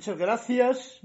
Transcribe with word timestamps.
Muchas 0.00 0.16
gracias 0.16 1.00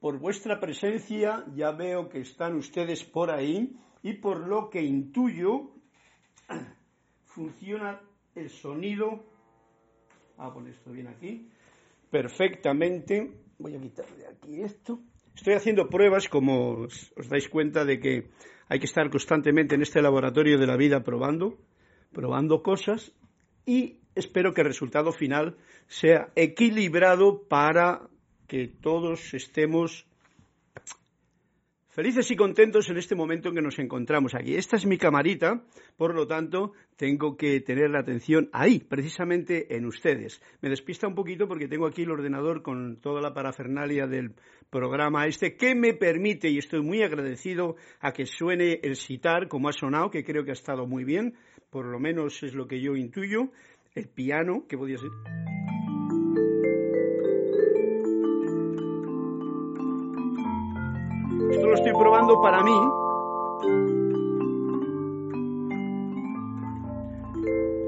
por 0.00 0.18
vuestra 0.18 0.58
presencia. 0.58 1.44
Ya 1.54 1.70
veo 1.70 2.08
que 2.08 2.18
están 2.18 2.56
ustedes 2.56 3.04
por 3.04 3.30
ahí 3.30 3.76
y 4.02 4.14
por 4.14 4.48
lo 4.48 4.68
que 4.68 4.82
intuyo 4.82 5.70
funciona 7.24 8.00
el 8.34 8.50
sonido. 8.50 9.22
Voy 10.36 10.46
a 10.48 10.52
poner 10.52 10.74
esto 10.74 10.90
bien 10.90 11.06
aquí. 11.06 11.48
Perfectamente. 12.10 13.30
Voy 13.60 13.76
a 13.76 13.80
quitar 13.80 14.06
de 14.16 14.26
aquí 14.26 14.60
esto. 14.60 14.98
Estoy 15.36 15.54
haciendo 15.54 15.88
pruebas, 15.88 16.28
como 16.28 16.88
os 16.88 17.28
dais 17.28 17.48
cuenta 17.48 17.84
de 17.84 18.00
que 18.00 18.32
hay 18.66 18.80
que 18.80 18.86
estar 18.86 19.08
constantemente 19.08 19.76
en 19.76 19.82
este 19.82 20.02
laboratorio 20.02 20.58
de 20.58 20.66
la 20.66 20.76
vida 20.76 21.04
probando, 21.04 21.58
probando 22.10 22.60
cosas 22.64 23.12
y 23.64 24.00
espero 24.16 24.52
que 24.52 24.62
el 24.62 24.66
resultado 24.66 25.12
final 25.12 25.58
sea 25.86 26.32
equilibrado 26.34 27.44
para 27.46 28.08
que 28.52 28.68
todos 28.68 29.32
estemos 29.32 30.06
felices 31.88 32.30
y 32.30 32.36
contentos 32.36 32.90
en 32.90 32.98
este 32.98 33.14
momento 33.14 33.48
en 33.48 33.54
que 33.54 33.62
nos 33.62 33.78
encontramos 33.78 34.34
aquí. 34.34 34.56
Esta 34.56 34.76
es 34.76 34.84
mi 34.84 34.98
camarita, 34.98 35.64
por 35.96 36.14
lo 36.14 36.26
tanto, 36.26 36.72
tengo 36.96 37.38
que 37.38 37.62
tener 37.62 37.88
la 37.88 38.00
atención 38.00 38.50
ahí, 38.52 38.78
precisamente 38.78 39.74
en 39.74 39.86
ustedes. 39.86 40.42
Me 40.60 40.68
despista 40.68 41.08
un 41.08 41.14
poquito 41.14 41.48
porque 41.48 41.66
tengo 41.66 41.86
aquí 41.86 42.02
el 42.02 42.10
ordenador 42.10 42.60
con 42.60 43.00
toda 43.00 43.22
la 43.22 43.32
parafernalia 43.32 44.06
del 44.06 44.34
programa 44.68 45.26
este 45.26 45.56
que 45.56 45.74
me 45.74 45.94
permite, 45.94 46.50
y 46.50 46.58
estoy 46.58 46.82
muy 46.82 47.02
agradecido 47.02 47.76
a 48.00 48.12
que 48.12 48.26
suene 48.26 48.80
el 48.82 48.96
sitar 48.96 49.48
como 49.48 49.70
ha 49.70 49.72
sonado, 49.72 50.10
que 50.10 50.24
creo 50.24 50.44
que 50.44 50.50
ha 50.50 50.52
estado 50.52 50.86
muy 50.86 51.04
bien, 51.04 51.36
por 51.70 51.86
lo 51.86 51.98
menos 51.98 52.42
es 52.42 52.52
lo 52.52 52.66
que 52.66 52.82
yo 52.82 52.96
intuyo, 52.96 53.50
el 53.94 54.10
piano, 54.10 54.66
que 54.68 54.76
podía 54.76 54.98
ser. 54.98 55.08
Lo 61.72 61.78
estoy 61.78 61.92
probando 61.92 62.38
para 62.38 62.62
mí. 62.62 62.78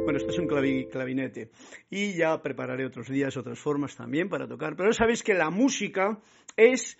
Bueno, 0.04 0.16
esto 0.16 0.30
es 0.30 0.38
un 0.38 0.46
clavinete. 0.46 1.50
Y 1.90 2.14
ya 2.14 2.40
prepararé 2.40 2.86
otros 2.86 3.10
días, 3.10 3.36
otras 3.36 3.58
formas 3.58 3.94
también 3.94 4.30
para 4.30 4.48
tocar. 4.48 4.74
Pero 4.74 4.90
sabéis 4.94 5.22
que 5.22 5.34
la 5.34 5.50
música 5.50 6.18
es 6.56 6.96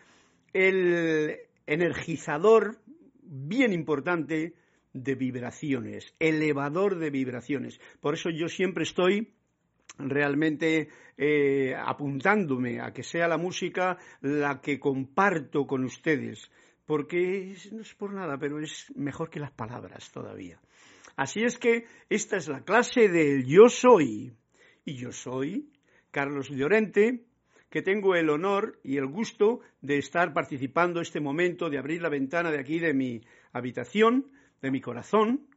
el 0.53 1.39
energizador 1.67 2.77
bien 3.23 3.73
importante 3.73 4.53
de 4.93 5.15
vibraciones, 5.15 6.15
elevador 6.19 6.99
de 6.99 7.09
vibraciones. 7.09 7.81
Por 8.01 8.13
eso 8.13 8.29
yo 8.29 8.49
siempre 8.49 8.83
estoy 8.83 9.33
realmente 9.97 10.89
eh, 11.17 11.75
apuntándome 11.75 12.81
a 12.81 12.93
que 12.93 13.03
sea 13.03 13.29
la 13.29 13.39
música 13.39 13.97
la 14.21 14.61
que 14.61 14.79
comparto 14.79 15.67
con 15.67 15.85
ustedes, 15.85 16.51
porque 16.87 17.57
no 17.73 17.81
es 17.81 17.95
por 17.95 18.13
nada, 18.13 18.39
pero 18.39 18.61
es 18.61 18.93
mejor 18.97 19.31
que 19.31 19.41
las 19.41 19.53
palabras 19.53 20.11
todavía. 20.13 20.61
Así 21.17 21.43
es 21.43 21.59
que 21.59 21.87
esta 22.09 22.37
es 22.37 22.49
la 22.49 22.63
clase 22.63 23.09
del 23.09 23.45
yo 23.47 23.69
soy. 23.69 24.33
Y 24.85 24.97
yo 24.97 25.13
soy 25.13 25.71
Carlos 26.11 26.51
Llorente, 26.51 27.25
que 27.71 27.83
tengo 27.83 28.15
el 28.15 28.29
honor 28.31 28.79
y 28.85 28.99
el 28.99 29.07
gusto 29.07 29.61
de 29.81 29.99
estar 29.99 30.33
participando 30.33 31.01
este 31.01 31.21
momento, 31.21 31.71
de 31.71 31.79
abrir 31.79 32.03
la 32.03 32.09
ventana 32.09 32.51
de 32.51 32.61
aquí 32.61 32.79
de 32.79 32.95
mi 32.95 33.23
habitación, 33.53 34.31
de 34.61 34.71
mi 34.71 34.81
corazón, 34.81 35.49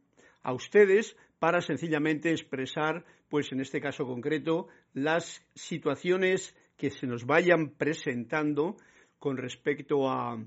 a 0.42 0.52
ustedes 0.52 1.16
para 1.38 1.60
sencillamente 1.60 2.30
expresar, 2.30 3.04
pues 3.28 3.52
en 3.52 3.60
este 3.60 3.80
caso 3.80 4.06
concreto, 4.06 4.68
las 4.94 5.46
situaciones 5.54 6.56
que 6.76 6.90
se 6.90 7.06
nos 7.06 7.26
vayan 7.26 7.70
presentando 7.70 8.76
con 9.18 9.36
respecto 9.36 10.10
a, 10.10 10.42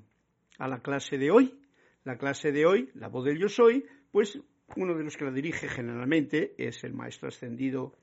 la 0.68 0.82
clase 0.82 1.18
de 1.18 1.32
hoy. 1.32 1.58
La 2.04 2.18
clase 2.18 2.52
de 2.52 2.66
hoy, 2.66 2.90
la 2.96 3.10
voz 3.10 3.26
del 3.26 3.38
yo 3.38 3.48
soy, 3.48 3.86
pues 4.12 4.40
uno 4.76 4.96
de 4.96 5.04
los 5.04 5.18
que 5.18 5.26
la 5.26 5.32
dirige 5.32 5.68
generalmente 5.68 6.56
es 6.58 6.84
el 6.84 6.94
maestro 6.94 7.28
ascendido 7.28 7.94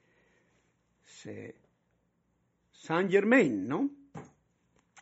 Saint 2.70 3.10
Germain, 3.10 3.66
¿no? 3.66 3.90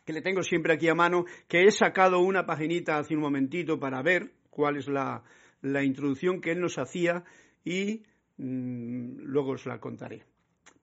Que 0.03 0.13
le 0.13 0.21
tengo 0.21 0.41
siempre 0.41 0.73
aquí 0.73 0.87
a 0.87 0.95
mano, 0.95 1.25
que 1.47 1.65
he 1.65 1.71
sacado 1.71 2.19
una 2.19 2.45
paginita 2.45 2.97
hace 2.97 3.13
un 3.13 3.21
momentito 3.21 3.79
para 3.79 4.01
ver 4.01 4.31
cuál 4.49 4.77
es 4.77 4.87
la, 4.87 5.23
la 5.61 5.83
introducción 5.83 6.41
que 6.41 6.51
él 6.51 6.61
nos 6.61 6.77
hacía 6.77 7.23
y 7.63 8.03
mm, 8.37 9.19
luego 9.19 9.51
os 9.51 9.65
la 9.65 9.79
contaré. 9.79 10.23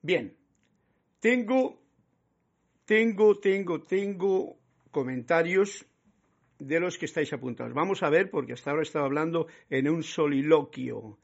Bien, 0.03 0.37
tengo, 1.21 1.81
tengo, 2.85 3.39
tengo, 3.41 3.81
tengo 3.81 4.59
comentarios 4.91 5.87
de 6.67 6.81
los 6.81 6.99
que 6.99 7.07
estáis 7.07 7.33
apuntados. 7.33 7.75
Vamos 7.75 8.03
a 8.03 8.11
ver, 8.11 8.31
porque 8.31 8.55
hasta 8.55 8.71
ahora 8.71 8.83
estaba 8.83 9.07
hablando 9.07 9.47
en 9.69 9.89
un 9.89 10.03
soliloquio. 10.03 11.19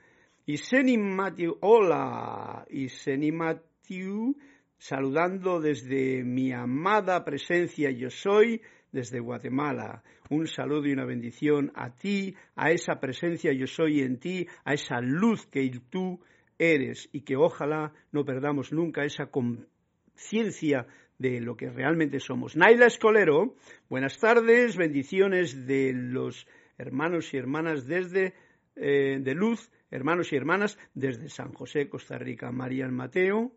Y 0.47 0.57
Matthew, 0.99 1.59
hola, 1.61 2.67
y 2.71 2.89
Matthew, 3.33 4.37
saludando 4.79 5.61
desde 5.61 6.25
mi 6.25 6.53
amada 6.53 7.25
presencia 7.25 7.91
yo 7.91 8.11
soy, 8.11 8.61
desde 8.93 9.21
Guatemala. 9.21 10.03
Un 10.29 10.47
saludo 10.47 10.87
y 10.87 10.93
una 10.93 11.05
bendición 11.05 11.73
a 11.75 11.95
ti, 11.95 12.35
a 12.57 12.71
esa 12.71 13.01
presencia 13.01 13.53
yo 13.53 13.67
soy 13.67 14.01
en 14.01 14.19
ti, 14.19 14.47
a 14.65 14.75
esa 14.75 15.01
luz 15.01 15.47
que 15.47 15.71
tú 15.89 16.21
eres 16.59 17.09
y 17.13 17.23
que 17.23 17.37
ojalá 17.37 17.93
no 18.13 18.25
perdamos 18.25 18.73
nunca 18.73 19.05
esa 19.05 19.27
conciencia 19.27 20.87
de 21.21 21.39
lo 21.39 21.55
que 21.55 21.69
realmente 21.69 22.19
somos. 22.19 22.57
Naila 22.57 22.87
Escolero, 22.87 23.55
buenas 23.91 24.19
tardes, 24.19 24.77
bendiciones 24.77 25.67
de 25.67 25.93
los 25.93 26.47
hermanos 26.79 27.35
y 27.35 27.37
hermanas 27.37 27.87
desde 27.87 28.33
eh, 28.75 29.19
de 29.21 29.35
luz, 29.35 29.71
hermanos 29.91 30.33
y 30.33 30.37
hermanas 30.37 30.79
desde 30.95 31.29
San 31.29 31.53
José, 31.53 31.91
Costa 31.91 32.17
Rica. 32.17 32.51
Marian 32.53 32.95
Mateo, 32.95 33.53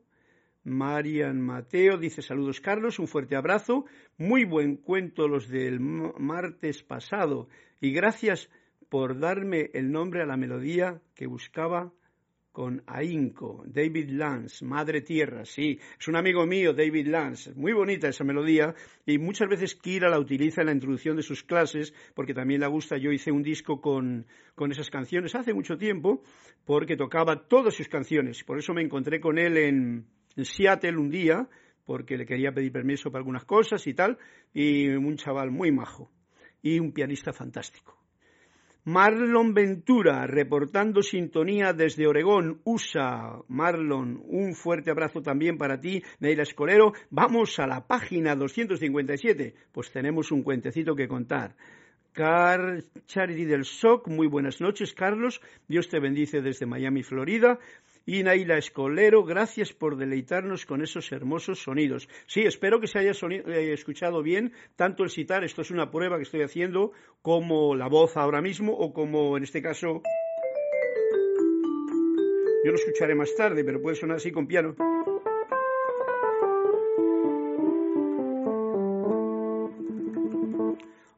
Marian 0.66 1.40
Mateo 1.40 1.98
dice 1.98 2.22
saludos 2.22 2.60
Carlos, 2.60 3.00
un 3.00 3.08
fuerte 3.08 3.38
abrazo, 3.38 3.86
muy 4.18 4.44
buen 4.44 4.76
cuento 4.76 5.30
los 5.30 5.48
del 5.48 5.80
martes 5.80 6.84
pasado 6.84 7.48
y 7.80 7.94
gracias 7.94 8.50
por 8.90 9.20
darme 9.20 9.72
el 9.74 9.90
nombre 9.90 10.22
a 10.22 10.26
la 10.26 10.36
melodía 10.36 11.02
que 11.16 11.28
buscaba 11.28 11.94
con 12.54 12.84
ahínco, 12.88 13.64
David 13.66 14.12
Lance, 14.12 14.64
Madre 14.64 15.02
Tierra, 15.02 15.44
sí, 15.44 15.80
es 16.00 16.08
un 16.08 16.16
amigo 16.16 16.46
mío, 16.46 16.72
David 16.72 17.08
Lance, 17.08 17.52
muy 17.56 17.74
bonita 17.74 18.08
esa 18.08 18.24
melodía 18.24 18.76
y 19.06 19.18
muchas 19.18 19.50
veces 19.50 19.74
Kira 19.74 20.08
la 20.08 20.20
utiliza 20.20 20.62
en 20.62 20.68
la 20.68 20.74
introducción 20.74 21.18
de 21.18 21.24
sus 21.24 21.44
clases 21.44 21.94
porque 22.14 22.36
también 22.36 22.62
le 22.62 22.68
gusta, 22.68 22.96
yo 22.96 23.12
hice 23.12 23.32
un 23.32 23.42
disco 23.42 23.82
con, 23.82 24.28
con 24.54 24.72
esas 24.72 24.92
canciones 24.92 25.34
hace 25.34 25.54
mucho 25.54 25.78
tiempo 25.78 26.22
porque 26.64 26.96
tocaba 26.96 27.48
todas 27.48 27.74
sus 27.74 27.90
canciones, 27.90 28.44
por 28.44 28.60
eso 28.60 28.74
me 28.74 28.84
encontré 28.84 29.20
con 29.20 29.40
él 29.40 29.58
en 29.58 30.06
Seattle 30.38 30.98
un 30.98 31.10
día, 31.10 31.50
porque 31.86 32.18
le 32.18 32.26
quería 32.26 32.52
pedir 32.52 32.72
permiso 32.72 33.12
para 33.12 33.22
algunas 33.22 33.46
cosas 33.46 33.86
y 33.88 33.94
tal, 33.94 34.18
y 34.54 34.90
un 34.90 35.18
chaval 35.18 35.52
muy 35.52 35.72
majo 35.72 36.12
y 36.62 36.80
un 36.80 36.94
pianista 36.94 37.34
fantástico. 37.34 38.03
Marlon 38.86 39.54
Ventura, 39.54 40.28
reportando 40.28 41.02
sintonía 41.02 41.72
desde 41.72 42.06
Oregón, 42.06 42.60
USA. 42.66 43.42
Marlon, 43.48 44.22
un 44.26 44.56
fuerte 44.56 44.92
abrazo 44.92 45.22
también 45.22 45.58
para 45.58 45.80
ti, 45.80 46.04
Neila 46.20 46.44
Escolero. 46.44 46.92
Vamos 47.10 47.60
a 47.60 47.68
la 47.68 47.88
página 47.88 48.36
257, 48.36 49.56
pues 49.72 49.90
tenemos 49.90 50.34
un 50.34 50.44
cuentecito 50.44 50.96
que 50.96 51.08
contar. 51.08 51.56
Car 52.12 52.84
Charity 53.08 53.46
del 53.46 53.64
SOC, 53.64 54.10
muy 54.10 54.28
buenas 54.28 54.60
noches, 54.60 54.94
Carlos. 54.94 55.42
Dios 55.68 55.88
te 55.88 56.00
bendice 56.00 56.42
desde 56.42 56.66
Miami, 56.66 57.04
Florida. 57.04 57.60
Y 58.06 58.22
Naila 58.24 58.58
Escolero, 58.58 59.24
gracias 59.24 59.72
por 59.72 59.96
deleitarnos 59.96 60.66
con 60.66 60.82
esos 60.82 61.10
hermosos 61.14 61.64
sonidos. 61.64 62.10
Sí, 62.28 62.42
espero 62.42 62.82
que 62.82 62.88
se 62.88 63.00
haya 63.00 63.12
eh, 63.12 63.72
escuchado 63.72 64.22
bien 64.22 64.52
tanto 64.76 65.04
el 65.04 65.10
citar, 65.10 65.46
esto 65.46 65.62
es 65.62 65.72
una 65.72 65.90
prueba 65.90 66.18
que 66.18 66.24
estoy 66.24 66.42
haciendo, 66.42 66.92
como 67.22 67.76
la 67.76 67.88
voz 67.88 68.18
ahora 68.18 68.42
mismo 68.42 68.74
o 68.74 68.94
como 68.94 69.38
en 69.38 69.44
este 69.44 69.62
caso... 69.62 70.02
Yo 72.66 72.72
lo 72.72 72.76
escucharé 72.76 73.16
más 73.16 73.34
tarde, 73.36 73.64
pero 73.64 73.82
puede 73.82 73.96
sonar 73.96 74.18
así 74.18 74.32
con 74.32 74.48
piano. 74.48 74.76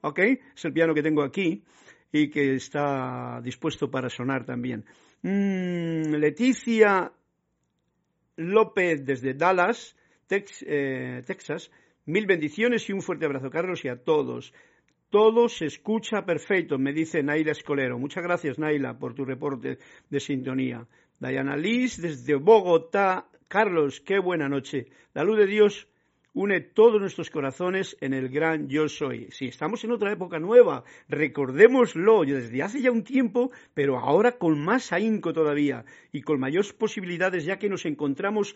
¿Ok? 0.02 0.20
Es 0.56 0.66
el 0.66 0.74
piano 0.74 0.94
que 0.94 1.02
tengo 1.02 1.24
aquí 1.24 1.64
y 2.12 2.30
que 2.30 2.56
está 2.56 3.42
dispuesto 3.44 3.90
para 3.90 4.10
sonar 4.10 4.46
también. 4.46 4.86
Mm, 5.26 6.18
Leticia 6.18 7.12
López 8.36 9.04
desde 9.04 9.34
Dallas, 9.34 9.98
eh, 10.30 11.24
Texas. 11.26 11.72
Mil 12.06 12.28
bendiciones 12.28 12.88
y 12.88 12.94
un 12.94 13.02
fuerte 13.02 13.26
abrazo, 13.26 13.50
Carlos, 13.50 13.84
y 13.84 13.88
a 13.88 14.04
todos. 14.04 14.54
Todo 15.10 15.50
se 15.50 15.66
escucha 15.66 16.28
perfecto, 16.28 16.78
me 16.78 16.94
dice 16.94 17.24
Naila 17.24 17.54
Escolero. 17.54 17.98
Muchas 17.98 18.24
gracias, 18.24 18.60
Naila, 18.60 19.00
por 19.00 19.16
tu 19.16 19.26
reporte 19.26 19.80
de 20.08 20.20
sintonía. 20.20 20.86
Diana 21.20 21.58
Liz 21.58 22.00
desde 22.00 22.36
Bogotá. 22.36 23.28
Carlos, 23.48 24.02
qué 24.02 24.20
buena 24.20 24.48
noche. 24.48 24.90
La 25.16 25.24
luz 25.24 25.40
de 25.40 25.48
Dios 25.48 25.88
une 26.36 26.60
todos 26.60 27.00
nuestros 27.00 27.30
corazones 27.30 27.98
en 28.02 28.14
el 28.14 28.28
gran 28.30 28.68
yo 28.68 28.90
soy. 28.90 29.32
Si 29.32 29.46
estamos 29.46 29.84
en 29.86 29.92
otra 29.92 30.12
época 30.12 30.38
nueva, 30.38 30.84
recordémoslo 31.08 32.26
desde 32.26 32.62
hace 32.62 32.82
ya 32.82 32.92
un 32.92 33.06
tiempo, 33.06 33.52
pero 33.74 33.98
ahora 33.98 34.34
con 34.34 34.64
más 34.64 34.92
ahínco 34.92 35.32
todavía 35.32 35.86
y 36.12 36.22
con 36.22 36.40
mayores 36.40 36.74
posibilidades 36.74 37.46
ya 37.46 37.58
que 37.58 37.70
nos 37.70 37.86
encontramos 37.86 38.56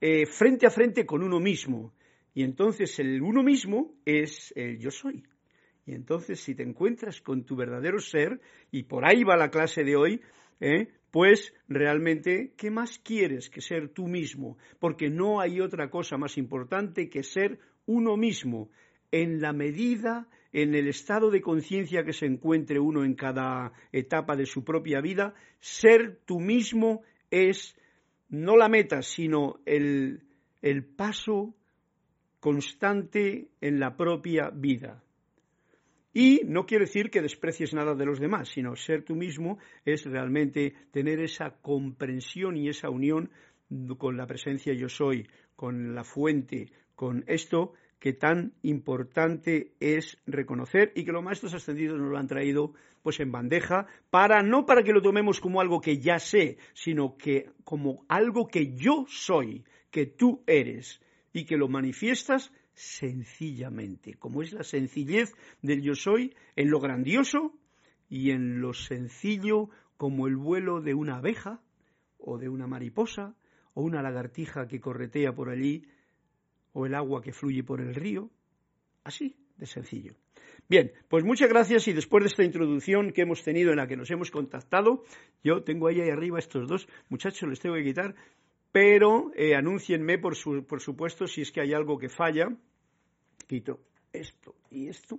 eh, 0.00 0.24
frente 0.26 0.66
a 0.66 0.70
frente 0.70 1.04
con 1.04 1.24
uno 1.24 1.40
mismo. 1.40 1.92
Y 2.32 2.44
entonces 2.44 2.96
el 3.00 3.20
uno 3.20 3.42
mismo 3.42 3.94
es 4.04 4.52
el 4.54 4.78
yo 4.78 4.92
soy. 4.92 5.24
Y 5.84 5.94
entonces 5.94 6.38
si 6.38 6.54
te 6.54 6.62
encuentras 6.62 7.20
con 7.20 7.44
tu 7.44 7.56
verdadero 7.56 7.98
ser, 7.98 8.40
y 8.70 8.84
por 8.84 9.04
ahí 9.04 9.24
va 9.24 9.36
la 9.36 9.50
clase 9.50 9.82
de 9.82 9.96
hoy, 9.96 10.20
¿eh? 10.60 10.88
Pues 11.16 11.54
realmente, 11.66 12.52
¿qué 12.58 12.70
más 12.70 12.98
quieres 12.98 13.48
que 13.48 13.62
ser 13.62 13.88
tú 13.88 14.06
mismo? 14.06 14.58
Porque 14.78 15.08
no 15.08 15.40
hay 15.40 15.62
otra 15.62 15.88
cosa 15.88 16.18
más 16.18 16.36
importante 16.36 17.08
que 17.08 17.22
ser 17.22 17.58
uno 17.86 18.18
mismo, 18.18 18.68
en 19.10 19.40
la 19.40 19.54
medida, 19.54 20.28
en 20.52 20.74
el 20.74 20.88
estado 20.88 21.30
de 21.30 21.40
conciencia 21.40 22.04
que 22.04 22.12
se 22.12 22.26
encuentre 22.26 22.78
uno 22.78 23.02
en 23.02 23.14
cada 23.14 23.72
etapa 23.92 24.36
de 24.36 24.44
su 24.44 24.62
propia 24.62 25.00
vida, 25.00 25.32
ser 25.58 26.20
tú 26.26 26.38
mismo 26.38 27.00
es 27.30 27.78
no 28.28 28.58
la 28.58 28.68
meta, 28.68 29.00
sino 29.00 29.60
el, 29.64 30.22
el 30.60 30.84
paso 30.84 31.54
constante 32.40 33.48
en 33.62 33.80
la 33.80 33.96
propia 33.96 34.50
vida. 34.50 35.02
Y 36.12 36.40
no 36.44 36.64
quiere 36.64 36.86
decir 36.86 37.10
que 37.10 37.20
desprecies 37.20 37.74
nada 37.74 37.94
de 37.94 38.06
los 38.06 38.18
demás, 38.18 38.48
sino 38.48 38.74
ser 38.74 39.02
tú 39.02 39.14
mismo 39.14 39.58
es 39.84 40.04
realmente 40.04 40.74
tener 40.90 41.20
esa 41.20 41.50
comprensión 41.60 42.56
y 42.56 42.68
esa 42.68 42.88
unión 42.88 43.30
con 43.98 44.16
la 44.16 44.26
presencia 44.26 44.72
yo 44.72 44.88
soy, 44.88 45.28
con 45.56 45.94
la 45.94 46.04
fuente, 46.04 46.70
con 46.94 47.24
esto 47.26 47.74
que 47.98 48.12
tan 48.12 48.52
importante 48.62 49.72
es 49.80 50.18
reconocer 50.26 50.92
y 50.94 51.04
que 51.04 51.12
los 51.12 51.22
maestros 51.22 51.54
ascendidos 51.54 51.98
nos 51.98 52.10
lo 52.10 52.18
han 52.18 52.28
traído 52.28 52.74
pues 53.02 53.20
en 53.20 53.32
bandeja 53.32 53.86
para 54.10 54.42
no 54.42 54.66
para 54.66 54.82
que 54.82 54.92
lo 54.92 55.02
tomemos 55.02 55.40
como 55.40 55.60
algo 55.60 55.80
que 55.80 55.98
ya 55.98 56.18
sé, 56.18 56.58
sino 56.74 57.16
que 57.16 57.50
como 57.64 58.04
algo 58.08 58.48
que 58.48 58.74
yo 58.74 59.06
soy, 59.08 59.64
que 59.90 60.06
tú 60.06 60.42
eres 60.46 61.00
y 61.32 61.44
que 61.44 61.56
lo 61.56 61.68
manifiestas 61.68 62.52
sencillamente, 62.76 64.14
como 64.14 64.42
es 64.42 64.52
la 64.52 64.62
sencillez 64.62 65.34
del 65.62 65.82
yo 65.82 65.94
soy 65.94 66.34
en 66.54 66.70
lo 66.70 66.78
grandioso 66.78 67.52
y 68.08 68.30
en 68.30 68.60
lo 68.60 68.74
sencillo 68.74 69.70
como 69.96 70.26
el 70.26 70.36
vuelo 70.36 70.80
de 70.82 70.94
una 70.94 71.16
abeja 71.16 71.60
o 72.18 72.38
de 72.38 72.48
una 72.48 72.66
mariposa 72.66 73.34
o 73.72 73.82
una 73.82 74.02
lagartija 74.02 74.68
que 74.68 74.80
corretea 74.80 75.34
por 75.34 75.48
allí 75.48 75.86
o 76.72 76.84
el 76.86 76.94
agua 76.94 77.22
que 77.22 77.32
fluye 77.32 77.64
por 77.64 77.80
el 77.80 77.94
río. 77.94 78.30
Así 79.04 79.36
de 79.56 79.66
sencillo. 79.66 80.14
Bien, 80.68 80.92
pues 81.08 81.24
muchas 81.24 81.48
gracias 81.48 81.88
y 81.88 81.92
después 81.92 82.24
de 82.24 82.28
esta 82.28 82.44
introducción 82.44 83.12
que 83.12 83.22
hemos 83.22 83.42
tenido 83.42 83.70
en 83.70 83.76
la 83.76 83.86
que 83.86 83.96
nos 83.96 84.10
hemos 84.10 84.30
contactado, 84.30 85.04
yo 85.42 85.62
tengo 85.62 85.88
ahí, 85.88 86.00
arriba 86.00 86.38
estos 86.38 86.68
dos 86.68 86.88
muchachos, 87.08 87.48
les 87.48 87.60
tengo 87.60 87.76
que 87.76 87.84
quitar, 87.84 88.14
pero 88.76 89.32
eh, 89.34 89.54
anúncienme 89.54 90.18
por, 90.18 90.36
supuesto 90.36 91.26
si 91.26 91.40
es 91.40 91.50
que 91.50 91.62
hay 91.62 91.72
algo 91.72 91.96
que 91.96 92.10
falla 92.10 92.54
quito 93.46 93.80
esto 94.12 94.54
y 94.70 94.88
esto, 94.88 95.18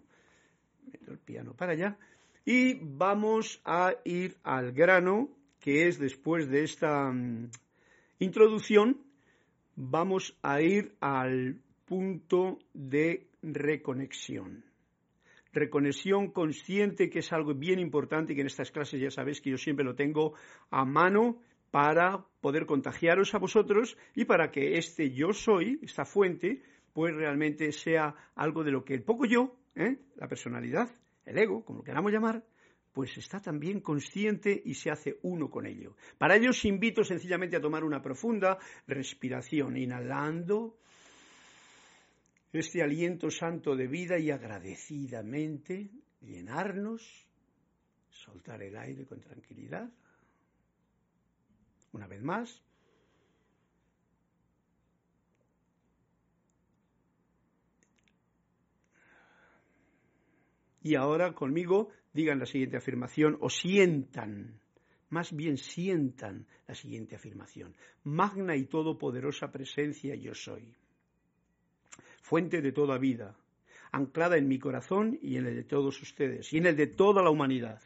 meto 0.91 1.11
el 1.11 1.17
piano 1.17 1.55
para 1.55 1.71
allá 1.71 1.97
y 2.45 2.75
vamos 2.75 3.59
a 3.65 3.95
ir 4.05 4.37
al 4.43 4.73
grano, 4.73 5.29
que 5.59 5.87
es 5.87 5.97
después 5.97 6.47
de 6.51 6.65
esta 6.65 7.11
mm, 7.11 7.49
introducción, 8.19 9.01
vamos 9.75 10.37
a 10.43 10.61
ir 10.61 10.95
al 10.99 11.59
punto 11.85 12.59
de 12.75 13.25
reconexión. 13.41 14.65
Reconexión 15.51 16.29
consciente, 16.29 17.09
que 17.09 17.19
es 17.19 17.33
algo 17.33 17.55
bien 17.55 17.79
importante, 17.79 18.35
que 18.35 18.41
en 18.41 18.47
estas 18.47 18.69
clases 18.69 19.01
ya 19.01 19.09
sabéis 19.09 19.41
que 19.41 19.49
yo 19.49 19.57
siempre 19.57 19.83
lo 19.83 19.95
tengo 19.95 20.35
a 20.69 20.85
mano 20.85 21.39
para 21.71 22.25
poder 22.41 22.65
contagiaros 22.65 23.33
a 23.33 23.39
vosotros 23.39 23.97
y 24.15 24.25
para 24.25 24.51
que 24.51 24.77
este 24.77 25.11
yo 25.11 25.33
soy, 25.33 25.79
esta 25.81 26.05
fuente, 26.05 26.61
pues 26.93 27.13
realmente 27.13 27.71
sea 27.71 28.15
algo 28.35 28.63
de 28.63 28.71
lo 28.71 28.83
que 28.83 28.93
el 28.93 29.03
poco 29.03 29.25
yo, 29.25 29.55
¿eh? 29.75 29.97
la 30.15 30.27
personalidad, 30.27 30.89
el 31.25 31.37
ego, 31.37 31.63
como 31.63 31.79
lo 31.79 31.83
queramos 31.83 32.11
llamar, 32.11 32.43
pues 32.93 33.15
está 33.17 33.39
también 33.39 33.81
consciente 33.81 34.59
y 34.65 34.73
se 34.73 34.89
hace 34.89 35.19
uno 35.21 35.51
con 35.51 35.67
ello. 35.67 35.95
Para 36.17 36.35
ello 36.35 36.49
os 36.49 36.65
invito 36.65 37.03
sencillamente 37.03 37.55
a 37.55 37.61
tomar 37.61 37.83
una 37.83 38.01
profunda 38.01 38.57
respiración, 38.87 39.77
inhalando 39.77 40.79
este 42.51 42.81
aliento 42.81 43.29
santo 43.29 43.75
de 43.75 43.87
vida 43.87 44.17
y 44.17 44.31
agradecidamente 44.31 45.91
llenarnos, 46.21 47.27
soltar 48.09 48.63
el 48.63 48.75
aire 48.75 49.05
con 49.05 49.19
tranquilidad. 49.19 49.89
Una 51.97 52.05
vez 52.05 52.21
más, 52.21 52.63
Y 60.83 60.95
ahora 60.95 61.33
conmigo 61.33 61.89
digan 62.13 62.39
la 62.39 62.45
siguiente 62.45 62.77
afirmación 62.77 63.37
o 63.41 63.49
sientan, 63.49 64.61
más 65.09 65.35
bien 65.35 65.57
sientan 65.57 66.45
la 66.65 66.75
siguiente 66.75 67.15
afirmación. 67.17 67.75
Magna 68.03 68.55
y 68.55 68.65
todopoderosa 68.65 69.51
presencia 69.51 70.15
yo 70.15 70.33
soy. 70.33 70.73
Fuente 72.21 72.61
de 72.61 72.71
toda 72.71 72.97
vida, 72.99 73.35
anclada 73.91 74.37
en 74.37 74.47
mi 74.47 74.59
corazón 74.59 75.19
y 75.21 75.35
en 75.35 75.47
el 75.47 75.55
de 75.55 75.63
todos 75.63 76.01
ustedes 76.01 76.53
y 76.53 76.59
en 76.59 76.67
el 76.67 76.77
de 76.77 76.87
toda 76.87 77.21
la 77.21 77.31
humanidad. 77.31 77.81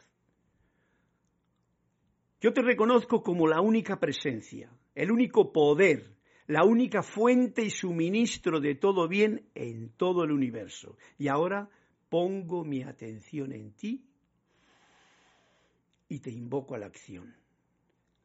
Yo 2.42 2.52
te 2.54 2.64
reconozco 2.64 3.22
como 3.22 3.48
la 3.48 3.62
única 3.62 4.00
presencia, 4.00 4.76
el 4.96 5.12
único 5.12 5.54
poder, 5.54 6.18
la 6.48 6.66
única 6.66 7.04
fuente 7.04 7.62
y 7.64 7.70
suministro 7.70 8.60
de 8.60 8.74
todo 8.74 9.08
bien 9.08 9.48
en 9.54 9.90
todo 9.90 10.24
el 10.24 10.32
universo. 10.32 10.98
Y 11.20 11.28
ahora 11.28 11.70
pongo 12.10 12.66
mi 12.66 12.82
atención 12.82 13.54
en 13.54 13.74
ti 13.74 14.04
y 16.10 16.20
te 16.20 16.32
invoco 16.32 16.74
a 16.74 16.80
la 16.80 16.88
acción. 16.88 17.36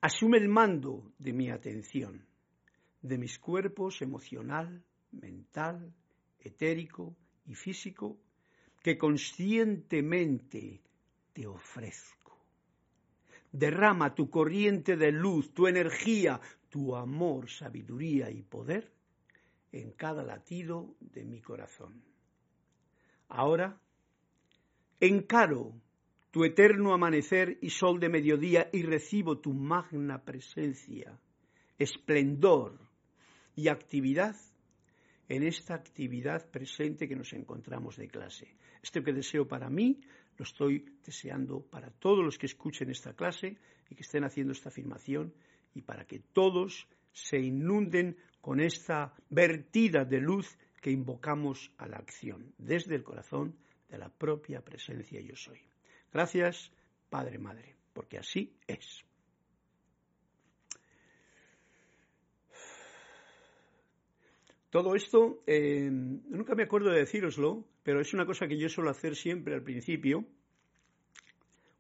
Asume 0.00 0.38
el 0.38 0.48
mando 0.48 1.12
de 1.18 1.34
mi 1.34 1.50
atención, 1.50 2.24
de 3.02 3.18
mis 3.18 3.38
cuerpos 3.38 4.00
emocional, 4.00 4.82
mental, 5.12 5.92
etérico 6.40 7.14
y 7.44 7.54
físico, 7.54 8.18
que 8.82 8.96
conscientemente 8.96 10.80
te 11.34 11.46
ofrezco. 11.46 12.15
Derrama 13.58 14.14
tu 14.14 14.28
corriente 14.28 14.96
de 14.96 15.10
luz, 15.12 15.54
tu 15.54 15.66
energía, 15.66 16.40
tu 16.68 16.94
amor, 16.94 17.48
sabiduría 17.48 18.30
y 18.30 18.42
poder 18.42 18.92
en 19.72 19.92
cada 19.92 20.22
latido 20.22 20.94
de 21.00 21.24
mi 21.24 21.40
corazón. 21.40 22.02
Ahora 23.28 23.80
encaro 25.00 25.72
tu 26.30 26.44
eterno 26.44 26.92
amanecer 26.92 27.56
y 27.62 27.70
sol 27.70 27.98
de 27.98 28.10
mediodía 28.10 28.68
y 28.72 28.82
recibo 28.82 29.38
tu 29.38 29.54
magna 29.54 30.22
presencia, 30.22 31.18
esplendor 31.78 32.78
y 33.54 33.68
actividad 33.68 34.36
en 35.28 35.42
esta 35.42 35.74
actividad 35.74 36.50
presente 36.50 37.08
que 37.08 37.16
nos 37.16 37.32
encontramos 37.32 37.96
de 37.96 38.08
clase. 38.08 38.54
Esto 38.82 39.02
que 39.02 39.14
deseo 39.14 39.48
para 39.48 39.70
mí, 39.70 40.00
lo 40.38 40.44
estoy 40.44 40.84
deseando 41.04 41.62
para 41.62 41.90
todos 41.90 42.24
los 42.24 42.38
que 42.38 42.46
escuchen 42.46 42.90
esta 42.90 43.14
clase 43.14 43.56
y 43.90 43.94
que 43.94 44.02
estén 44.02 44.24
haciendo 44.24 44.52
esta 44.52 44.68
afirmación 44.68 45.32
y 45.74 45.82
para 45.82 46.06
que 46.06 46.20
todos 46.20 46.88
se 47.12 47.38
inunden 47.38 48.16
con 48.40 48.60
esta 48.60 49.14
vertida 49.30 50.04
de 50.04 50.20
luz 50.20 50.58
que 50.80 50.90
invocamos 50.90 51.72
a 51.78 51.88
la 51.88 51.96
acción 51.96 52.52
desde 52.58 52.94
el 52.94 53.02
corazón 53.02 53.56
de 53.88 53.98
la 53.98 54.08
propia 54.08 54.60
presencia 54.60 55.20
yo 55.20 55.34
soy. 55.34 55.60
Gracias, 56.12 56.72
Padre, 57.08 57.38
Madre, 57.38 57.74
porque 57.92 58.18
así 58.18 58.56
es. 58.66 59.04
Todo 64.70 64.94
esto, 64.94 65.42
eh, 65.46 65.88
nunca 65.90 66.54
me 66.54 66.64
acuerdo 66.64 66.90
de 66.90 66.98
decíroslo, 66.98 67.64
pero 67.86 68.00
es 68.00 68.12
una 68.12 68.26
cosa 68.26 68.48
que 68.48 68.58
yo 68.58 68.68
suelo 68.68 68.90
hacer 68.90 69.14
siempre 69.14 69.54
al 69.54 69.62
principio, 69.62 70.24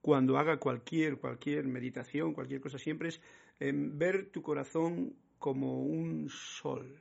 cuando 0.00 0.38
haga 0.38 0.56
cualquier, 0.56 1.18
cualquier 1.18 1.66
meditación, 1.66 2.32
cualquier 2.32 2.60
cosa, 2.60 2.78
siempre 2.78 3.08
es 3.08 3.20
eh, 3.58 3.72
ver 3.74 4.30
tu 4.30 4.40
corazón 4.40 5.16
como 5.36 5.82
un 5.82 6.28
sol, 6.28 6.96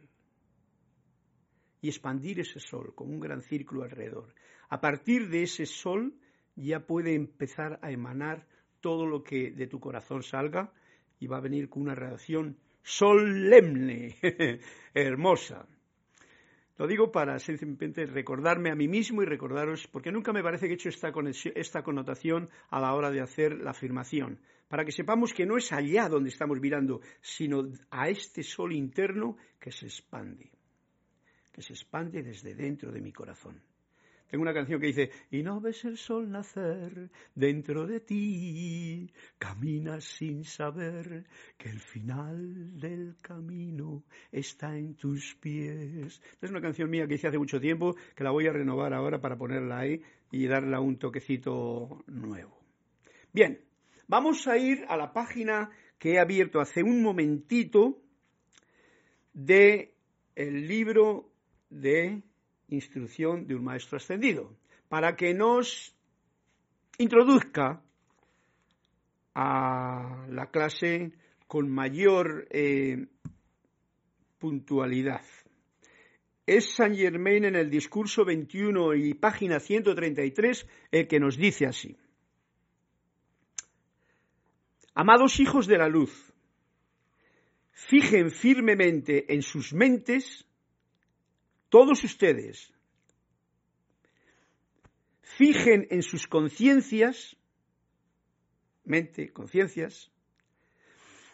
y 1.81 1.89
expandir 1.89 2.39
ese 2.39 2.59
sol 2.59 2.95
como 2.95 3.13
un 3.13 3.19
gran 3.19 3.43
círculo 3.43 3.83
alrededor. 3.83 4.33
A 4.69 4.81
partir 4.81 5.29
de 5.29 5.43
ese 5.43 5.67
sol 5.67 6.15
ya 6.55 6.88
puede 6.88 7.13
empezar 7.13 7.77
a 7.83 7.91
emanar 7.91 8.47
todo 8.81 9.05
lo 9.05 9.24
que 9.24 9.51
de 9.51 9.67
tu 9.67 9.79
corazón 9.79 10.24
salga 10.24 10.74
y 11.19 11.27
va 11.27 11.38
a 11.38 11.41
venir 11.41 11.69
con 11.69 11.83
una 11.83 11.93
reacción 11.93 12.57
solemne, 12.81 14.17
hermosa. 14.95 15.67
Lo 16.77 16.88
digo 16.88 17.12
para 17.12 17.39
simplemente 17.39 18.05
recordarme 18.05 18.70
a 18.70 18.75
mí 18.75 18.88
mismo 18.88 19.24
y 19.24 19.25
recordaros, 19.25 19.88
porque 19.88 20.12
nunca 20.12 20.34
me 20.34 20.44
parece 20.44 20.67
que 20.67 20.74
he 20.74 20.75
hecho 20.75 20.89
esta, 20.89 21.13
esta 21.55 21.84
connotación 21.84 22.50
a 22.70 22.82
la 22.82 22.94
hora 22.94 23.12
de 23.12 23.22
hacer 23.22 23.62
la 23.62 23.72
afirmación, 23.72 24.39
para 24.67 24.84
que 24.84 24.91
sepamos 24.91 25.34
que 25.34 25.46
no 25.46 25.55
es 25.58 25.72
allá 25.72 26.10
donde 26.10 26.29
estamos 26.29 26.60
mirando, 26.60 27.00
sino 27.22 27.70
a 27.91 28.10
este 28.10 28.44
sol 28.44 28.74
interno 28.74 29.38
que 29.58 29.72
se 29.72 29.86
expande, 29.86 30.51
que 31.53 31.62
se 31.62 31.74
expande 31.74 32.22
desde 32.22 32.53
dentro 32.55 32.91
de 32.91 33.00
mi 33.00 33.13
corazón. 33.13 33.62
Tengo 34.27 34.41
una 34.41 34.53
canción 34.53 34.79
que 34.82 34.88
dice, 34.88 35.12
y 35.29 35.44
no 35.44 35.62
ves 35.62 35.86
el 35.86 35.98
sol 35.98 36.32
nacer 36.32 37.12
dentro 37.36 37.86
de 37.86 38.00
ti, 38.00 39.12
caminas 39.38 40.03
sin 40.03 40.44
saber 40.44 41.25
que 41.58 41.70
el 41.70 41.79
final 41.79 42.79
del 42.79 43.15
camino 43.22 44.03
está 44.32 44.75
en 44.75 44.96
tus 44.96 45.36
pies. 45.36 46.22
Es 46.41 46.50
una 46.50 46.62
canción 46.62 46.89
mía 46.89 47.08
que 47.08 47.15
hice 47.15 47.27
hace 47.27 47.38
mucho 47.38 47.60
tiempo, 47.60 47.96
que 48.15 48.24
la 48.24 48.32
voy 48.32 48.48
a 48.48 48.53
renovar 48.53 48.94
ahora 48.94 49.22
para 49.22 49.38
ponerla 49.38 49.79
ahí 49.79 50.01
y 50.32 50.48
darle 50.48 50.77
un 50.79 50.98
toquecito 50.98 52.03
nuevo. 52.08 52.60
Bien, 53.32 53.62
vamos 54.08 54.48
a 54.48 54.58
ir 54.58 54.86
a 54.88 54.98
la 54.98 55.13
página 55.13 55.70
que 56.00 56.13
he 56.13 56.20
abierto 56.20 56.60
hace 56.60 56.82
un 56.82 57.03
momentito 57.03 58.01
de 59.34 59.94
el 60.36 60.67
libro 60.67 61.32
de 61.70 62.24
instrucción 62.69 63.48
de 63.48 63.55
un 63.55 63.63
maestro 63.63 63.98
ascendido, 63.98 64.55
para 64.89 65.15
que 65.15 65.34
nos 65.34 65.95
introduzca 66.98 67.81
a 69.34 70.25
la 70.29 70.50
clase 70.50 71.12
con 71.48 71.69
mayor 71.69 72.48
eh, 72.50 73.07
puntualidad. 74.39 75.22
Es 76.45 76.75
Saint 76.75 76.95
Germain 76.95 77.45
en 77.45 77.55
el 77.55 77.69
discurso 77.69 78.24
21 78.24 78.93
y 78.95 79.13
página 79.15 79.60
133 79.60 80.67
el 80.91 81.07
que 81.07 81.19
nos 81.19 81.38
dice 81.38 81.65
así. 81.65 81.98
Amados 84.93 85.39
hijos 85.39 85.67
de 85.67 85.77
la 85.77 85.89
luz, 85.89 86.34
fijen 87.72 88.31
firmemente 88.31 89.34
en 89.34 89.41
sus 89.41 89.74
mentes 89.74 90.45
todos 91.69 92.03
ustedes 92.03 92.74
fijen 95.22 95.88
en 95.89 96.01
sus 96.01 96.27
conciencias, 96.27 97.36
mente, 98.86 99.31
conciencias, 99.31 100.12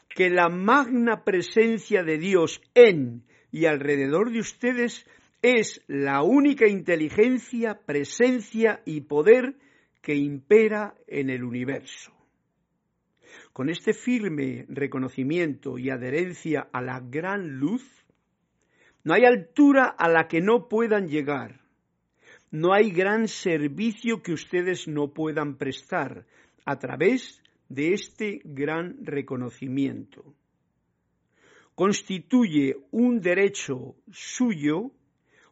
que 0.10 0.30
la 0.30 0.50
magna 0.50 1.24
presencia 1.24 2.04
de 2.04 2.18
Dios 2.18 2.62
en 2.74 3.24
y 3.52 3.66
alrededor 3.66 4.32
de 4.32 4.40
ustedes 4.40 5.06
es 5.42 5.82
la 5.88 6.22
única 6.22 6.68
inteligencia, 6.68 7.82
presencia 7.86 8.82
y 8.86 9.02
poder 9.02 9.56
que 10.02 10.16
impera 10.16 10.96
en 11.08 11.30
el 11.30 11.44
universo. 11.44 12.12
Con 13.54 13.70
este 13.70 13.94
firme 13.94 14.66
reconocimiento 14.70 15.78
y 15.78 15.90
adherencia 15.90 16.68
a 16.72 16.82
la 16.82 17.00
gran 17.00 17.60
luz, 17.60 18.01
no 19.04 19.14
hay 19.14 19.26
altura 19.26 19.86
a 19.86 20.08
la 20.10 20.28
que 20.28 20.42
no 20.42 20.68
puedan 20.68 21.08
llegar. 21.08 21.62
No 22.52 22.74
hay 22.74 22.92
gran 22.92 23.28
servicio 23.28 24.22
que 24.22 24.34
ustedes 24.34 24.88
no 24.88 25.14
puedan 25.14 25.58
prestar 25.58 26.26
a 26.66 26.78
través 26.78 27.42
de 27.70 27.94
este 27.94 28.42
gran 28.44 28.98
reconocimiento. 29.06 30.36
Constituye 31.74 32.76
un 32.92 33.22
derecho 33.22 33.96
suyo 34.12 34.92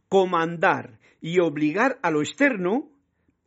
comandar 0.09 0.99
y 1.21 1.39
obligar 1.39 1.97
a 2.01 2.11
lo 2.11 2.21
externo 2.21 2.91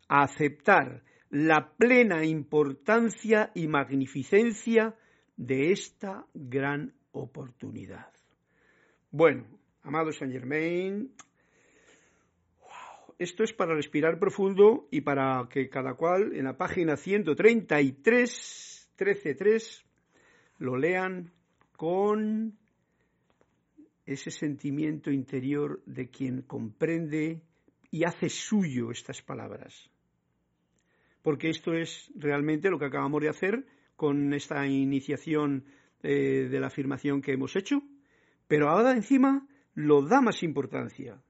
a 0.08 0.22
aceptar 0.22 1.02
la 1.30 1.72
plena 1.76 2.24
importancia 2.24 3.50
y 3.54 3.68
magnificencia 3.68 4.94
de 5.36 5.72
esta 5.72 6.26
gran 6.34 6.94
oportunidad. 7.12 8.12
Bueno, 9.10 9.44
Amado 9.84 10.12
Saint 10.12 10.32
Germain, 10.32 11.12
esto 13.18 13.42
es 13.42 13.52
para 13.52 13.74
respirar 13.74 14.20
profundo 14.20 14.86
y 14.92 15.00
para 15.00 15.48
que 15.50 15.68
cada 15.68 15.94
cual 15.94 16.34
en 16.34 16.44
la 16.44 16.56
página 16.56 16.96
133, 16.96 18.90
13.3, 18.96 19.82
lo 20.58 20.76
lean 20.76 21.32
con 21.76 22.56
ese 24.06 24.30
sentimiento 24.30 25.10
interior 25.10 25.82
de 25.84 26.10
quien 26.10 26.42
comprende 26.42 27.42
y 27.90 28.04
hace 28.04 28.28
suyo 28.28 28.92
estas 28.92 29.20
palabras. 29.20 29.90
Porque 31.22 31.50
esto 31.50 31.72
es 31.74 32.08
realmente 32.14 32.70
lo 32.70 32.78
que 32.78 32.86
acabamos 32.86 33.20
de 33.20 33.30
hacer 33.30 33.66
con 33.96 34.32
esta 34.32 34.64
iniciación 34.66 35.64
eh, 36.04 36.48
de 36.50 36.60
la 36.60 36.68
afirmación 36.68 37.20
que 37.20 37.32
hemos 37.32 37.56
hecho, 37.56 37.82
pero 38.46 38.68
ahora 38.68 38.92
encima 38.92 39.46
lo 39.74 40.02
da 40.02 40.20
más 40.20 40.42
importancia. 40.42 41.20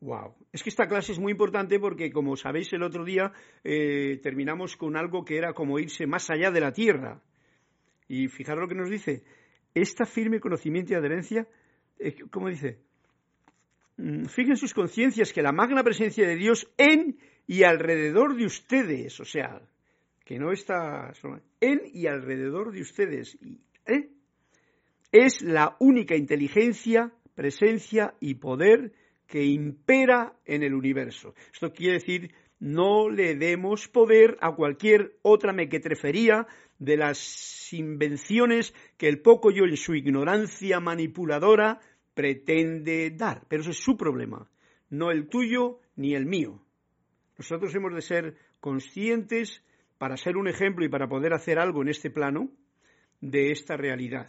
Wow. 0.00 0.34
Es 0.52 0.62
que 0.62 0.70
esta 0.70 0.88
clase 0.88 1.12
es 1.12 1.20
muy 1.20 1.30
importante 1.30 1.78
porque, 1.78 2.10
como 2.10 2.36
sabéis, 2.36 2.72
el 2.72 2.82
otro 2.82 3.04
día 3.04 3.32
eh, 3.62 4.18
terminamos 4.22 4.76
con 4.76 4.96
algo 4.96 5.24
que 5.24 5.36
era 5.36 5.52
como 5.52 5.78
irse 5.78 6.06
más 6.06 6.28
allá 6.28 6.50
de 6.50 6.60
la 6.60 6.72
tierra. 6.72 7.22
Y 8.08 8.28
fijaros 8.28 8.62
lo 8.62 8.68
que 8.68 8.74
nos 8.74 8.90
dice. 8.90 9.22
Esta 9.74 10.04
firme 10.04 10.40
conocimiento 10.40 10.92
y 10.92 10.96
adherencia, 10.96 11.46
eh, 11.98 12.16
¿cómo 12.30 12.48
dice? 12.48 12.80
Mm, 13.96 14.24
Fijen 14.24 14.56
sus 14.56 14.74
conciencias 14.74 15.32
que 15.32 15.40
la 15.40 15.52
magna 15.52 15.84
presencia 15.84 16.26
de 16.26 16.34
Dios 16.34 16.68
en 16.76 17.16
y 17.46 17.62
alrededor 17.62 18.36
de 18.36 18.46
ustedes, 18.46 19.20
o 19.20 19.24
sea, 19.24 19.62
que 20.24 20.38
no 20.38 20.50
está 20.50 21.12
en 21.60 21.80
y 21.92 22.06
alrededor 22.06 22.72
de 22.72 22.80
ustedes, 22.80 23.38
¿eh? 23.86 24.10
es 25.12 25.42
la 25.42 25.76
única 25.78 26.16
inteligencia 26.16 27.12
presencia 27.34 28.14
y 28.20 28.34
poder 28.34 28.92
que 29.26 29.44
impera 29.44 30.34
en 30.44 30.62
el 30.62 30.74
universo. 30.74 31.34
Esto 31.52 31.72
quiere 31.72 31.94
decir, 31.94 32.34
no 32.60 33.08
le 33.08 33.34
demos 33.34 33.88
poder 33.88 34.36
a 34.40 34.54
cualquier 34.54 35.18
otra 35.22 35.52
mequetrefería 35.52 36.46
de 36.78 36.96
las 36.96 37.72
invenciones 37.72 38.74
que 38.96 39.08
el 39.08 39.20
poco 39.20 39.50
yo 39.50 39.64
en 39.64 39.76
su 39.76 39.94
ignorancia 39.94 40.80
manipuladora 40.80 41.80
pretende 42.14 43.10
dar. 43.10 43.44
Pero 43.48 43.62
ese 43.62 43.70
es 43.70 43.78
su 43.78 43.96
problema, 43.96 44.50
no 44.90 45.10
el 45.10 45.28
tuyo 45.28 45.80
ni 45.96 46.14
el 46.14 46.26
mío. 46.26 46.62
Nosotros 47.38 47.74
hemos 47.74 47.94
de 47.94 48.02
ser 48.02 48.36
conscientes 48.60 49.64
para 49.98 50.16
ser 50.16 50.36
un 50.36 50.48
ejemplo 50.48 50.84
y 50.84 50.88
para 50.88 51.08
poder 51.08 51.32
hacer 51.32 51.58
algo 51.58 51.82
en 51.82 51.88
este 51.88 52.10
plano 52.10 52.50
de 53.20 53.50
esta 53.50 53.76
realidad. 53.76 54.28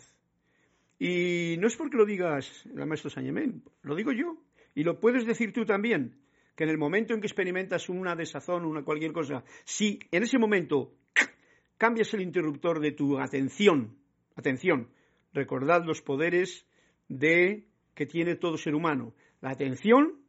Y 1.05 1.57
no 1.57 1.67
es 1.67 1.75
porque 1.75 1.97
lo 1.97 2.05
digas 2.05 2.65
el 2.65 2.85
maestro 2.85 3.09
Sañemén, 3.09 3.61
lo 3.81 3.93
digo 3.93 4.13
yo. 4.13 4.37
Y 4.73 4.85
lo 4.85 5.01
puedes 5.01 5.25
decir 5.25 5.51
tú 5.51 5.65
también, 5.65 6.15
que 6.55 6.63
en 6.63 6.69
el 6.69 6.77
momento 6.77 7.13
en 7.13 7.19
que 7.19 7.27
experimentas 7.27 7.89
una 7.89 8.15
desazón, 8.15 8.63
una 8.63 8.85
cualquier 8.85 9.11
cosa, 9.11 9.43
si 9.65 9.99
en 10.11 10.23
ese 10.23 10.39
momento 10.39 10.93
cambias 11.77 12.13
el 12.13 12.21
interruptor 12.21 12.79
de 12.79 12.93
tu 12.93 13.19
atención, 13.19 13.97
atención, 14.37 14.91
recordad 15.33 15.83
los 15.83 16.01
poderes 16.01 16.65
de 17.09 17.67
que 17.95 18.05
tiene 18.05 18.37
todo 18.37 18.55
ser 18.55 18.73
humano, 18.73 19.13
la 19.41 19.49
atención, 19.49 20.21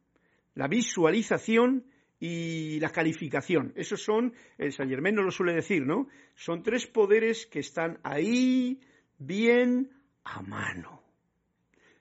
la 0.54 0.66
visualización 0.66 1.85
y 2.19 2.81
la 2.81 2.90
calificación. 2.90 3.73
Esos 3.76 4.02
son, 4.02 4.35
el 4.59 4.73
Saint 4.73 4.90
Germain 4.90 5.14
no 5.14 5.23
lo 5.23 5.31
suele 5.31 5.54
decir, 5.54 5.87
¿no? 5.87 6.09
Son 6.35 6.64
tres 6.64 6.88
poderes 6.88 7.47
que 7.47 7.61
están 7.61 8.00
ahí 8.02 8.81
bien 9.19 9.93
a 10.25 10.43
mano, 10.43 11.02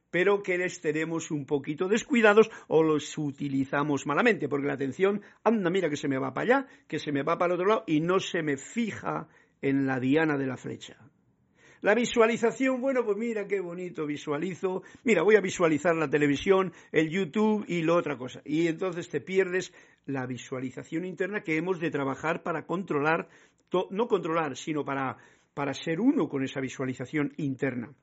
pero 0.10 0.44
que 0.44 0.58
les 0.58 0.80
tenemos 0.82 1.32
un 1.32 1.46
poquito 1.46 1.88
descuidados 1.88 2.50
o 2.68 2.84
los 2.84 3.18
utilizamos 3.18 4.06
malamente, 4.06 4.48
porque 4.48 4.68
la 4.68 4.74
atención, 4.74 5.22
anda, 5.44 5.70
mira 5.70 5.90
que 5.90 5.98
se 5.98 6.08
me 6.08 6.18
va 6.18 6.34
para 6.34 6.60
allá, 6.60 6.68
que 6.88 7.00
se 7.00 7.12
me 7.12 7.24
va 7.24 7.38
para 7.38 7.54
el 7.54 7.60
otro 7.60 7.70
lado 7.70 7.84
y 7.88 8.00
no 8.00 8.20
se 8.20 8.44
me 8.44 8.58
fija 8.58 9.28
en 9.62 9.86
la 9.86 10.00
diana 10.00 10.38
de 10.38 10.48
la 10.48 10.58
flecha. 10.58 10.98
La 11.84 11.96
visualización, 11.96 12.80
bueno, 12.80 13.04
pues 13.04 13.18
mira 13.18 13.46
qué 13.46 13.60
bonito 13.60 14.06
visualizo. 14.06 14.84
Mira, 15.04 15.22
voy 15.22 15.36
a 15.36 15.42
visualizar 15.42 15.94
la 15.94 16.10
televisión, 16.10 16.72
el 16.94 17.10
YouTube 17.10 17.66
y 17.68 17.82
lo 17.82 17.98
otra 17.98 18.18
cosa. 18.18 18.42
Y 18.46 18.68
entonces 18.68 19.10
te 19.10 19.20
pierdes 19.20 19.74
la 20.06 20.26
visualización 20.26 21.04
interna 21.04 21.42
que 21.42 21.58
hemos 21.58 21.82
de 21.82 21.92
trabajar 21.92 22.42
para 22.42 22.66
controlar, 22.66 23.28
no 23.90 24.08
controlar, 24.08 24.56
sino 24.56 24.86
para, 24.86 25.18
para 25.54 25.74
ser 25.74 26.00
uno 26.00 26.30
con 26.30 26.46
esa 26.46 26.62
visualización 26.62 27.34
interna. 27.36 27.94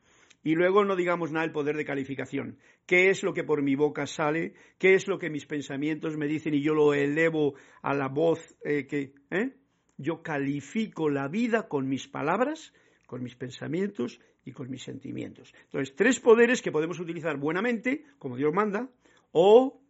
Y 0.43 0.55
luego 0.55 0.85
no 0.85 0.97
digamos 0.97 1.33
nada 1.33 1.45
del 1.45 1.53
poder 1.53 1.77
de 1.77 1.85
calificación. 1.85 2.59
¿Qué 2.87 3.11
es 3.11 3.23
lo 3.23 3.35
que 3.35 3.45
por 3.45 3.63
mi 3.63 3.75
boca 3.75 4.07
sale? 4.07 4.55
¿Qué 4.79 4.95
es 4.95 5.07
lo 5.07 5.19
que 5.19 5.31
mis 5.31 5.47
pensamientos 5.47 6.17
me 6.17 6.27
dicen 6.27 6.55
y 6.55 6.63
yo 6.63 6.75
lo 6.75 6.95
elevo 6.95 7.55
a 7.83 7.95
la 7.95 8.09
voz 8.09 8.57
eh, 8.65 8.87
que... 8.87 9.13
¿eh? 9.31 9.53
Yo 9.99 10.23
califico 10.23 11.11
la 11.11 11.29
vida 11.29 11.69
con 11.69 11.87
mis 11.87 12.09
palabras, 12.09 12.73
con 13.07 13.23
mis 13.23 13.37
pensamientos 13.37 14.19
y 14.47 14.53
con 14.53 14.71
mis 14.71 14.83
sentimientos. 14.83 15.53
Entonces, 15.65 15.95
tres 15.95 16.21
poderes 16.21 16.63
que 16.63 16.73
podemos 16.73 16.99
utilizar 17.01 17.37
buenamente, 17.37 18.07
como 18.19 18.39
Dios 18.39 18.55
manda, 18.55 18.89
o 19.33 19.81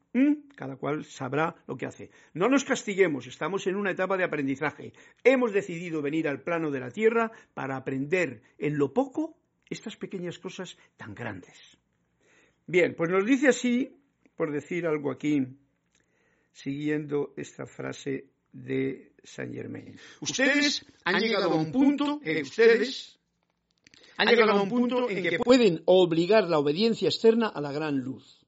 cada 0.56 0.76
cual 0.76 1.04
sabrá 1.04 1.54
lo 1.66 1.76
que 1.76 1.86
hace. 1.86 2.10
No 2.34 2.48
nos 2.48 2.64
castiguemos, 2.64 3.26
estamos 3.26 3.66
en 3.66 3.76
una 3.76 3.92
etapa 3.92 4.16
de 4.16 4.24
aprendizaje. 4.24 4.92
Hemos 5.22 5.52
decidido 5.52 6.02
venir 6.02 6.28
al 6.28 6.42
plano 6.42 6.70
de 6.70 6.80
la 6.80 6.90
tierra 6.90 7.30
para 7.54 7.76
aprender 7.76 8.42
en 8.58 8.76
lo 8.76 8.92
poco 8.92 9.36
estas 9.70 9.96
pequeñas 9.96 10.38
cosas 10.38 10.76
tan 10.96 11.14
grandes. 11.14 11.78
Bien, 12.66 12.94
pues 12.94 13.10
nos 13.10 13.24
dice 13.24 13.48
así, 13.48 13.96
por 14.36 14.52
decir 14.52 14.86
algo 14.86 15.10
aquí, 15.10 15.46
siguiendo 16.52 17.32
esta 17.36 17.66
frase 17.66 18.26
de 18.52 19.12
Saint 19.22 19.54
Germain. 19.54 19.98
Ustedes 20.20 20.84
han 21.04 21.20
llegado 21.20 21.52
a 21.52 21.54
un 21.54 21.72
punto, 21.72 22.20
en 22.22 22.42
ustedes 22.42 23.18
han 24.16 24.28
llegado 24.28 24.52
a 24.52 24.62
un 24.62 24.68
punto 24.68 25.08
en 25.08 25.22
que 25.22 25.38
pueden 25.38 25.82
obligar 25.86 26.48
la 26.48 26.58
obediencia 26.58 27.08
externa 27.08 27.48
a 27.48 27.60
la 27.60 27.72
gran 27.72 27.98
luz 27.98 28.39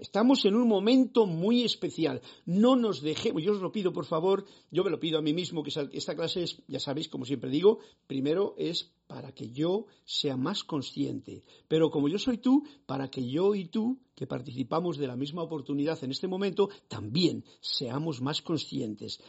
estamos 0.00 0.44
en 0.44 0.54
un 0.54 0.68
momento 0.68 1.26
muy 1.26 1.64
especial. 1.64 2.22
No 2.46 2.76
nos 2.76 3.02
dejemos, 3.02 3.42
yo 3.42 3.52
os 3.52 3.60
lo 3.60 3.72
pido 3.72 3.92
por 3.92 4.06
favor, 4.06 4.44
yo 4.70 4.84
me 4.84 4.90
lo 4.90 5.00
pido 5.00 5.18
a 5.18 5.22
mí 5.22 5.32
mismo, 5.32 5.62
que 5.62 5.72
esta 5.92 6.14
clase 6.14 6.44
es, 6.44 6.62
ya 6.68 6.78
sabéis, 6.78 7.08
como 7.08 7.24
siempre 7.24 7.50
digo, 7.50 7.78
primero 8.06 8.54
es 8.56 8.92
para 9.06 9.32
que 9.32 9.50
yo 9.50 9.86
sea 10.04 10.36
más 10.36 10.64
consciente. 10.64 11.42
Pero 11.68 11.90
como 11.90 12.08
yo 12.08 12.18
soy 12.18 12.38
tú, 12.38 12.64
para 12.86 13.08
que 13.08 13.28
yo 13.28 13.54
y 13.54 13.66
tú, 13.66 13.98
que 14.14 14.26
participamos 14.26 14.98
de 14.98 15.08
la 15.08 15.16
misma 15.16 15.42
oportunidad 15.42 16.02
en 16.04 16.12
este 16.12 16.28
momento, 16.28 16.68
también 16.88 17.44
seamos 17.60 18.20
más 18.20 18.40
conscientes. 18.40 19.20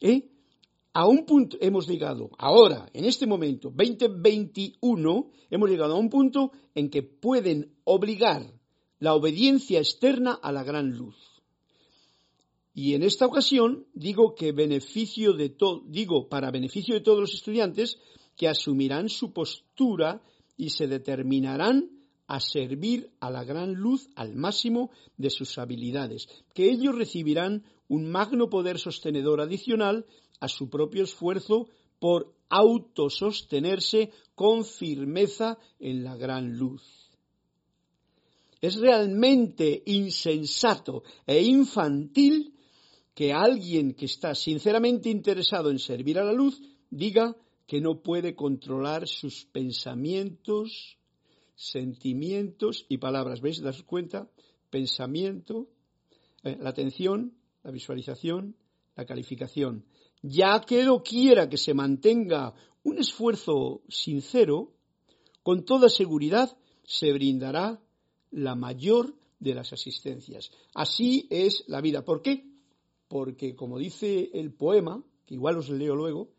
¿Eh? 0.00 0.28
A 0.94 1.06
un 1.06 1.24
punto 1.24 1.56
hemos 1.58 1.88
llegado, 1.88 2.30
ahora, 2.36 2.86
en 2.92 3.06
este 3.06 3.26
momento, 3.26 3.72
2021, 3.74 5.30
hemos 5.48 5.70
llegado 5.70 5.94
a 5.94 5.98
un 5.98 6.10
punto 6.10 6.52
en 6.74 6.90
que 6.90 7.02
pueden 7.02 7.72
obligar 7.84 8.52
la 9.02 9.16
obediencia 9.16 9.80
externa 9.80 10.38
a 10.40 10.52
la 10.52 10.62
gran 10.62 10.96
luz. 10.96 11.16
Y 12.72 12.94
en 12.94 13.02
esta 13.02 13.26
ocasión 13.26 13.84
digo 13.94 14.36
que 14.36 14.52
beneficio 14.52 15.32
de 15.32 15.56
digo 15.86 16.28
para 16.28 16.52
beneficio 16.52 16.94
de 16.94 17.00
todos 17.00 17.18
los 17.18 17.34
estudiantes 17.34 17.98
que 18.36 18.46
asumirán 18.46 19.08
su 19.08 19.32
postura 19.32 20.22
y 20.56 20.70
se 20.70 20.86
determinarán 20.86 21.90
a 22.28 22.38
servir 22.38 23.10
a 23.18 23.28
la 23.28 23.42
gran 23.42 23.74
luz 23.74 24.08
al 24.14 24.36
máximo 24.36 24.92
de 25.16 25.30
sus 25.30 25.58
habilidades, 25.58 26.28
que 26.54 26.70
ellos 26.70 26.94
recibirán 26.94 27.64
un 27.88 28.08
magno 28.08 28.50
poder 28.50 28.78
sostenedor 28.78 29.40
adicional 29.40 30.06
a 30.38 30.46
su 30.46 30.70
propio 30.70 31.02
esfuerzo 31.02 31.66
por 31.98 32.32
autosostenerse 32.48 34.12
con 34.36 34.64
firmeza 34.64 35.58
en 35.80 36.04
la 36.04 36.14
gran 36.16 36.56
luz. 36.56 37.01
Es 38.62 38.76
realmente 38.76 39.82
insensato 39.86 41.02
e 41.26 41.42
infantil 41.42 42.54
que 43.12 43.32
alguien 43.32 43.94
que 43.94 44.06
está 44.06 44.36
sinceramente 44.36 45.10
interesado 45.10 45.68
en 45.70 45.80
servir 45.80 46.16
a 46.20 46.24
la 46.24 46.32
luz 46.32 46.62
diga 46.88 47.36
que 47.66 47.80
no 47.80 48.02
puede 48.02 48.36
controlar 48.36 49.08
sus 49.08 49.46
pensamientos, 49.46 50.96
sentimientos 51.56 52.86
y 52.88 52.98
palabras. 52.98 53.40
¿Veis? 53.40 53.60
¿Das 53.60 53.82
cuenta? 53.82 54.30
Pensamiento, 54.70 55.68
eh, 56.44 56.56
la 56.60 56.70
atención, 56.70 57.34
la 57.64 57.72
visualización, 57.72 58.56
la 58.94 59.04
calificación. 59.06 59.86
Ya 60.22 60.60
que 60.60 60.84
no 60.84 61.02
quiera 61.02 61.48
que 61.48 61.58
se 61.58 61.74
mantenga 61.74 62.54
un 62.84 62.98
esfuerzo 62.98 63.82
sincero, 63.88 64.72
con 65.42 65.64
toda 65.64 65.88
seguridad 65.88 66.56
se 66.84 67.12
brindará 67.12 67.81
la 68.32 68.54
mayor 68.54 69.14
de 69.38 69.54
las 69.54 69.72
asistencias. 69.72 70.50
Así 70.74 71.26
es 71.30 71.64
la 71.68 71.80
vida. 71.80 72.04
¿Por 72.04 72.22
qué? 72.22 72.44
Porque, 73.08 73.54
como 73.54 73.78
dice 73.78 74.30
el 74.32 74.52
poema, 74.52 75.02
que 75.26 75.34
igual 75.34 75.58
os 75.58 75.68
leo 75.68 75.94
luego, 75.94 76.30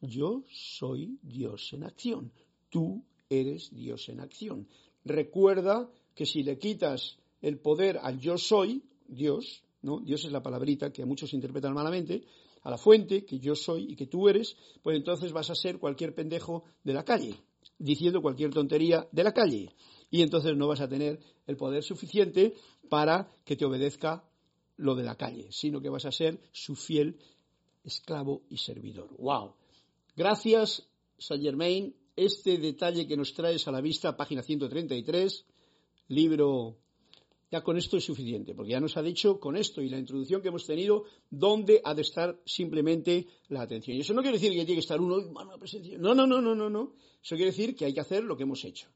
yo 0.00 0.44
soy 0.50 1.18
Dios 1.22 1.72
en 1.72 1.84
acción, 1.84 2.32
tú 2.70 3.04
eres 3.28 3.74
Dios 3.74 4.08
en 4.08 4.20
acción. 4.20 4.68
Recuerda 5.04 5.90
que 6.14 6.26
si 6.26 6.42
le 6.42 6.58
quitas 6.58 7.18
el 7.40 7.58
poder 7.58 7.98
al 7.98 8.18
yo 8.18 8.38
soy, 8.38 8.82
Dios, 9.06 9.62
¿no? 9.82 10.00
Dios 10.00 10.24
es 10.24 10.32
la 10.32 10.42
palabrita 10.42 10.92
que 10.92 11.02
a 11.02 11.06
muchos 11.06 11.32
interpretan 11.34 11.74
malamente, 11.74 12.24
a 12.62 12.70
la 12.70 12.78
fuente, 12.78 13.24
que 13.24 13.38
yo 13.38 13.54
soy 13.54 13.92
y 13.92 13.96
que 13.96 14.06
tú 14.06 14.28
eres, 14.28 14.56
pues 14.82 14.96
entonces 14.96 15.32
vas 15.32 15.50
a 15.50 15.54
ser 15.54 15.78
cualquier 15.78 16.14
pendejo 16.14 16.64
de 16.82 16.94
la 16.94 17.04
calle, 17.04 17.34
diciendo 17.78 18.22
cualquier 18.22 18.52
tontería 18.52 19.06
de 19.12 19.24
la 19.24 19.32
calle 19.32 19.70
y 20.10 20.22
entonces 20.22 20.56
no 20.56 20.68
vas 20.68 20.80
a 20.80 20.88
tener 20.88 21.18
el 21.46 21.56
poder 21.56 21.82
suficiente 21.82 22.54
para 22.88 23.28
que 23.44 23.56
te 23.56 23.64
obedezca 23.64 24.24
lo 24.76 24.94
de 24.94 25.04
la 25.04 25.16
calle, 25.16 25.48
sino 25.50 25.80
que 25.80 25.88
vas 25.88 26.04
a 26.04 26.12
ser 26.12 26.40
su 26.52 26.74
fiel 26.74 27.18
esclavo 27.84 28.42
y 28.48 28.56
servidor. 28.56 29.14
¡Wow! 29.18 29.54
Gracias, 30.16 30.88
Saint 31.18 31.42
Germain. 31.42 31.94
Este 32.16 32.58
detalle 32.58 33.06
que 33.06 33.16
nos 33.16 33.34
traes 33.34 33.66
a 33.66 33.72
la 33.72 33.80
vista, 33.80 34.16
página 34.16 34.42
133, 34.42 35.44
libro. 36.08 36.78
Ya 37.50 37.62
con 37.62 37.76
esto 37.76 37.96
es 37.96 38.04
suficiente, 38.04 38.54
porque 38.54 38.72
ya 38.72 38.80
nos 38.80 38.96
ha 38.96 39.02
dicho 39.02 39.38
con 39.38 39.56
esto 39.56 39.80
y 39.80 39.88
la 39.88 39.98
introducción 39.98 40.42
que 40.42 40.48
hemos 40.48 40.66
tenido 40.66 41.04
dónde 41.30 41.80
ha 41.84 41.94
de 41.94 42.02
estar 42.02 42.40
simplemente 42.44 43.28
la 43.48 43.62
atención. 43.62 43.96
Y 43.96 44.00
eso 44.00 44.14
no 44.14 44.22
quiere 44.22 44.38
decir 44.38 44.50
que 44.50 44.64
tiene 44.64 44.74
que 44.74 44.80
estar 44.80 45.00
uno 45.00 45.20
en 45.20 45.60
presencia. 45.60 45.98
No, 45.98 46.14
no, 46.14 46.26
no, 46.26 46.40
no, 46.40 46.54
no, 46.54 46.68
no. 46.68 46.94
Eso 47.22 47.36
quiere 47.36 47.50
decir 47.50 47.76
que 47.76 47.84
hay 47.84 47.94
que 47.94 48.00
hacer 48.00 48.24
lo 48.24 48.36
que 48.36 48.42
hemos 48.44 48.64
hecho 48.64 48.88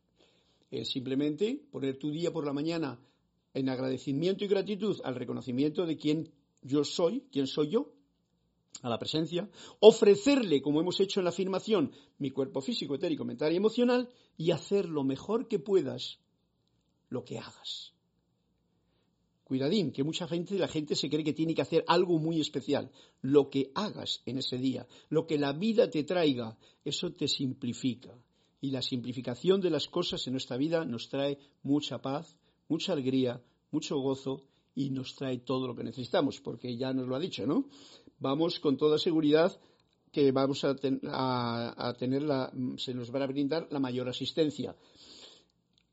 es 0.70 0.90
simplemente 0.90 1.62
poner 1.70 1.98
tu 1.98 2.10
día 2.10 2.32
por 2.32 2.44
la 2.44 2.52
mañana 2.52 3.00
en 3.54 3.68
agradecimiento 3.68 4.44
y 4.44 4.48
gratitud 4.48 5.00
al 5.04 5.14
reconocimiento 5.14 5.86
de 5.86 5.96
quién 5.96 6.30
yo 6.62 6.84
soy, 6.84 7.24
quién 7.32 7.46
soy 7.46 7.70
yo, 7.70 7.92
a 8.82 8.88
la 8.88 8.98
presencia, 8.98 9.48
ofrecerle, 9.80 10.60
como 10.62 10.80
hemos 10.80 11.00
hecho 11.00 11.20
en 11.20 11.24
la 11.24 11.30
afirmación, 11.30 11.92
mi 12.18 12.30
cuerpo 12.30 12.60
físico, 12.60 12.94
etérico, 12.94 13.24
mental 13.24 13.52
y 13.52 13.56
emocional, 13.56 14.08
y 14.36 14.50
hacer 14.50 14.88
lo 14.88 15.02
mejor 15.02 15.48
que 15.48 15.58
puedas 15.58 16.20
lo 17.08 17.24
que 17.24 17.38
hagas. 17.38 17.94
Cuidadín, 19.42 19.92
que 19.92 20.04
mucha 20.04 20.28
gente, 20.28 20.58
la 20.58 20.68
gente 20.68 20.94
se 20.94 21.08
cree 21.08 21.24
que 21.24 21.32
tiene 21.32 21.54
que 21.54 21.62
hacer 21.62 21.82
algo 21.88 22.18
muy 22.18 22.38
especial. 22.38 22.92
Lo 23.22 23.48
que 23.48 23.72
hagas 23.74 24.20
en 24.26 24.36
ese 24.36 24.58
día, 24.58 24.86
lo 25.08 25.26
que 25.26 25.38
la 25.38 25.54
vida 25.54 25.88
te 25.88 26.04
traiga, 26.04 26.58
eso 26.84 27.12
te 27.14 27.26
simplifica 27.26 28.14
y 28.60 28.70
la 28.70 28.82
simplificación 28.82 29.60
de 29.60 29.70
las 29.70 29.88
cosas 29.88 30.26
en 30.26 30.32
nuestra 30.32 30.56
vida 30.56 30.84
nos 30.84 31.08
trae 31.08 31.38
mucha 31.62 32.00
paz, 32.00 32.36
mucha 32.68 32.92
alegría, 32.92 33.40
mucho 33.70 33.98
gozo 33.98 34.44
y 34.74 34.90
nos 34.90 35.14
trae 35.14 35.38
todo 35.38 35.66
lo 35.66 35.74
que 35.74 35.84
necesitamos, 35.84 36.40
porque 36.40 36.76
ya 36.76 36.92
nos 36.92 37.06
lo 37.06 37.16
ha 37.16 37.20
dicho, 37.20 37.46
¿no? 37.46 37.66
Vamos 38.18 38.60
con 38.60 38.76
toda 38.76 38.98
seguridad 38.98 39.58
que 40.12 40.32
vamos 40.32 40.64
a, 40.64 40.74
tener 40.74 42.22
la, 42.22 42.52
se 42.76 42.94
nos 42.94 43.14
va 43.14 43.22
a 43.22 43.26
brindar 43.26 43.68
la 43.70 43.78
mayor 43.78 44.08
asistencia. 44.08 44.74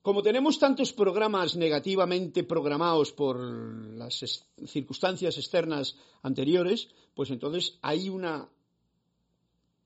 Como 0.01 0.21
tenemos 0.21 0.59
tantos 0.59 0.93
programas 0.93 1.55
negativamente 1.55 2.43
programados 2.43 3.11
por 3.11 3.39
las 3.39 4.45
circunstancias 4.67 5.37
externas 5.37 5.95
anteriores, 6.21 6.89
pues 7.15 7.31
entonces 7.31 7.79
hay 7.81 8.09
una 8.09 8.47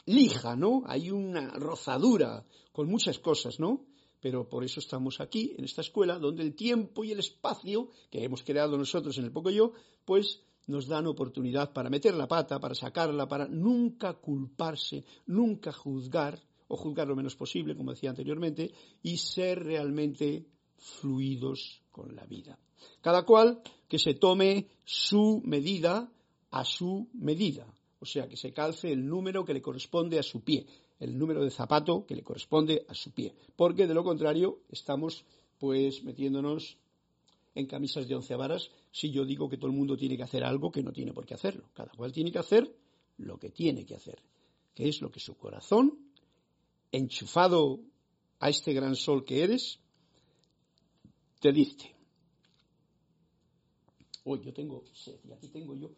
lija, 0.05 0.55
¿no? 0.55 0.83
Hay 0.85 1.11
una 1.11 1.49
rozadura 1.51 2.45
con 2.71 2.87
muchas 2.87 3.19
cosas, 3.19 3.59
¿no? 3.59 3.85
Pero 4.21 4.49
por 4.49 4.63
eso 4.63 4.79
estamos 4.79 5.21
aquí, 5.21 5.53
en 5.57 5.65
esta 5.65 5.81
escuela, 5.81 6.19
donde 6.19 6.43
el 6.43 6.55
tiempo 6.55 7.03
y 7.03 7.11
el 7.11 7.19
espacio 7.19 7.89
que 8.09 8.23
hemos 8.23 8.43
creado 8.43 8.77
nosotros 8.77 9.17
en 9.17 9.25
el 9.25 9.31
poco 9.31 9.49
yo, 9.49 9.73
pues 10.05 10.41
nos 10.67 10.87
dan 10.87 11.07
oportunidad 11.07 11.71
para 11.73 11.89
meter 11.89 12.13
la 12.15 12.27
pata, 12.27 12.59
para 12.59 12.75
sacarla, 12.75 13.27
para 13.27 13.47
nunca 13.47 14.13
culparse, 14.13 15.05
nunca 15.25 15.71
juzgar, 15.71 16.41
o 16.67 16.77
juzgar 16.77 17.07
lo 17.07 17.15
menos 17.15 17.35
posible, 17.35 17.75
como 17.75 17.91
decía 17.91 18.11
anteriormente, 18.11 18.71
y 19.01 19.17
ser 19.17 19.63
realmente 19.63 20.45
fluidos 20.77 21.81
con 21.91 22.15
la 22.15 22.25
vida. 22.25 22.59
Cada 23.01 23.23
cual 23.23 23.61
que 23.87 23.97
se 23.97 24.13
tome 24.13 24.67
su 24.85 25.41
medida 25.43 26.11
a 26.51 26.65
su 26.65 27.09
medida 27.13 27.65
o 27.99 28.05
sea, 28.05 28.27
que 28.27 28.37
se 28.37 28.53
calce 28.53 28.91
el 28.91 29.05
número 29.05 29.43
que 29.43 29.53
le 29.53 29.61
corresponde 29.61 30.19
a 30.19 30.23
su 30.23 30.41
pie, 30.41 30.65
el 30.99 31.17
número 31.17 31.43
de 31.43 31.51
zapato 31.51 32.05
que 32.05 32.15
le 32.15 32.23
corresponde 32.23 32.85
a 32.87 32.93
su 32.93 33.11
pie, 33.11 33.33
porque 33.55 33.87
de 33.87 33.93
lo 33.93 34.03
contrario 34.03 34.59
estamos 34.69 35.25
pues 35.59 36.03
metiéndonos 36.03 36.77
en 37.55 37.65
camisas 37.65 38.07
de 38.07 38.15
once 38.15 38.35
varas 38.35 38.69
si 38.91 39.11
yo 39.11 39.25
digo 39.25 39.49
que 39.49 39.57
todo 39.57 39.69
el 39.69 39.75
mundo 39.75 39.97
tiene 39.97 40.15
que 40.15 40.23
hacer 40.23 40.43
algo 40.43 40.71
que 40.71 40.81
no 40.81 40.91
tiene 40.91 41.13
por 41.13 41.25
qué 41.25 41.33
hacerlo. 41.33 41.69
Cada 41.73 41.91
cual 41.91 42.11
tiene 42.11 42.31
que 42.31 42.39
hacer 42.39 42.73
lo 43.17 43.37
que 43.37 43.49
tiene 43.49 43.85
que 43.85 43.95
hacer, 43.95 44.21
que 44.73 44.87
es 44.87 45.01
lo 45.01 45.11
que 45.11 45.19
su 45.19 45.35
corazón, 45.35 45.99
enchufado 46.91 47.81
a 48.39 48.49
este 48.49 48.73
gran 48.73 48.95
sol 48.95 49.25
que 49.25 49.43
eres, 49.43 49.79
te 51.41 51.51
dice. 51.51 51.93
Hoy 54.23 54.41
yo 54.43 54.53
tengo 54.53 54.83
sed 54.93 55.19
y 55.27 55.31
aquí 55.31 55.49
tengo 55.49 55.75
yo 55.75 55.91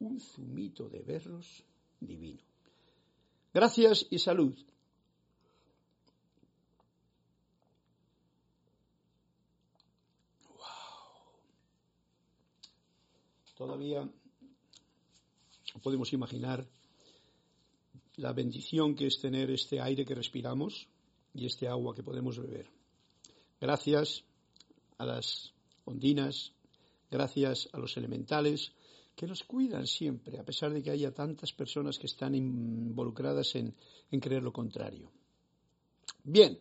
un 0.00 0.20
zumito 0.20 0.88
de 0.88 1.00
berros 1.00 1.62
divino. 2.00 2.42
Gracias 3.52 4.06
y 4.10 4.18
salud. 4.18 4.56
Wow. 10.48 10.56
todavía 13.56 14.08
podemos 15.82 16.12
imaginar 16.12 16.66
la 18.16 18.32
bendición 18.32 18.94
que 18.94 19.06
es 19.06 19.18
tener 19.20 19.50
este 19.50 19.80
aire 19.80 20.04
que 20.04 20.14
respiramos 20.14 20.88
y 21.34 21.46
este 21.46 21.68
agua 21.68 21.94
que 21.94 22.02
podemos 22.02 22.38
beber. 22.38 22.66
Gracias 23.60 24.24
a 24.98 25.06
las 25.06 25.52
ondinas, 25.84 26.52
gracias 27.10 27.68
a 27.72 27.78
los 27.78 27.96
elementales 27.96 28.72
que 29.20 29.26
nos 29.26 29.44
cuidan 29.44 29.86
siempre, 29.86 30.38
a 30.38 30.44
pesar 30.46 30.72
de 30.72 30.82
que 30.82 30.90
haya 30.90 31.12
tantas 31.12 31.52
personas 31.52 31.98
que 31.98 32.06
están 32.06 32.34
involucradas 32.34 33.54
en, 33.54 33.74
creer 34.18 34.42
lo 34.42 34.50
contrario. 34.50 35.12
Bien, 36.24 36.58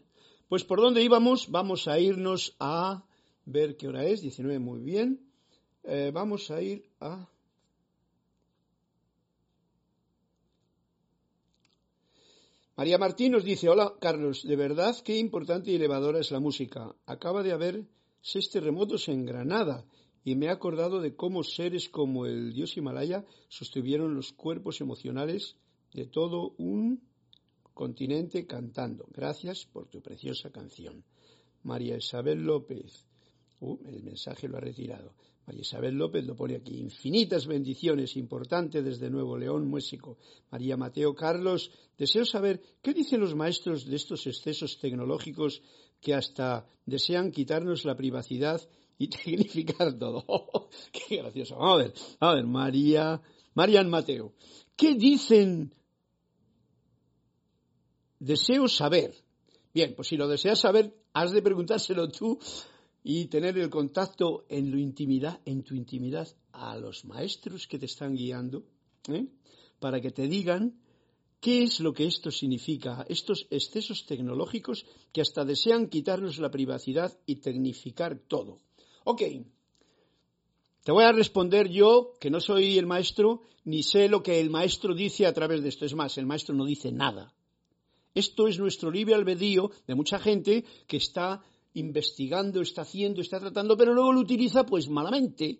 pues 0.50 0.65
por 0.65 0.82
dónde 0.82 1.02
íbamos, 1.02 1.50
vamos 1.50 1.88
a 1.88 1.98
irnos 1.98 2.58
a 2.60 3.06
ver 3.45 3.78
qué 3.78 3.88
hora 3.88 4.04
es, 4.04 4.19
19 4.19 4.60
muy 4.60 4.82
bien. 4.82 5.22
Eh, 5.86 6.12
vamos 6.13 6.52
a 6.52 6.62
ir 6.62 6.84
a 7.00 7.30
María 12.76 12.98
Martín 12.98 13.32
nos 13.32 13.45
dice, 13.45 13.69
hola 13.69 13.93
Carlos, 14.02 14.43
de 14.43 14.58
verdad 14.58 14.98
qué 15.06 15.17
importante 15.17 15.72
y 15.72 15.76
elevadora 15.76 16.19
es 16.19 16.30
la 16.32 16.41
música. 16.41 16.93
Acaba 17.06 17.41
de 17.41 17.54
haber 17.54 17.86
seis 18.22 18.50
terremotos 18.50 19.08
en 19.08 19.26
Granada 19.26 19.86
y 20.23 20.36
me 20.36 20.47
he 20.47 20.49
acordado 20.49 21.01
de 21.01 21.15
cómo 21.15 21.43
seres 21.43 21.89
como 21.89 22.25
el 22.25 22.53
dios 22.53 22.77
Himalaya 22.77 23.25
sostuvieron 23.47 24.15
los 24.15 24.34
cuerpos 24.34 24.82
emocionales 24.82 25.55
de 25.93 26.05
todo 26.05 26.53
un 26.58 27.01
continente 27.73 28.45
cantando. 28.45 29.08
Gracias 29.13 29.65
por 29.65 29.88
tu 29.88 30.01
preciosa 30.01 30.51
canción. 30.51 31.03
María 31.63 31.97
Isabel 31.97 32.43
López. 32.43 33.05
Uh, 33.62 33.77
el 33.88 34.03
mensaje 34.03 34.47
lo 34.47 34.58
ha 34.58 34.62
retirado. 34.62 35.13
María 35.45 35.62
Isabel 35.62 35.95
López 35.95 36.25
lo 36.25 36.36
pone 36.36 36.55
aquí. 36.55 36.77
Infinitas 36.77 37.47
bendiciones, 37.47 38.15
importante 38.17 38.84
desde 38.84 39.10
Nuevo 39.10 39.38
León, 39.38 39.71
México. 39.71 40.17
María 40.51 40.77
Mateo 40.77 41.15
Carlos, 41.15 41.71
deseo 41.97 42.25
saber 42.25 42.62
qué 42.82 42.93
dicen 42.93 43.19
los 43.19 43.36
maestros 43.36 43.86
de 43.86 43.95
estos 43.95 44.27
excesos 44.27 44.77
tecnológicos 44.79 45.62
que 46.01 46.13
hasta 46.13 46.67
desean 46.86 47.32
quitarnos 47.32 47.84
la 47.84 47.95
privacidad 47.95 48.62
y 49.00 49.08
tecnificar 49.08 49.98
todo. 49.98 50.70
qué 50.92 51.18
gracioso. 51.18 51.56
Vamos 51.56 51.74
a 51.74 51.84
ver, 51.84 51.94
a 52.20 52.34
ver, 52.36 52.46
María, 52.46 53.22
Marian 53.56 53.90
Mateo. 53.90 54.34
¿Qué 54.76 54.94
dicen? 54.94 55.74
Deseo 58.20 58.68
saber. 58.68 59.16
Bien, 59.74 59.96
pues 59.96 60.10
si 60.10 60.18
lo 60.18 60.28
deseas 60.28 60.60
saber, 60.60 60.94
has 61.14 61.32
de 61.32 61.42
preguntárselo 61.42 62.10
tú 62.10 62.38
y 63.02 63.26
tener 63.26 63.58
el 63.58 63.70
contacto 63.70 64.46
en, 64.50 64.78
intimidad, 64.78 65.40
en 65.46 65.64
tu 65.64 65.76
intimidad 65.76 66.28
a 66.52 66.78
los 66.78 67.06
maestros 67.06 67.68
que 67.68 67.80
te 67.80 67.86
están 67.86 68.16
guiando, 68.16 68.66
¿eh? 69.08 69.28
para 69.80 70.02
que 70.02 70.12
te 70.12 70.28
digan 70.28 70.82
qué 71.40 71.64
es 71.64 71.80
lo 71.80 71.94
que 71.94 72.06
esto 72.06 72.32
significa, 72.32 73.06
estos 73.08 73.48
excesos 73.50 74.06
tecnológicos 74.06 74.86
que 75.14 75.22
hasta 75.22 75.46
desean 75.46 75.88
quitarnos 75.88 76.40
la 76.40 76.52
privacidad 76.52 77.18
y 77.26 77.38
tecnificar 77.38 78.20
todo. 78.28 78.58
Ok, 79.04 79.22
te 80.84 80.92
voy 80.92 81.04
a 81.04 81.12
responder 81.12 81.70
yo, 81.70 82.14
que 82.20 82.30
no 82.30 82.40
soy 82.40 82.78
el 82.78 82.88
maestro, 82.88 83.42
ni 83.66 83.84
sé 83.84 84.08
lo 84.08 84.24
que 84.24 84.40
el 84.40 84.50
maestro 84.50 84.96
dice 84.96 85.26
a 85.26 85.34
través 85.34 85.62
de 85.62 85.70
esto. 85.70 85.86
Es 85.86 85.94
más, 85.94 86.18
el 86.18 86.26
maestro 86.26 86.56
no 86.56 86.66
dice 86.66 86.92
nada. 86.92 87.34
Esto 88.16 88.48
es 88.48 88.58
nuestro 88.58 88.90
libre 88.90 89.14
albedrío 89.14 89.72
de 89.86 89.96
mucha 89.96 90.20
gente 90.20 90.66
que 90.88 90.98
está 90.98 91.44
investigando, 91.74 92.62
está 92.62 92.82
haciendo, 92.82 93.22
está 93.22 93.40
tratando, 93.40 93.78
pero 93.78 93.94
luego 93.94 94.14
lo 94.14 94.20
utiliza 94.20 94.66
pues 94.66 94.90
malamente. 94.90 95.60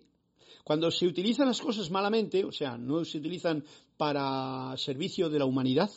Cuando 0.64 0.90
se 0.90 1.06
utilizan 1.06 1.46
las 1.46 1.60
cosas 1.60 1.90
malamente, 1.90 2.44
o 2.44 2.52
sea, 2.52 2.76
no 2.76 3.04
se 3.04 3.18
utilizan 3.18 3.64
para 3.96 4.74
servicio 4.76 5.30
de 5.30 5.38
la 5.38 5.44
humanidad, 5.44 5.90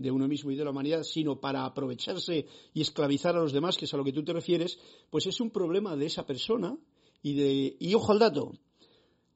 de 0.00 0.10
uno 0.10 0.26
mismo 0.26 0.50
y 0.50 0.56
de 0.56 0.64
la 0.64 0.70
humanidad, 0.70 1.02
sino 1.02 1.40
para 1.40 1.64
aprovecharse 1.64 2.46
y 2.74 2.80
esclavizar 2.80 3.36
a 3.36 3.40
los 3.40 3.52
demás, 3.52 3.76
que 3.76 3.84
es 3.84 3.94
a 3.94 3.96
lo 3.96 4.04
que 4.04 4.12
tú 4.12 4.24
te 4.24 4.32
refieres, 4.32 4.78
pues 5.10 5.26
es 5.26 5.40
un 5.40 5.50
problema 5.50 5.96
de 5.96 6.06
esa 6.06 6.26
persona 6.26 6.76
y 7.22 7.34
de 7.34 7.76
y 7.78 7.94
ojo 7.94 8.12
al 8.12 8.18
dato. 8.18 8.52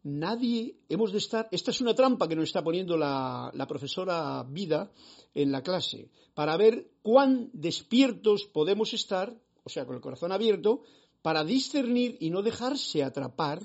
Nadie 0.02 0.76
hemos 0.88 1.12
de 1.12 1.18
estar. 1.18 1.48
Esta 1.50 1.70
es 1.70 1.80
una 1.80 1.94
trampa 1.94 2.28
que 2.28 2.36
nos 2.36 2.44
está 2.44 2.62
poniendo 2.62 2.96
la, 2.96 3.50
la 3.54 3.66
profesora 3.66 4.44
Vida 4.48 4.90
en 5.32 5.50
la 5.52 5.62
clase 5.62 6.10
para 6.34 6.56
ver 6.56 6.90
cuán 7.02 7.50
despiertos 7.52 8.44
podemos 8.44 8.92
estar 8.92 9.34
o 9.64 9.70
sea, 9.70 9.86
con 9.86 9.96
el 9.96 10.02
corazón 10.02 10.30
abierto, 10.30 10.82
para 11.22 11.42
discernir 11.42 12.16
y 12.20 12.30
no 12.30 12.42
dejarse 12.42 13.02
atrapar, 13.02 13.62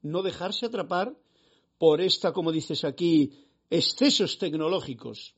no 0.00 0.22
dejarse 0.22 0.66
atrapar 0.66 1.16
por 1.76 2.00
esta, 2.00 2.32
como 2.32 2.52
dices 2.52 2.84
aquí, 2.84 3.32
excesos 3.68 4.38
tecnológicos. 4.38 5.34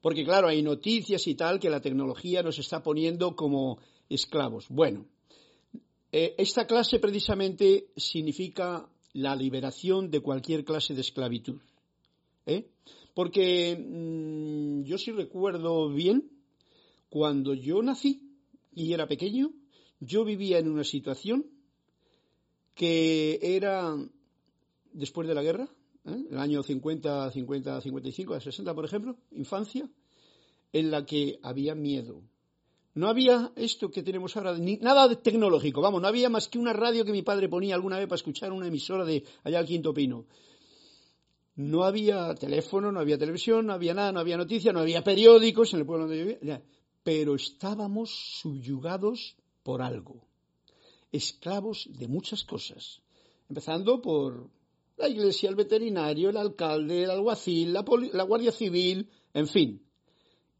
Porque 0.00 0.24
claro, 0.24 0.48
hay 0.48 0.62
noticias 0.62 1.26
y 1.26 1.34
tal 1.34 1.60
que 1.60 1.70
la 1.70 1.80
tecnología 1.80 2.42
nos 2.42 2.58
está 2.58 2.82
poniendo 2.82 3.36
como 3.36 3.78
esclavos. 4.08 4.66
Bueno, 4.68 5.06
eh, 6.12 6.34
esta 6.38 6.66
clase 6.66 6.98
precisamente 6.98 7.88
significa 7.96 8.88
la 9.12 9.36
liberación 9.36 10.10
de 10.10 10.20
cualquier 10.20 10.64
clase 10.64 10.94
de 10.94 11.02
esclavitud. 11.02 11.60
¿eh? 12.46 12.66
Porque 13.14 13.76
mm, 13.76 14.82
yo 14.84 14.98
sí 14.98 15.12
recuerdo 15.12 15.90
bien, 15.90 16.30
cuando 17.08 17.54
yo 17.54 17.82
nací 17.82 18.36
y 18.74 18.92
era 18.92 19.06
pequeño, 19.06 19.52
yo 20.00 20.24
vivía 20.24 20.58
en 20.58 20.68
una 20.68 20.84
situación 20.84 21.46
que 22.74 23.38
era 23.42 23.96
después 24.92 25.28
de 25.28 25.34
la 25.34 25.42
guerra, 25.42 25.68
¿eh? 26.10 26.26
el 26.30 26.38
año 26.38 26.62
50, 26.62 27.30
50, 27.30 27.80
55, 27.80 28.40
60, 28.40 28.74
por 28.74 28.84
ejemplo, 28.84 29.16
infancia, 29.32 29.88
en 30.72 30.90
la 30.90 31.04
que 31.04 31.38
había 31.42 31.74
miedo. 31.74 32.22
No 32.94 33.08
había 33.08 33.52
esto 33.56 33.90
que 33.90 34.02
tenemos 34.02 34.36
ahora, 34.36 34.58
ni, 34.58 34.76
nada 34.76 35.14
tecnológico, 35.20 35.80
vamos, 35.80 36.02
no 36.02 36.08
había 36.08 36.28
más 36.28 36.48
que 36.48 36.58
una 36.58 36.72
radio 36.72 37.04
que 37.04 37.12
mi 37.12 37.22
padre 37.22 37.48
ponía 37.48 37.74
alguna 37.74 37.98
vez 37.98 38.06
para 38.06 38.16
escuchar 38.16 38.52
una 38.52 38.66
emisora 38.66 39.04
de 39.04 39.24
allá 39.44 39.58
al 39.58 39.66
Quinto 39.66 39.94
Pino. 39.94 40.26
No 41.56 41.84
había 41.84 42.34
teléfono, 42.34 42.90
no 42.90 43.00
había 43.00 43.18
televisión, 43.18 43.66
no 43.66 43.72
había 43.72 43.94
nada, 43.94 44.12
no 44.12 44.20
había 44.20 44.36
noticias, 44.36 44.72
no 44.72 44.80
había 44.80 45.04
periódicos 45.04 45.72
en 45.72 45.80
el 45.80 45.86
pueblo 45.86 46.06
donde 46.06 46.18
yo 46.18 46.26
vivía 46.26 46.62
pero 47.02 47.34
estábamos 47.34 48.10
subyugados 48.40 49.36
por 49.62 49.82
algo, 49.82 50.26
esclavos 51.12 51.88
de 51.90 52.08
muchas 52.08 52.44
cosas, 52.44 53.00
empezando 53.48 54.00
por 54.00 54.50
la 55.00 55.08
iglesia, 55.08 55.48
el 55.48 55.56
veterinario, 55.56 56.30
el 56.30 56.36
alcalde, 56.36 57.04
el 57.04 57.10
alguacil, 57.10 57.72
la, 57.72 57.82
Guardia 57.82 58.52
Civil, 58.52 59.08
en 59.34 59.48
fin. 59.48 59.82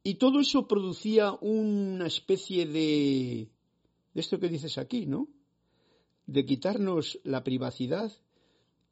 Y 0.02 0.14
todo 0.14 0.40
eso 0.40 0.66
producía 0.66 1.32
una 1.40 2.06
especie 2.06 2.66
de, 2.66 3.48
de 4.14 4.20
esto 4.20 4.40
que 4.40 4.48
dices 4.48 4.78
aquí, 4.78 5.06
¿no? 5.06 5.28
De 6.26 6.44
quitarnos 6.46 7.20
la 7.24 7.44
privacidad 7.44 8.10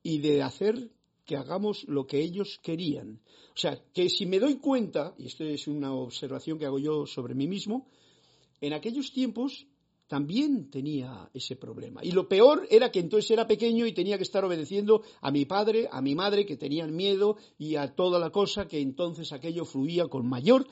y 0.03 0.19
de 0.19 0.43
hacer 0.43 0.91
que 1.25 1.37
hagamos 1.37 1.85
lo 1.89 2.07
que 2.07 2.21
ellos 2.21 2.61
querían. 2.63 3.21
O 3.55 3.59
sea, 3.59 3.83
que 3.93 4.09
si 4.09 4.27
me 4.27 4.39
doy 4.39 4.57
cuenta, 4.57 5.15
y 5.19 5.27
esto 5.27 5.45
es 5.45 5.67
una 5.67 5.93
observación 5.93 6.59
que 6.59 6.67
hago 6.67 6.79
yo 6.79 7.07
sobre 7.07 7.35
mí 7.35 7.47
mismo, 7.47 7.89
en 8.61 8.73
aquellos 8.73 9.13
tiempos 9.13 9.67
también 10.09 10.71
tenía 10.71 11.31
ese 11.35 11.55
problema. 11.57 12.03
Y 12.03 12.13
lo 12.13 12.29
peor 12.29 12.67
era 12.71 12.91
que 12.91 12.99
entonces 12.99 13.31
era 13.31 13.47
pequeño 13.47 13.87
y 13.87 13.93
tenía 13.93 14.17
que 14.17 14.23
estar 14.23 14.45
obedeciendo 14.45 15.03
a 15.21 15.31
mi 15.31 15.45
padre, 15.45 15.87
a 15.91 16.01
mi 16.01 16.15
madre, 16.15 16.47
que 16.47 16.57
tenían 16.57 16.97
miedo 16.97 17.37
y 17.59 17.77
a 17.77 17.95
toda 17.95 18.19
la 18.19 18.31
cosa, 18.31 18.67
que 18.67 18.81
entonces 18.81 19.33
aquello 19.33 19.67
fluía 19.67 20.09
con 20.09 20.27
mayor, 20.27 20.67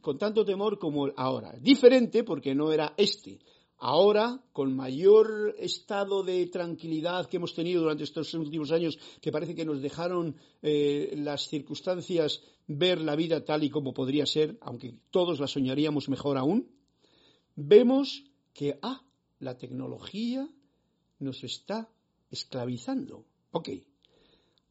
con 0.00 0.18
tanto 0.18 0.44
temor 0.44 0.78
como 0.78 1.08
ahora. 1.16 1.56
Diferente 1.60 2.22
porque 2.22 2.54
no 2.54 2.72
era 2.72 2.94
este. 2.96 3.40
Ahora, 3.78 4.40
con 4.52 4.74
mayor 4.74 5.54
estado 5.58 6.22
de 6.22 6.46
tranquilidad 6.46 7.26
que 7.26 7.36
hemos 7.36 7.54
tenido 7.54 7.82
durante 7.82 8.04
estos 8.04 8.32
últimos 8.34 8.70
años, 8.70 8.98
que 9.20 9.32
parece 9.32 9.54
que 9.54 9.66
nos 9.66 9.82
dejaron 9.82 10.36
eh, 10.62 11.12
las 11.16 11.48
circunstancias 11.48 12.40
ver 12.68 13.00
la 13.00 13.16
vida 13.16 13.44
tal 13.44 13.64
y 13.64 13.70
como 13.70 13.92
podría 13.92 14.24
ser, 14.26 14.56
aunque 14.60 14.94
todos 15.10 15.40
la 15.40 15.46
soñaríamos 15.46 16.08
mejor 16.08 16.38
aún, 16.38 16.70
vemos 17.54 18.24
que, 18.56 18.78
ah, 18.82 19.02
la 19.40 19.58
tecnología 19.58 20.48
nos 21.18 21.44
está 21.44 21.88
esclavizando. 22.30 23.24
Ok, 23.50 23.68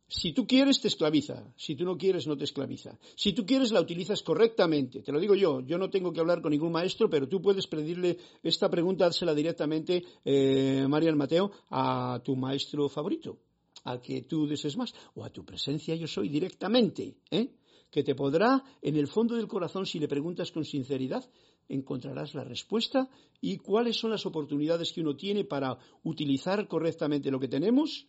si 0.08 0.34
tú 0.34 0.46
quieres, 0.46 0.82
te 0.82 0.88
esclaviza. 0.88 1.52
Si 1.56 1.76
tú 1.76 1.84
no 1.84 1.98
quieres, 1.98 2.28
no 2.28 2.38
te 2.38 2.44
esclaviza. 2.44 2.98
Si 3.16 3.34
tú 3.34 3.46
quieres, 3.46 3.72
la 3.72 3.82
utilizas 3.82 4.22
correctamente. 4.22 5.02
Te 5.02 5.12
lo 5.12 5.20
digo 5.20 5.36
yo. 5.36 5.62
Yo 5.62 5.78
no 5.78 5.90
tengo 5.90 6.14
que 6.14 6.20
hablar 6.20 6.42
con 6.42 6.52
ningún 6.52 6.72
maestro, 6.72 7.10
pero 7.10 7.28
tú 7.28 7.42
puedes 7.42 7.68
pedirle 7.68 8.18
esta 8.44 8.70
pregunta, 8.70 9.06
dársela 9.06 9.34
directamente, 9.34 10.04
eh, 10.24 10.86
Marian 10.88 11.18
Mateo, 11.18 11.52
a 11.70 12.22
tu 12.24 12.36
maestro 12.36 12.88
favorito, 12.88 13.40
al 13.84 14.02
que 14.02 14.24
tú 14.24 14.48
desees 14.48 14.78
más, 14.78 14.94
o 15.16 15.24
a 15.24 15.30
tu 15.32 15.44
presencia 15.44 15.96
yo 15.96 16.08
soy 16.08 16.30
directamente, 16.30 17.18
¿eh? 17.32 17.50
que 17.90 18.04
te 18.04 18.14
podrá, 18.14 18.64
en 18.82 18.98
el 18.98 19.08
fondo 19.08 19.36
del 19.36 19.48
corazón, 19.48 19.86
si 19.86 20.00
le 20.00 20.08
preguntas 20.08 20.52
con 20.52 20.66
sinceridad, 20.66 21.24
encontrarás 21.70 22.36
la 22.36 22.44
respuesta 22.44 23.10
y 23.42 23.58
cuáles 23.58 23.98
son 23.98 24.12
las 24.12 24.26
oportunidades 24.26 24.94
que 24.94 25.02
uno 25.02 25.16
tiene 25.16 25.44
para 25.44 25.78
utilizar 26.04 26.68
correctamente 26.68 27.32
lo 27.32 27.40
que 27.40 27.48
tenemos 27.48 28.08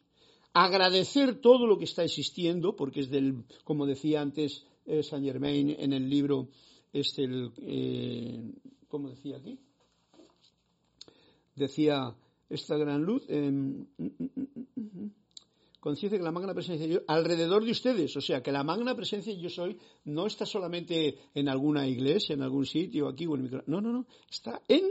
agradecer 0.56 1.38
todo 1.42 1.66
lo 1.66 1.76
que 1.76 1.84
está 1.84 2.02
existiendo, 2.02 2.74
porque 2.76 3.00
es 3.00 3.10
del, 3.10 3.44
como 3.62 3.84
decía 3.84 4.22
antes 4.22 4.64
eh, 4.86 5.02
Saint 5.02 5.26
Germain 5.26 5.76
en 5.78 5.92
el 5.92 6.08
libro, 6.08 6.48
este, 6.94 7.24
el, 7.24 7.52
eh, 7.60 8.40
¿cómo 8.88 9.10
decía 9.10 9.36
aquí? 9.36 9.58
Decía 11.54 12.16
esta 12.48 12.78
gran 12.78 13.02
luz, 13.02 13.22
eh, 13.28 13.52
conciencia 15.86 16.18
que 16.18 16.24
la 16.24 16.32
magna 16.32 16.52
presencia 16.52 16.84
yo, 16.84 17.02
alrededor 17.06 17.64
de 17.64 17.70
ustedes, 17.70 18.16
o 18.16 18.20
sea, 18.20 18.42
que 18.42 18.50
la 18.50 18.64
magna 18.64 18.96
presencia 18.96 19.32
yo 19.32 19.48
soy 19.48 19.78
no 20.04 20.26
está 20.26 20.44
solamente 20.44 21.14
en 21.32 21.48
alguna 21.48 21.86
iglesia, 21.86 22.34
en 22.34 22.42
algún 22.42 22.66
sitio, 22.66 23.06
aquí 23.06 23.24
o 23.24 23.36
en 23.36 23.42
mi 23.44 23.48
no, 23.48 23.80
no, 23.80 23.92
no, 23.92 24.06
está 24.28 24.60
en 24.66 24.82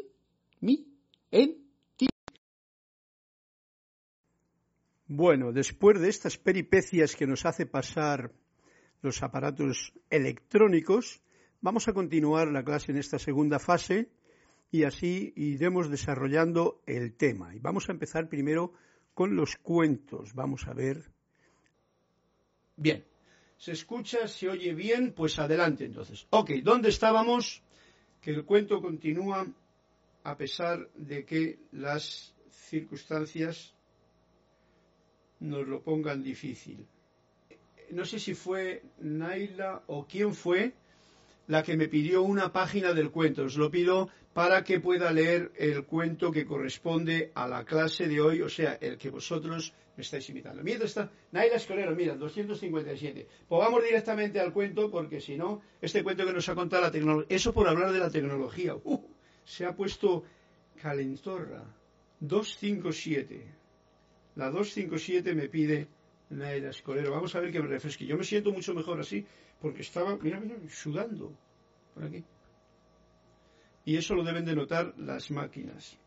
mí, 0.62 0.88
en 1.32 1.68
ti. 1.98 2.08
Bueno, 5.08 5.52
después 5.52 6.00
de 6.00 6.08
estas 6.08 6.38
peripecias 6.38 7.18
que 7.18 7.28
nos 7.28 7.46
hace 7.46 7.66
pasar 7.66 8.32
los 9.02 9.22
aparatos 9.22 9.92
electrónicos, 10.10 11.20
vamos 11.60 11.90
a 11.90 11.94
continuar 11.94 12.48
la 12.48 12.64
clase 12.64 12.94
en 12.94 13.00
esta 13.00 13.20
segunda 13.20 13.60
fase 13.60 14.08
y 14.72 14.84
así 14.84 15.34
iremos 15.36 15.90
desarrollando 15.90 16.82
el 16.86 17.18
tema. 17.18 17.54
Y 17.54 17.60
vamos 17.60 17.90
a 17.90 17.92
empezar 17.92 18.30
primero 18.30 18.72
con 19.16 19.36
los 19.36 19.56
cuentos. 19.56 20.36
Vamos 20.36 20.68
a 20.68 20.74
ver. 20.74 21.10
Bien, 22.76 23.04
¿se 23.58 23.72
escucha? 23.72 24.28
¿Se 24.28 24.48
oye 24.50 24.76
bien? 24.76 25.14
Pues 25.14 25.40
adelante 25.40 25.86
entonces. 25.86 26.28
Ok, 26.30 26.52
¿dónde 26.62 26.90
estábamos? 26.90 27.64
Que 28.22 28.32
el 28.32 28.46
cuento 28.46 28.82
continúa 28.82 29.48
a 30.24 30.38
pesar 30.38 30.90
de 30.96 31.26
que 31.26 31.60
las 31.72 32.36
circunstancias 32.50 33.74
nos 35.40 35.68
lo 35.68 35.82
pongan 35.82 36.22
difícil. 36.22 36.86
No 37.92 38.04
sé 38.04 38.20
si 38.20 38.34
fue 38.34 38.84
Naila 39.00 39.84
o 39.88 40.06
quién 40.06 40.34
fue 40.34 40.74
la 41.48 41.64
que 41.64 41.78
me 41.78 41.88
pidió 41.88 42.24
una 42.24 42.52
página 42.52 42.94
del 42.94 43.12
cuento. 43.12 43.44
Os 43.44 43.58
lo 43.58 43.70
pido 43.70 44.10
para 44.34 44.64
que 44.64 44.80
pueda 44.80 45.12
leer 45.12 45.52
el 45.56 45.86
cuento 45.86 46.32
que 46.32 46.46
corresponde 46.46 47.32
a 47.36 47.48
la 47.48 47.64
clase 47.64 48.08
de 48.08 48.20
hoy, 48.20 48.42
o 48.42 48.50
sea, 48.50 48.78
el 48.82 48.98
que 48.98 49.10
vosotros 49.10 49.74
me 49.96 50.04
estáis 50.04 50.30
imitando. 50.30 50.62
Mientras 50.62 50.92
está, 50.92 51.10
Naila 51.32 51.56
Escolero, 51.56 51.96
mira, 51.96 52.16
257. 52.16 53.28
Pues 53.48 53.60
vamos 53.60 53.84
directamente 53.84 54.40
al 54.40 54.52
cuento, 54.52 54.92
porque 54.92 55.22
si 55.22 55.38
no, 55.38 55.62
este 55.82 56.04
cuento 56.04 56.26
que 56.26 56.34
nos 56.34 56.50
ha 56.50 56.56
contado 56.56 56.82
la 56.82 56.92
tecnología, 56.92 57.28
eso 57.30 57.54
por 57.54 57.68
hablar 57.68 57.94
de 57.94 58.00
la 58.00 58.10
tecnología, 58.10 58.76
uh, 58.76 59.10
se 59.46 59.66
ha 59.66 59.76
puesto 59.76 60.24
calentorra. 60.82 61.64
257. 62.20 63.46
La 64.36 64.50
257 64.50 65.34
me 65.34 65.48
pide 65.48 65.88
Naila 66.30 66.70
Escolero. 66.70 67.12
Vamos 67.12 67.36
a 67.36 67.40
ver 67.40 67.52
que 67.52 67.62
me 67.62 67.68
refresque. 67.68 68.06
Yo 68.06 68.18
me 68.18 68.24
siento 68.24 68.52
mucho 68.52 68.74
mejor 68.74 69.00
así, 69.00 69.26
porque 69.62 69.82
estaba, 69.82 70.18
mira, 70.18 70.40
mira, 70.40 70.56
sudando 70.70 71.32
por 71.94 72.04
aquí. 72.04 72.24
Y 73.86 73.98
eso 73.98 74.16
lo 74.16 74.24
deben 74.24 74.46
de 74.46 74.56
notar 74.56 74.94
las 74.98 75.30
máquinas. 75.32 75.98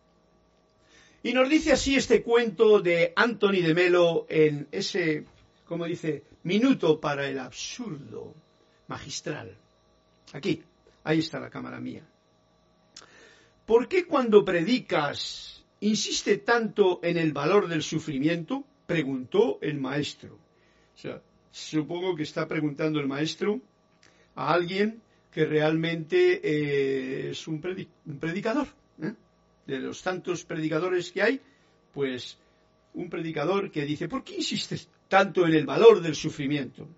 Y 1.22 1.32
nos 1.32 1.48
dice 1.48 1.72
así 1.72 1.96
este 1.96 2.22
cuento 2.22 2.80
de 2.80 3.12
Anthony 3.14 3.62
de 3.62 3.74
Melo 3.74 4.26
en 4.28 4.68
ese, 4.70 5.24
como 5.64 5.84
dice, 5.84 6.24
minuto 6.44 7.00
para 7.00 7.28
el 7.28 7.38
absurdo 7.38 8.34
magistral. 8.86 9.56
Aquí, 10.32 10.62
ahí 11.04 11.18
está 11.20 11.40
la 11.40 11.50
cámara 11.50 11.80
mía. 11.80 12.02
¿Por 13.66 13.88
qué 13.88 14.06
cuando 14.06 14.44
predicas 14.44 15.64
insiste 15.80 16.38
tanto 16.38 17.00
en 17.02 17.16
el 17.16 17.32
valor 17.32 17.68
del 17.68 17.82
sufrimiento? 17.82 18.64
Preguntó 18.88 19.58
el 19.60 19.78
maestro. 19.78 20.38
O 20.96 20.98
sea, 20.98 21.20
supongo 21.50 22.16
que 22.16 22.22
está 22.22 22.48
preguntando 22.48 22.98
el 23.00 23.06
maestro 23.06 23.60
a 24.34 24.54
alguien 24.54 25.02
que 25.30 25.44
realmente 25.44 26.40
eh, 26.42 27.30
es 27.32 27.46
un, 27.46 27.60
predicador. 27.60 28.66
¿eh? 29.02 29.12
De 29.66 29.78
los 29.78 30.02
tantos 30.02 30.42
predicadores 30.46 31.12
que 31.12 31.20
hay, 31.20 31.38
pues 31.92 32.38
un 32.94 33.10
predicador 33.10 33.70
que 33.70 33.84
dice, 33.84 34.08
¿por 34.08 34.24
qué 34.24 34.36
insistes 34.36 34.88
tanto 35.06 35.46
en 35.46 35.52
el 35.52 35.66
valor 35.66 36.00
del 36.00 36.14
sufrimiento? 36.14 36.88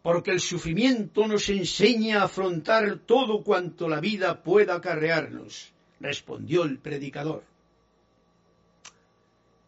Porque 0.00 0.30
el 0.30 0.40
sufrimiento 0.40 1.28
nos 1.28 1.46
enseña 1.50 2.22
a 2.22 2.24
afrontar 2.24 3.00
todo 3.00 3.44
cuanto 3.44 3.86
la 3.86 4.00
vida 4.00 4.42
pueda 4.42 4.76
acarrearnos, 4.76 5.74
respondió 6.00 6.62
el 6.64 6.78
predicador. 6.78 7.44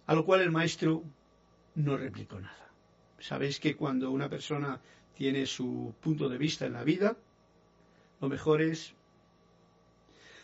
A 0.07 0.15
lo 0.15 0.25
cual 0.25 0.41
el 0.41 0.51
maestro 0.51 1.03
no 1.75 1.97
replicó 1.97 2.41
nada. 2.41 2.71
Sabéis 3.19 3.59
que 3.59 3.77
cuando 3.77 4.11
una 4.11 4.29
persona 4.29 4.81
tiene 5.15 5.47
su 5.47 5.95
punto 6.01 6.29
de 6.29 6.39
vista 6.39 6.67
en 6.67 6.75
la 6.75 6.85
vida, 6.85 7.17
lo 8.21 8.29
mejor 8.29 8.63
es... 8.63 8.95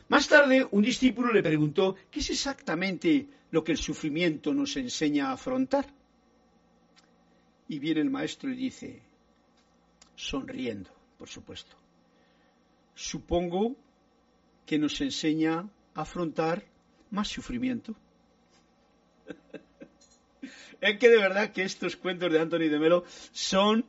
Más 0.09 0.29
tarde, 0.29 0.67
un 0.71 0.83
discípulo 0.83 1.33
le 1.33 1.43
preguntó, 1.43 1.97
¿qué 2.11 2.21
es 2.21 2.31
exactamente 2.31 3.29
lo 3.51 3.63
que 3.63 3.73
el 3.73 3.79
sufrimiento 3.79 4.53
nos 4.53 4.77
enseña 4.77 5.29
a 5.29 5.33
afrontar? 5.33 5.87
Y 7.69 7.79
viene 7.79 8.01
el 8.01 8.11
maestro 8.11 8.51
y 8.51 8.57
dice, 8.57 9.01
sonriendo, 10.17 10.91
por 11.19 11.29
supuesto, 11.29 11.77
supongo 12.95 13.77
que 14.67 14.79
nos 14.79 15.01
enseña 15.01 15.69
a 15.95 16.01
afrontar 16.03 16.65
más 17.11 17.29
sufrimiento. 17.29 17.95
es 20.81 20.99
que 20.99 21.09
de 21.09 21.19
verdad 21.19 21.53
que 21.53 21.63
estos 21.63 21.97
cuentos 21.97 22.33
de 22.33 22.41
Anthony 22.41 22.69
de 22.69 22.79
Melo 22.79 23.05
son 23.33 23.85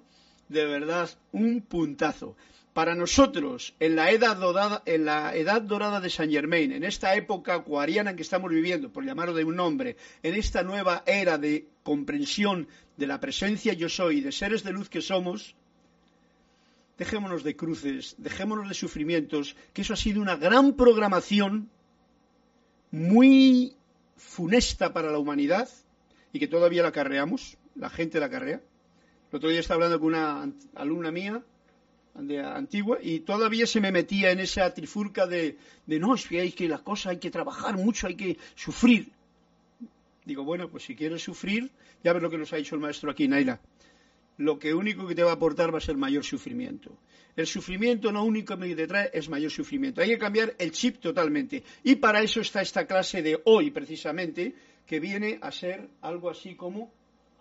de 0.50 0.65
verdad 0.65 1.10
un 1.32 1.62
puntazo. 1.62 2.36
Para 2.74 2.96
nosotros, 2.96 3.76
en 3.80 3.96
la 3.96 4.10
edad 4.10 4.36
dorada, 4.36 4.82
en 4.88 5.06
la 5.06 5.36
edad 5.36 5.62
dorada 5.62 6.02
de 6.02 6.10
Saint 6.10 6.34
Germain, 6.34 6.72
en 6.72 6.84
esta 6.84 7.13
época 7.15 7.54
acuariana 7.54 8.10
en 8.10 8.15
que 8.15 8.24
estamos 8.24 8.50
viviendo, 8.50 8.91
por 8.91 9.06
llamarlo 9.06 9.36
de 9.36 9.43
un 9.43 9.56
nombre, 9.56 9.96
en 10.24 10.34
esta 10.34 10.63
nueva 10.63 11.04
era 11.06 11.38
de 11.38 11.67
comprensión 11.84 12.67
de 12.98 13.06
la 13.06 13.19
presencia 13.19 13.74
yo 13.74 13.89
soy, 13.89 14.22
de 14.22 14.32
seres 14.32 14.63
de 14.63 14.74
luz 14.74 14.89
que 14.89 15.02
somos, 15.02 15.56
dejémonos 16.98 17.43
de 17.43 17.56
cruces, 17.56 18.15
dejémonos 18.17 18.67
de 18.67 18.74
sufrimientos, 18.74 19.56
que 19.74 19.84
eso 19.84 19.93
ha 19.93 19.98
sido 19.98 20.19
una 20.22 20.36
gran 20.36 20.74
programación 20.74 21.69
muy 22.89 23.76
funesta 24.24 24.94
para 24.94 25.12
la 25.12 25.20
humanidad 25.20 25.70
y 26.32 26.40
que 26.40 26.48
todavía 26.48 26.82
la 26.82 26.92
carreamos, 26.92 27.58
la 27.76 27.90
gente 27.90 28.20
la 28.20 28.30
carrea. 28.30 28.62
El 29.32 29.38
otro 29.38 29.50
día 29.50 29.60
estaba 29.60 29.86
hablando 29.86 30.00
con 30.00 30.10
una 30.10 30.52
alumna 30.76 31.12
mía 31.12 31.44
de 32.16 32.40
antigua 32.40 33.00
y 33.02 33.22
todavía 33.22 33.66
se 33.66 33.82
me 33.82 33.92
metía 33.92 34.32
en 34.32 34.40
esa 34.40 34.74
trifurca 34.74 35.26
de, 35.28 35.58
no, 35.88 36.16
es 36.16 36.28
que 36.28 36.40
hay 36.40 36.52
que 36.52 36.68
las 36.68 36.82
cosas 36.82 37.12
hay 37.12 37.18
que 37.18 37.32
trabajar 37.32 37.76
mucho, 37.76 38.08
hay 38.08 38.16
que 38.16 38.38
sufrir. 38.56 39.12
Digo, 40.26 40.44
bueno, 40.44 40.70
pues 40.70 40.84
si 40.84 40.96
quieres 40.96 41.22
sufrir, 41.22 41.72
ya 42.04 42.14
ves 42.14 42.22
lo 42.22 42.30
que 42.30 42.38
nos 42.38 42.54
ha 42.54 42.58
dicho 42.58 42.76
el 42.76 42.82
maestro 42.82 43.12
aquí, 43.12 43.28
Naila. 43.28 43.60
Lo 44.38 44.58
que 44.58 44.74
único 44.74 45.08
que 45.08 45.15
te 45.15 45.24
va 45.24 45.32
a 45.32 45.36
aportar 45.36 45.74
va 45.74 45.78
a 45.78 45.82
ser 45.82 45.98
mayor 45.98 46.24
sufrimiento. 46.24 46.98
El 47.36 47.48
sufrimiento 47.48 48.12
no 48.12 48.24
único 48.24 48.58
que 48.58 48.76
te 48.76 48.88
trae 48.88 49.10
es 49.13 49.30
mayor 49.30 49.52
sufrimiento. 49.52 50.02
Hay 50.02 50.10
que 50.10 50.17
cambiar 50.17 50.56
el 50.58 50.72
chip 50.72 51.00
totalmente. 51.00 51.63
Y 51.84 51.96
para 51.96 52.22
eso 52.22 52.41
está 52.41 52.62
esta 52.62 52.86
clase 52.86 53.22
de 53.22 53.41
hoy, 53.46 53.72
precisamente, 53.72 54.54
que 54.86 55.00
viene 55.00 55.39
a 55.41 55.52
ser 55.52 55.89
algo 56.02 56.30
así 56.30 56.56
como 56.56 56.91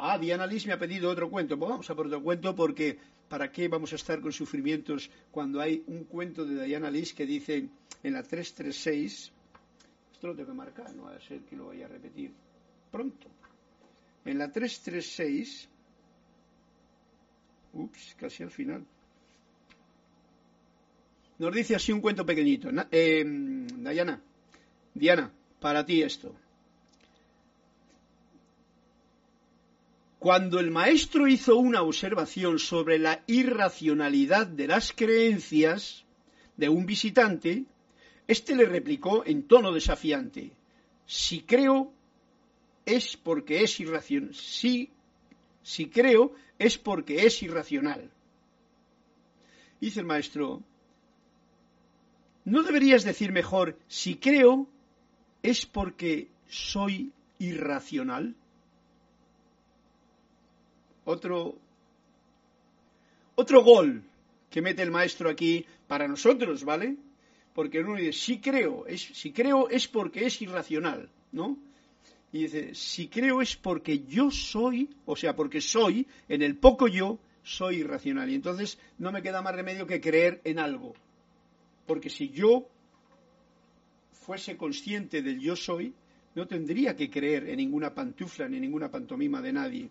Ah, 0.04 0.18
Diana 0.18 0.46
Liz 0.48 0.66
me 0.66 0.72
ha 0.72 0.78
pedido 0.78 1.08
otro 1.08 1.30
cuento. 1.30 1.56
Pues 1.56 1.70
vamos 1.70 1.88
a 1.88 1.94
por 1.94 2.06
otro 2.06 2.20
cuento 2.20 2.56
porque 2.56 2.98
¿para 3.28 3.52
qué 3.52 3.68
vamos 3.68 3.92
a 3.92 3.96
estar 3.96 4.20
con 4.20 4.32
sufrimientos 4.32 5.08
cuando 5.30 5.60
hay 5.60 5.84
un 5.86 6.04
cuento 6.04 6.44
de 6.44 6.64
Diana 6.64 6.90
Liz 6.90 7.14
que 7.14 7.24
dice 7.24 7.68
en 8.02 8.12
la 8.12 8.24
336, 8.24 9.32
esto 10.12 10.26
lo 10.26 10.34
tengo 10.34 10.48
que 10.48 10.56
marcar, 10.56 10.92
no 10.96 11.04
va 11.04 11.14
a 11.14 11.20
ser 11.20 11.42
que 11.42 11.54
lo 11.54 11.68
vaya 11.68 11.86
a 11.86 11.88
repetir 11.88 12.32
pronto. 12.90 13.28
En 14.24 14.38
la 14.38 14.50
336, 14.50 15.68
ups, 17.72 18.16
casi 18.18 18.42
al 18.42 18.50
final, 18.50 18.84
nos 21.38 21.54
dice 21.54 21.74
así 21.74 21.90
un 21.90 22.00
cuento 22.00 22.24
pequeñito. 22.24 22.68
Eh, 22.90 23.24
Diana, 23.26 24.22
Diana, 24.94 25.32
para 25.58 25.84
ti 25.84 26.02
esto. 26.02 26.34
Cuando 30.18 30.60
el 30.60 30.70
maestro 30.70 31.26
hizo 31.26 31.56
una 31.56 31.82
observación 31.82 32.60
sobre 32.60 33.00
la 33.00 33.24
irracionalidad 33.26 34.46
de 34.46 34.68
las 34.68 34.92
creencias 34.92 36.04
de 36.56 36.68
un 36.68 36.86
visitante, 36.86 37.64
éste 38.28 38.54
le 38.54 38.66
replicó 38.66 39.26
en 39.26 39.42
tono 39.48 39.72
desafiante, 39.72 40.52
si 41.06 41.40
creo 41.40 41.92
es 42.86 43.16
porque 43.16 43.64
es 43.64 43.80
irracional. 43.80 44.32
Si, 44.32 44.90
si 45.62 45.88
creo 45.88 46.32
es 46.58 46.78
porque 46.78 47.26
es 47.26 47.42
irracional. 47.42 48.10
Dice 49.80 50.00
el 50.00 50.06
maestro, 50.06 50.62
¿no 52.44 52.62
deberías 52.62 53.04
decir 53.04 53.32
mejor 53.32 53.78
si 53.88 54.16
creo 54.16 54.68
es 55.42 55.66
porque 55.66 56.28
soy 56.48 57.12
irracional? 57.38 58.36
otro, 61.04 61.56
otro 63.34 63.62
gol 63.62 64.02
que 64.50 64.62
mete 64.62 64.82
el 64.82 64.90
maestro 64.90 65.30
aquí 65.30 65.64
para 65.88 66.08
nosotros, 66.08 66.64
¿vale? 66.64 66.96
Porque 67.54 67.80
uno 67.80 67.96
dice, 67.96 68.12
si 68.12 68.38
creo, 68.38 68.86
es, 68.86 69.02
si 69.02 69.32
creo 69.32 69.68
es 69.68 69.88
porque 69.88 70.26
es 70.26 70.40
irracional, 70.42 71.08
¿no? 71.32 71.56
Y 72.32 72.44
dice, 72.44 72.74
si 72.74 73.08
creo 73.08 73.42
es 73.42 73.56
porque 73.56 74.04
yo 74.04 74.30
soy, 74.30 74.88
o 75.04 75.14
sea, 75.16 75.36
porque 75.36 75.60
soy, 75.60 76.06
en 76.28 76.42
el 76.42 76.56
poco 76.56 76.88
yo, 76.88 77.18
soy 77.42 77.76
irracional. 77.76 78.30
Y 78.30 78.34
entonces 78.34 78.78
no 78.98 79.12
me 79.12 79.22
queda 79.22 79.42
más 79.42 79.54
remedio 79.54 79.86
que 79.86 80.00
creer 80.00 80.40
en 80.44 80.58
algo. 80.58 80.94
Porque 81.86 82.08
si 82.08 82.30
yo 82.30 82.68
fuese 84.12 84.56
consciente 84.56 85.20
del 85.20 85.40
yo 85.40 85.56
soy, 85.56 85.94
no 86.34 86.46
tendría 86.46 86.96
que 86.96 87.10
creer 87.10 87.48
en 87.48 87.56
ninguna 87.56 87.94
pantufla 87.94 88.48
ni 88.48 88.58
ninguna 88.58 88.90
pantomima 88.90 89.42
de 89.42 89.52
nadie, 89.52 89.90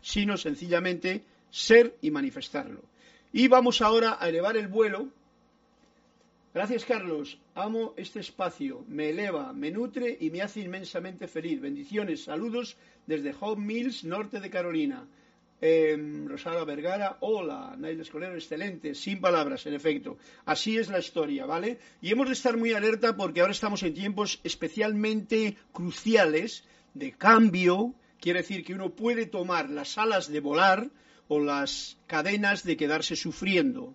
sino 0.00 0.36
sencillamente 0.36 1.22
ser 1.50 1.96
y 2.00 2.10
manifestarlo. 2.10 2.82
Y 3.32 3.48
vamos 3.48 3.80
ahora 3.80 4.18
a 4.20 4.28
elevar 4.28 4.56
el 4.56 4.68
vuelo. 4.68 5.08
Gracias, 6.54 6.84
Carlos. 6.84 7.38
Amo 7.54 7.94
este 7.96 8.20
espacio. 8.20 8.84
Me 8.86 9.08
eleva, 9.08 9.54
me 9.54 9.70
nutre 9.70 10.18
y 10.20 10.28
me 10.28 10.42
hace 10.42 10.60
inmensamente 10.60 11.26
feliz. 11.26 11.58
Bendiciones, 11.62 12.24
saludos 12.24 12.76
desde 13.06 13.34
Home 13.40 13.64
Mills, 13.64 14.04
norte 14.04 14.38
de 14.38 14.50
Carolina. 14.50 15.08
Eh, 15.62 15.96
Vergara, 16.66 17.16
hola, 17.20 17.74
Nail 17.78 18.00
Escolero, 18.00 18.34
excelente, 18.34 18.94
sin 18.94 19.18
palabras, 19.18 19.64
en 19.64 19.72
efecto. 19.72 20.18
Así 20.44 20.76
es 20.76 20.90
la 20.90 20.98
historia, 20.98 21.46
¿vale? 21.46 21.78
Y 22.02 22.10
hemos 22.10 22.26
de 22.26 22.34
estar 22.34 22.58
muy 22.58 22.74
alerta 22.74 23.16
porque 23.16 23.40
ahora 23.40 23.52
estamos 23.52 23.82
en 23.82 23.94
tiempos 23.94 24.38
especialmente 24.44 25.56
cruciales 25.72 26.64
de 26.92 27.12
cambio. 27.12 27.94
Quiere 28.20 28.40
decir 28.40 28.62
que 28.62 28.74
uno 28.74 28.90
puede 28.90 29.24
tomar 29.24 29.70
las 29.70 29.96
alas 29.96 30.28
de 30.28 30.40
volar 30.40 30.90
o 31.28 31.40
las 31.40 31.96
cadenas 32.06 32.62
de 32.62 32.76
quedarse 32.76 33.16
sufriendo. 33.16 33.94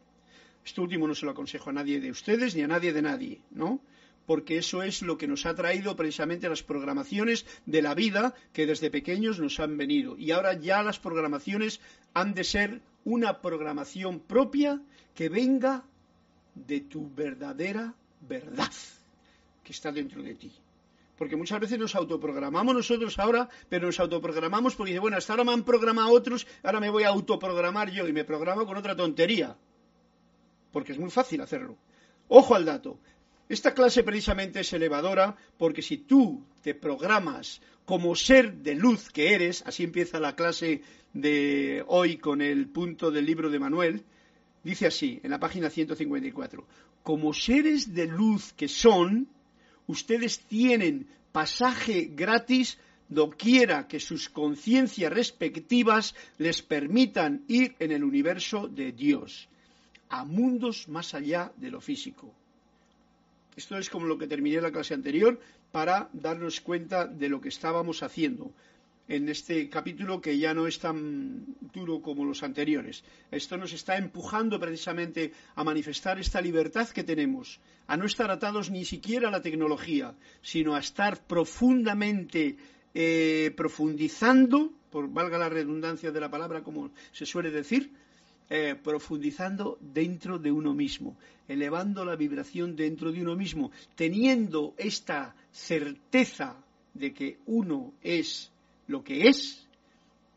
Esto 0.67 0.81
último 0.81 1.07
no 1.07 1.15
se 1.15 1.25
lo 1.25 1.31
aconsejo 1.31 1.69
a 1.69 1.73
nadie 1.79 2.01
de 2.01 2.11
ustedes 2.11 2.53
ni 2.53 2.61
a 2.61 2.67
nadie 2.67 2.91
de 2.91 3.01
nadie, 3.01 3.39
¿no? 3.51 3.79
porque 4.25 4.57
eso 4.57 4.83
es 4.83 5.01
lo 5.01 5.17
que 5.17 5.25
nos 5.25 5.45
ha 5.45 5.55
traído 5.55 5.95
precisamente 5.95 6.49
las 6.49 6.61
programaciones 6.61 7.45
de 7.65 7.81
la 7.81 7.95
vida 7.95 8.35
que 8.51 8.65
desde 8.65 8.91
pequeños 8.91 9.39
nos 9.39 9.61
han 9.61 9.77
venido. 9.77 10.17
Y 10.17 10.31
ahora 10.31 10.59
ya 10.59 10.83
las 10.83 10.99
programaciones 10.99 11.79
han 12.13 12.33
de 12.33 12.43
ser 12.43 12.81
una 13.05 13.39
programación 13.39 14.19
propia 14.19 14.81
que 15.15 15.29
venga 15.29 15.85
de 16.53 16.81
tu 16.81 17.09
verdadera 17.15 17.93
verdad 18.19 18.73
que 19.63 19.71
está 19.71 19.93
dentro 19.93 20.21
de 20.21 20.35
ti. 20.35 20.51
Porque 21.17 21.37
muchas 21.37 21.61
veces 21.61 21.79
nos 21.79 21.95
autoprogramamos 21.95 22.75
nosotros 22.75 23.17
ahora, 23.19 23.47
pero 23.69 23.87
nos 23.87 23.99
autoprogramamos 24.01 24.75
porque 24.75 24.91
dice, 24.91 24.99
bueno, 24.99 25.15
hasta 25.15 25.31
ahora 25.31 25.45
me 25.45 25.53
han 25.53 25.63
programado 25.63 26.11
otros, 26.11 26.45
ahora 26.63 26.81
me 26.81 26.89
voy 26.89 27.03
a 27.03 27.09
autoprogramar 27.15 27.89
yo 27.89 28.05
y 28.05 28.11
me 28.11 28.25
programo 28.25 28.65
con 28.65 28.75
otra 28.75 28.93
tontería. 28.93 29.55
Porque 30.71 30.91
es 30.91 30.99
muy 30.99 31.09
fácil 31.09 31.41
hacerlo. 31.41 31.77
Ojo 32.27 32.55
al 32.55 32.65
dato. 32.65 32.99
Esta 33.49 33.73
clase 33.73 34.03
precisamente 34.03 34.59
es 34.59 34.73
elevadora 34.73 35.35
porque 35.57 35.81
si 35.81 35.97
tú 35.97 36.43
te 36.61 36.73
programas 36.75 37.61
como 37.85 38.15
ser 38.15 38.53
de 38.57 38.75
luz 38.75 39.09
que 39.09 39.33
eres, 39.33 39.63
así 39.65 39.85
empieza 39.85 40.19
la 40.19 40.35
clase 40.35 40.81
de 41.13 41.83
hoy 41.87 42.17
con 42.17 42.41
el 42.41 42.67
punto 42.67 43.09
del 43.11 43.25
libro 43.25 43.49
de 43.49 43.59
Manuel, 43.59 44.03
dice 44.63 44.87
así, 44.87 45.21
en 45.23 45.31
la 45.31 45.39
página 45.39 45.69
154, 45.69 46.67
como 47.03 47.33
seres 47.33 47.93
de 47.93 48.07
luz 48.07 48.51
que 48.51 48.67
son, 48.67 49.29
ustedes 49.87 50.39
tienen 50.39 51.07
pasaje 51.31 52.11
gratis 52.13 52.77
doquiera 53.07 53.87
que 53.87 54.01
sus 54.01 54.27
conciencias 54.27 55.13
respectivas 55.13 56.13
les 56.37 56.61
permitan 56.61 57.45
ir 57.47 57.75
en 57.79 57.91
el 57.93 58.03
universo 58.03 58.67
de 58.67 58.91
Dios, 58.91 59.47
a 60.09 60.25
mundos 60.25 60.87
más 60.87 61.13
allá 61.13 61.51
de 61.57 61.71
lo 61.71 61.81
físico. 61.81 62.33
Esto 63.55 63.77
es 63.77 63.89
como 63.89 64.05
lo 64.05 64.17
que 64.17 64.27
terminé 64.27 64.61
la 64.61 64.71
clase 64.71 64.93
anterior 64.93 65.39
para 65.71 66.09
darnos 66.13 66.61
cuenta 66.61 67.07
de 67.07 67.29
lo 67.29 67.41
que 67.41 67.49
estábamos 67.49 68.03
haciendo 68.03 68.51
en 69.07 69.29
este 69.29 69.69
capítulo 69.69 70.19
que 70.19 70.37
ya 70.37 70.53
no 70.53 70.67
es 70.67 70.79
tan 70.79 71.45
duro 71.73 72.01
como 72.01 72.25
los 72.25 72.43
anteriores. 72.43 73.03
Esto 73.31 73.57
nos 73.57 73.73
está 73.73 73.97
empujando 73.97 74.59
precisamente 74.59 75.31
a 75.55 75.63
manifestar 75.63 76.19
esta 76.19 76.41
libertad 76.41 76.89
que 76.89 77.03
tenemos, 77.03 77.59
a 77.87 77.95
no 77.95 78.05
estar 78.05 78.29
atados 78.31 78.69
ni 78.69 78.83
siquiera 78.85 79.29
a 79.29 79.31
la 79.31 79.41
tecnología, 79.41 80.13
sino 80.41 80.75
a 80.75 80.79
estar 80.79 81.25
profundamente 81.25 82.57
eh, 82.93 83.53
profundizando, 83.55 84.73
por 84.91 85.09
valga 85.11 85.37
la 85.37 85.49
redundancia 85.49 86.11
de 86.11 86.19
la 86.19 86.29
palabra 86.29 86.63
como 86.63 86.91
se 87.11 87.25
suele 87.25 87.51
decir, 87.51 87.91
eh, 88.49 88.75
profundizando 88.75 89.77
dentro 89.81 90.39
de 90.39 90.51
uno 90.51 90.73
mismo, 90.73 91.17
elevando 91.47 92.05
la 92.05 92.15
vibración 92.15 92.75
dentro 92.75 93.11
de 93.11 93.21
uno 93.21 93.35
mismo, 93.35 93.71
teniendo 93.95 94.73
esta 94.77 95.35
certeza 95.51 96.55
de 96.93 97.13
que 97.13 97.39
uno 97.45 97.93
es 98.01 98.51
lo 98.87 99.03
que 99.03 99.27
es 99.27 99.67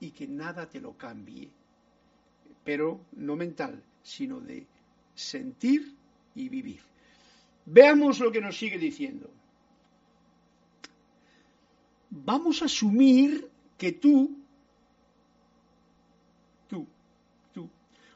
y 0.00 0.10
que 0.10 0.26
nada 0.26 0.68
te 0.68 0.80
lo 0.80 0.96
cambie, 0.96 1.48
pero 2.64 3.00
no 3.12 3.36
mental, 3.36 3.80
sino 4.02 4.40
de 4.40 4.66
sentir 5.14 5.94
y 6.34 6.48
vivir. 6.48 6.80
Veamos 7.66 8.18
lo 8.18 8.32
que 8.32 8.40
nos 8.40 8.58
sigue 8.58 8.78
diciendo. 8.78 9.30
Vamos 12.10 12.62
a 12.62 12.64
asumir 12.64 13.48
que 13.78 13.92
tú 13.92 14.39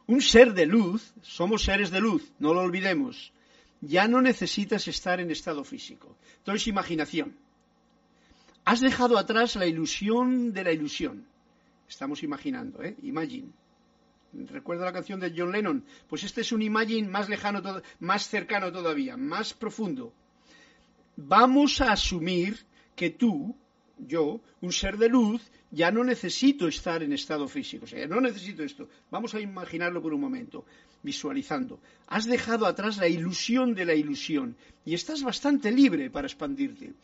Un 0.07 0.21
ser 0.21 0.53
de 0.53 0.67
luz, 0.67 1.15
somos 1.23 1.65
seres 1.65 1.91
de 1.91 2.01
luz, 2.01 2.33
no 2.39 2.53
lo 2.53 2.61
olvidemos, 2.61 3.33
ya 3.81 4.07
no 4.07 4.21
necesitas 4.21 4.87
estar 4.89 5.21
en 5.21 5.31
estado 5.31 5.65
físico. 5.65 6.17
Entonces, 6.39 6.67
imaginación. 6.67 7.37
Has 8.65 8.81
dejado 8.81 9.19
atrás 9.19 9.57
la 9.57 9.67
ilusión 9.67 10.53
de 10.53 10.65
la 10.65 10.73
ilusión. 10.73 11.27
Estamos 11.89 12.23
imaginando, 12.23 12.83
¿eh? 12.83 12.97
Imagine. 13.03 13.51
¿Recuerda 14.33 14.87
la 14.87 14.93
canción 14.93 15.21
de 15.21 15.33
John 15.37 15.53
Lennon? 15.53 15.85
Pues 16.09 16.25
este 16.25 16.41
es 16.41 16.51
un 16.51 16.63
imagine 16.63 17.09
más 17.09 17.29
lejano, 17.29 17.63
más 18.01 18.29
cercano 18.29 18.73
todavía, 18.73 19.17
más 19.17 19.55
profundo. 19.55 20.13
Vamos 21.17 21.81
a 21.81 21.93
asumir 21.93 22.65
que 22.97 23.11
tú, 23.11 23.55
yo, 23.99 24.41
un 24.61 24.73
ser 24.73 24.97
de 24.99 25.09
luz, 25.09 25.43
ya 25.71 25.91
no 25.91 26.05
necesito 26.05 26.69
estar 26.69 27.03
en 27.03 27.13
estado 27.13 27.49
físico, 27.49 27.85
o 27.85 27.89
sea, 27.89 28.07
no 28.07 28.21
necesito 28.21 28.63
esto. 28.63 28.89
Vamos 29.11 29.35
a 29.35 29.41
imaginarlo 29.41 30.03
por 30.03 30.15
un 30.15 30.21
momento, 30.21 30.65
visualizando. 31.03 31.81
Has 32.07 32.27
dejado 32.27 32.67
atrás 32.67 32.97
la 32.97 33.09
ilusión 33.09 33.75
de 33.75 33.85
la 33.85 33.95
ilusión 33.95 34.57
y 34.85 34.95
estás 34.95 35.23
bastante 35.23 35.71
libre 35.71 36.11
para 36.11 36.27
expandirte. 36.27 36.95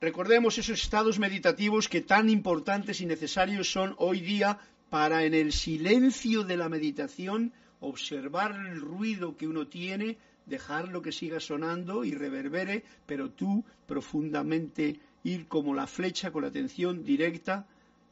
Recordemos 0.00 0.56
esos 0.56 0.82
estados 0.82 1.18
meditativos 1.18 1.88
que 1.88 2.00
tan 2.00 2.30
importantes 2.30 3.00
y 3.00 3.06
necesarios 3.06 3.70
son 3.70 3.94
hoy 3.98 4.20
día 4.20 4.58
para 4.88 5.24
en 5.24 5.34
el 5.34 5.52
silencio 5.52 6.42
de 6.42 6.56
la 6.56 6.68
meditación 6.68 7.52
observar 7.80 8.52
el 8.66 8.80
ruido 8.80 9.36
que 9.36 9.46
uno 9.46 9.68
tiene, 9.68 10.18
dejarlo 10.46 11.02
que 11.02 11.12
siga 11.12 11.38
sonando 11.38 12.04
y 12.04 12.12
reverbere, 12.12 12.82
pero 13.06 13.30
tú 13.30 13.64
profundamente 13.86 14.98
ir 15.24 15.48
como 15.48 15.74
la 15.74 15.86
flecha 15.86 16.30
con 16.30 16.42
la 16.42 16.48
atención 16.48 17.04
directa 17.04 17.66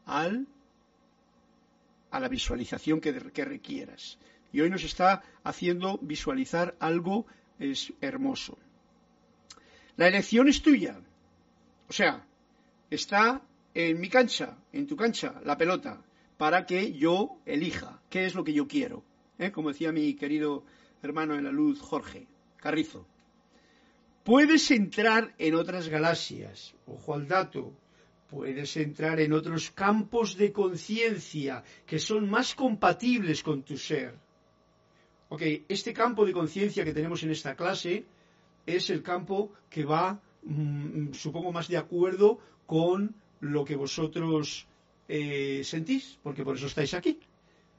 al, 0.07 0.47
a 2.11 2.21
la 2.21 2.29
visualización 2.29 3.01
que, 3.01 3.13
requieras. 3.13 4.19
Y 4.53 4.61
hoy 4.61 4.71
nos 4.71 4.85
está 4.85 5.23
haciendo 5.45 5.99
visualizar 5.99 6.75
algo 6.81 7.27
es 7.59 7.93
hermoso. 8.01 8.59
La 9.97 10.09
elección 10.09 10.49
es 10.49 10.63
tuya. 10.63 11.01
O 11.89 11.93
sea, 11.93 12.25
está 12.91 13.43
en 13.75 14.01
mi 14.01 14.09
cancha, 14.09 14.57
en 14.73 14.87
tu 14.87 14.97
cancha, 14.97 15.41
la 15.45 15.59
pelota, 15.59 16.03
para 16.37 16.67
que 16.67 16.93
yo 16.93 17.39
elija 17.47 18.01
qué 18.09 18.27
es 18.27 18.35
lo 18.35 18.45
que 18.45 18.53
yo 18.53 18.69
quiero. 18.69 19.03
¿eh? 19.39 19.51
Como 19.51 19.71
decía 19.71 19.93
mi 19.93 20.15
querido 20.15 20.65
hermano 21.03 21.35
en 21.35 21.45
la 21.45 21.53
luz, 21.53 21.81
Jorge 21.81 22.27
Carrizo. 22.57 23.07
Puedes 24.29 24.71
entrar 24.71 25.35
en 25.39 25.55
otras 25.55 25.89
galaxias, 25.89 26.75
ojo 26.87 27.15
al 27.15 27.27
dato, 27.27 27.73
puedes 28.29 28.77
entrar 28.77 29.21
en 29.21 29.33
otros 29.33 29.71
campos 29.71 30.37
de 30.37 30.53
conciencia 30.53 31.65
que 31.87 31.99
son 31.99 32.29
más 32.29 32.55
compatibles 32.55 33.43
con 33.43 33.63
tu 33.63 33.79
ser. 33.79 34.13
Este 35.67 35.95
campo 35.95 36.27
de 36.27 36.35
conciencia 36.35 36.85
que 36.85 36.93
tenemos 36.93 37.23
en 37.23 37.31
esta 37.31 37.57
clase 37.57 38.05
es 38.67 38.91
el 38.91 39.03
campo 39.03 39.51
que 39.71 39.87
va, 39.87 40.21
mm, 40.43 41.15
supongo, 41.15 41.51
más 41.51 41.69
de 41.69 41.79
acuerdo 41.79 42.39
con 42.67 43.15
lo 43.41 43.65
que 43.65 43.77
vosotros 43.77 44.67
eh, 45.09 45.63
sentís, 45.65 46.19
porque 46.23 46.45
por 46.45 46.55
eso 46.57 46.67
estáis 46.67 46.93
aquí 46.93 47.19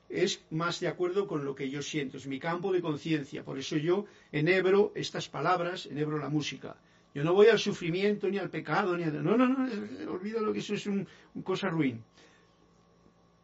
es 0.10 0.44
más 0.50 0.80
de 0.80 0.88
acuerdo 0.88 1.28
con 1.28 1.46
lo 1.46 1.56
que 1.56 1.70
yo 1.70 1.82
siento, 1.82 2.18
es 2.18 2.28
mi 2.28 2.40
campo 2.40 2.74
de 2.74 2.82
conciencia. 2.82 3.44
Por 3.44 3.60
eso 3.60 3.78
yo 3.78 4.06
enhebro 4.32 4.92
estas 4.96 5.30
palabras, 5.30 5.86
enhebro 5.86 6.18
la 6.18 6.30
música. 6.30 6.76
Yo 7.14 7.24
no 7.24 7.34
voy 7.34 7.48
al 7.48 7.60
sufrimiento 7.60 8.28
ni 8.28 8.38
al 8.38 8.50
pecado, 8.50 8.98
ni 8.98 9.04
a... 9.04 9.12
No, 9.12 9.38
no, 9.38 9.48
no, 9.48 10.12
olvídalo 10.12 10.54
que 10.54 10.60
eso 10.60 10.74
es 10.74 10.86
una 10.88 11.06
cosa 11.44 11.70
ruin. 11.70 12.04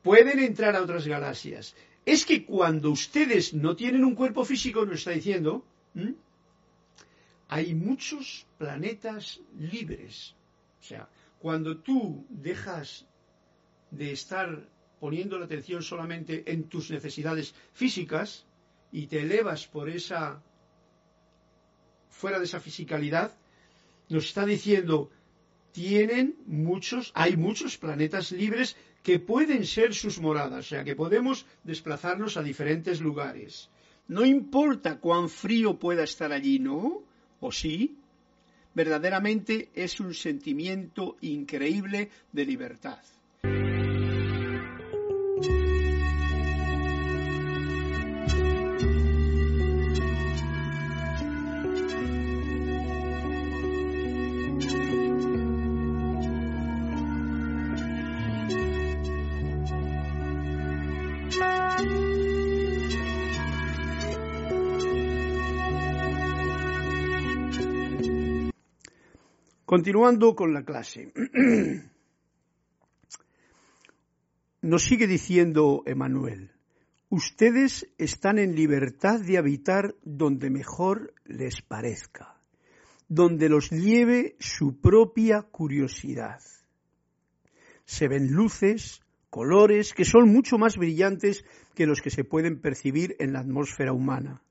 pueden 0.01 0.39
entrar 0.39 0.75
a 0.75 0.83
otras 0.83 1.07
galaxias. 1.07 1.75
Es 2.05 2.25
que 2.25 2.45
cuando 2.45 2.91
ustedes 2.91 3.53
no 3.53 3.75
tienen 3.75 4.03
un 4.03 4.13
cuerpo 4.13 4.45
físico, 4.45 4.85
nos 4.85 4.99
está 4.99 5.11
diciendo, 5.11 5.65
hay 7.47 7.73
muchos 7.73 8.45
planetas 8.57 9.39
libres. 9.57 10.35
O 10.79 10.83
sea, 10.83 11.09
cuando 11.39 11.77
tú 11.77 12.25
dejas 12.29 13.07
de 13.89 14.11
estar 14.11 14.67
poniendo 14.99 15.37
la 15.37 15.45
atención 15.45 15.83
solamente 15.83 16.43
en 16.51 16.63
tus 16.65 16.91
necesidades 16.91 17.53
físicas 17.73 18.45
y 18.91 19.07
te 19.07 19.21
elevas 19.21 19.67
por 19.67 19.89
esa 19.89 20.41
fuera 22.09 22.39
de 22.39 22.45
esa 22.45 22.59
fisicalidad, 22.59 23.35
nos 24.09 24.25
está 24.25 24.45
diciendo 24.45 25.11
tienen 25.71 26.37
muchos, 26.45 27.11
hay 27.15 27.35
muchos 27.35 27.77
planetas 27.77 28.31
libres 28.31 28.77
que 29.03 29.19
pueden 29.19 29.65
ser 29.65 29.93
sus 29.93 30.21
moradas, 30.21 30.65
o 30.65 30.69
sea 30.69 30.83
que 30.85 30.95
podemos 30.95 31.45
desplazarnos 31.63 32.37
a 32.37 32.43
diferentes 32.43 33.01
lugares. 33.01 33.69
No 34.07 34.25
importa 34.25 34.99
cuán 34.99 35.27
frío 35.29 35.77
pueda 35.77 36.03
estar 36.03 36.31
allí, 36.31 36.59
¿no? 36.59 37.03
¿O 37.41 37.51
sí? 37.51 37.97
Verdaderamente 38.73 39.69
es 39.75 39.99
un 39.99 40.13
sentimiento 40.13 41.17
increíble 41.21 42.09
de 42.31 42.45
libertad. 42.45 43.03
Continuando 69.75 70.35
con 70.37 70.53
la 70.53 70.63
clase. 70.63 71.11
Nos 74.61 74.83
sigue 74.83 75.05
diciendo 75.05 75.83
Emanuel, 75.85 76.53
ustedes 77.09 77.85
están 77.97 78.39
en 78.39 78.55
libertad 78.55 79.19
de 79.19 79.37
habitar 79.37 79.93
donde 80.01 80.49
mejor 80.49 81.13
les 81.25 81.61
parezca, 81.61 82.37
donde 83.09 83.49
los 83.49 83.69
lleve 83.69 84.37
su 84.39 84.79
propia 84.79 85.41
curiosidad. 85.41 86.39
Se 87.83 88.07
ven 88.07 88.31
luces, 88.31 89.01
colores 89.29 89.93
que 89.93 90.05
son 90.05 90.29
mucho 90.29 90.57
más 90.57 90.77
brillantes 90.77 91.43
que 91.73 91.85
los 91.85 91.99
que 91.99 92.11
se 92.11 92.23
pueden 92.23 92.61
percibir 92.61 93.17
en 93.19 93.33
la 93.33 93.41
atmósfera 93.41 93.91
humana. 93.91 94.41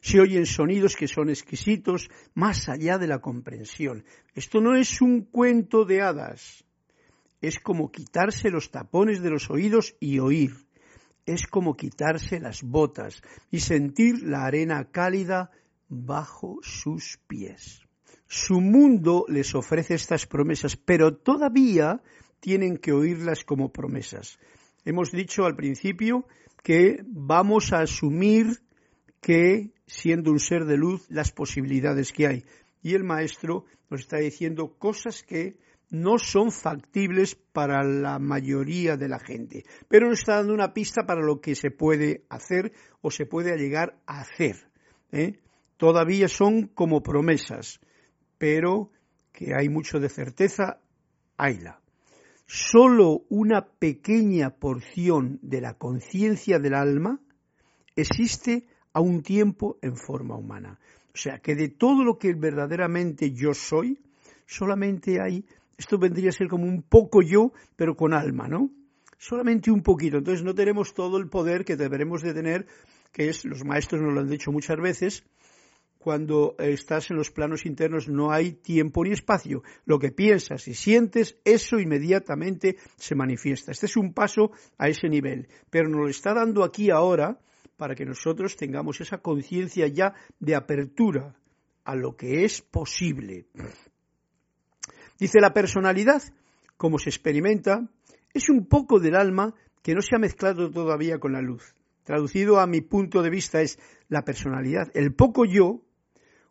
Se 0.00 0.20
oyen 0.20 0.46
sonidos 0.46 0.96
que 0.96 1.08
son 1.08 1.28
exquisitos, 1.28 2.10
más 2.34 2.68
allá 2.68 2.98
de 2.98 3.06
la 3.06 3.20
comprensión. 3.20 4.04
Esto 4.34 4.60
no 4.60 4.76
es 4.76 5.00
un 5.00 5.22
cuento 5.22 5.84
de 5.84 6.02
hadas. 6.02 6.64
Es 7.40 7.58
como 7.58 7.90
quitarse 7.90 8.50
los 8.50 8.70
tapones 8.70 9.22
de 9.22 9.30
los 9.30 9.50
oídos 9.50 9.96
y 10.00 10.18
oír. 10.18 10.66
Es 11.26 11.46
como 11.46 11.76
quitarse 11.76 12.40
las 12.40 12.62
botas 12.62 13.22
y 13.50 13.60
sentir 13.60 14.22
la 14.22 14.44
arena 14.44 14.90
cálida 14.90 15.50
bajo 15.88 16.58
sus 16.62 17.18
pies. 17.26 17.82
Su 18.26 18.60
mundo 18.60 19.24
les 19.28 19.54
ofrece 19.54 19.94
estas 19.94 20.26
promesas, 20.26 20.76
pero 20.76 21.16
todavía 21.16 22.02
tienen 22.40 22.76
que 22.76 22.92
oírlas 22.92 23.44
como 23.44 23.72
promesas. 23.72 24.38
Hemos 24.84 25.12
dicho 25.12 25.44
al 25.44 25.56
principio 25.56 26.26
que 26.62 27.02
vamos 27.06 27.72
a 27.72 27.80
asumir 27.80 28.60
que, 29.20 29.72
siendo 29.86 30.30
un 30.30 30.40
ser 30.40 30.64
de 30.64 30.76
luz, 30.76 31.06
las 31.10 31.32
posibilidades 31.32 32.12
que 32.12 32.26
hay. 32.26 32.44
Y 32.82 32.94
el 32.94 33.04
maestro 33.04 33.64
nos 33.90 34.00
está 34.00 34.18
diciendo 34.18 34.76
cosas 34.78 35.22
que 35.22 35.56
no 35.90 36.18
son 36.18 36.52
factibles 36.52 37.34
para 37.34 37.82
la 37.82 38.18
mayoría 38.18 38.96
de 38.96 39.08
la 39.08 39.18
gente, 39.18 39.64
pero 39.88 40.08
nos 40.08 40.20
está 40.20 40.36
dando 40.36 40.52
una 40.52 40.74
pista 40.74 41.06
para 41.06 41.22
lo 41.22 41.40
que 41.40 41.54
se 41.54 41.70
puede 41.70 42.24
hacer 42.28 42.72
o 43.00 43.10
se 43.10 43.26
puede 43.26 43.56
llegar 43.56 43.98
a 44.06 44.20
hacer. 44.20 44.56
¿eh? 45.12 45.40
Todavía 45.76 46.28
son 46.28 46.66
como 46.66 47.02
promesas, 47.02 47.80
pero 48.36 48.90
que 49.32 49.54
hay 49.54 49.68
mucho 49.68 49.98
de 49.98 50.08
certeza, 50.08 50.80
hayla. 51.36 51.80
Solo 52.46 53.24
una 53.28 53.66
pequeña 53.66 54.50
porción 54.50 55.38
de 55.42 55.60
la 55.60 55.74
conciencia 55.74 56.58
del 56.58 56.74
alma 56.74 57.20
existe 57.94 58.66
a 58.92 59.00
un 59.00 59.22
tiempo 59.22 59.78
en 59.82 59.96
forma 59.96 60.36
humana. 60.36 60.78
O 61.14 61.16
sea, 61.16 61.38
que 61.38 61.54
de 61.54 61.68
todo 61.68 62.04
lo 62.04 62.18
que 62.18 62.34
verdaderamente 62.34 63.32
yo 63.32 63.54
soy, 63.54 63.98
solamente 64.46 65.20
hay, 65.20 65.44
esto 65.76 65.98
vendría 65.98 66.30
a 66.30 66.32
ser 66.32 66.48
como 66.48 66.64
un 66.64 66.82
poco 66.82 67.22
yo, 67.22 67.52
pero 67.76 67.96
con 67.96 68.12
alma, 68.12 68.48
¿no? 68.48 68.70
Solamente 69.18 69.70
un 69.70 69.82
poquito. 69.82 70.18
Entonces 70.18 70.44
no 70.44 70.54
tenemos 70.54 70.94
todo 70.94 71.18
el 71.18 71.28
poder 71.28 71.64
que 71.64 71.76
deberemos 71.76 72.22
de 72.22 72.34
tener, 72.34 72.66
que 73.12 73.28
es, 73.28 73.44
los 73.44 73.64
maestros 73.64 74.00
nos 74.00 74.14
lo 74.14 74.20
han 74.20 74.28
dicho 74.28 74.52
muchas 74.52 74.80
veces, 74.80 75.24
cuando 75.98 76.54
estás 76.58 77.10
en 77.10 77.16
los 77.16 77.30
planos 77.30 77.66
internos 77.66 78.08
no 78.08 78.30
hay 78.30 78.52
tiempo 78.52 79.04
ni 79.04 79.10
espacio. 79.10 79.62
Lo 79.84 79.98
que 79.98 80.12
piensas 80.12 80.68
y 80.68 80.74
sientes, 80.74 81.36
eso 81.44 81.78
inmediatamente 81.78 82.76
se 82.96 83.14
manifiesta. 83.14 83.72
Este 83.72 83.86
es 83.86 83.96
un 83.96 84.14
paso 84.14 84.52
a 84.78 84.88
ese 84.88 85.08
nivel. 85.08 85.48
Pero 85.68 85.88
nos 85.88 86.00
lo 86.00 86.08
está 86.08 86.32
dando 86.32 86.62
aquí 86.62 86.90
ahora 86.90 87.40
para 87.78 87.94
que 87.94 88.04
nosotros 88.04 88.56
tengamos 88.56 89.00
esa 89.00 89.18
conciencia 89.18 89.86
ya 89.86 90.12
de 90.40 90.54
apertura 90.54 91.34
a 91.84 91.94
lo 91.94 92.16
que 92.16 92.44
es 92.44 92.60
posible. 92.60 93.46
Dice 95.18 95.40
la 95.40 95.54
personalidad, 95.54 96.22
como 96.76 96.98
se 96.98 97.08
experimenta, 97.08 97.88
es 98.34 98.50
un 98.50 98.66
poco 98.66 98.98
del 98.98 99.14
alma 99.14 99.54
que 99.82 99.94
no 99.94 100.02
se 100.02 100.14
ha 100.14 100.18
mezclado 100.18 100.70
todavía 100.70 101.18
con 101.18 101.32
la 101.32 101.40
luz. 101.40 101.74
Traducido 102.02 102.58
a 102.58 102.66
mi 102.66 102.80
punto 102.80 103.22
de 103.22 103.30
vista 103.30 103.62
es 103.62 103.78
la 104.08 104.22
personalidad, 104.22 104.90
el 104.94 105.14
poco 105.14 105.44
yo, 105.44 105.80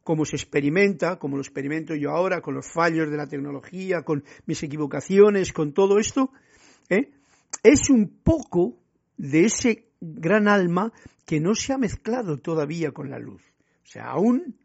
como 0.04 0.24
se 0.24 0.38
experimenta, 0.38 1.20
como 1.20 1.36
lo 1.36 1.42
experimento 1.42 1.94
yo 1.94 2.12
ahora, 2.12 2.40
con 2.40 2.54
los 2.56 2.72
fallos 2.72 3.12
de 3.12 3.18
la 3.18 3.28
tecnología, 3.28 4.04
con 4.04 4.24
mis 4.46 4.64
equivocaciones, 4.64 5.52
con 5.52 5.74
todo 5.74 6.00
esto, 6.00 6.32
¿eh? 6.90 7.12
es 7.64 7.90
un 7.90 8.22
poco 8.24 8.78
de 9.18 9.46
ese 9.46 9.87
gran 10.00 10.48
alma 10.48 10.92
que 11.26 11.40
no 11.40 11.56
se 11.56 11.74
ha 11.74 11.78
mezclado 11.78 12.38
todavía 12.38 12.92
con 12.92 13.10
la 13.10 13.20
luz. 13.20 13.42
O 13.84 13.88
sea, 13.88 14.06
aún, 14.06 14.58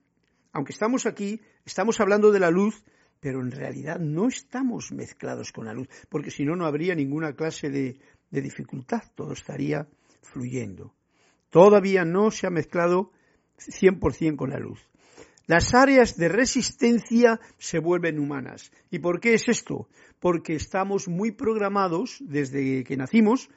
aunque 0.52 0.72
estamos 0.72 1.06
aquí, 1.06 1.40
estamos 1.64 2.00
hablando 2.00 2.32
de 2.32 2.40
la 2.40 2.50
luz, 2.50 2.84
pero 3.20 3.40
en 3.40 3.50
realidad 3.50 3.98
no 4.00 4.28
estamos 4.28 4.92
mezclados 4.92 5.52
con 5.52 5.66
la 5.66 5.74
luz, 5.74 5.88
porque 6.08 6.30
si 6.30 6.44
no, 6.44 6.56
no 6.56 6.66
habría 6.66 6.94
ninguna 6.94 7.34
clase 7.34 7.70
de, 7.70 8.00
de 8.30 8.42
dificultad, 8.42 9.02
todo 9.14 9.32
estaría 9.32 9.88
fluyendo. 10.22 10.94
Todavía 11.50 12.04
no 12.04 12.30
se 12.30 12.46
ha 12.46 12.50
mezclado 12.50 13.12
100% 13.58 14.36
con 14.36 14.50
la 14.50 14.58
luz. 14.58 14.80
Las 15.46 15.74
áreas 15.74 16.16
de 16.16 16.28
resistencia 16.28 17.40
se 17.58 17.78
vuelven 17.78 18.18
humanas. 18.18 18.72
¿Y 18.90 19.00
por 19.00 19.20
qué 19.20 19.34
es 19.34 19.48
esto? 19.48 19.88
Porque 20.20 20.54
estamos 20.54 21.08
muy 21.08 21.32
programados 21.32 22.18
desde 22.20 22.84
que 22.84 22.96
nacimos 22.96 23.50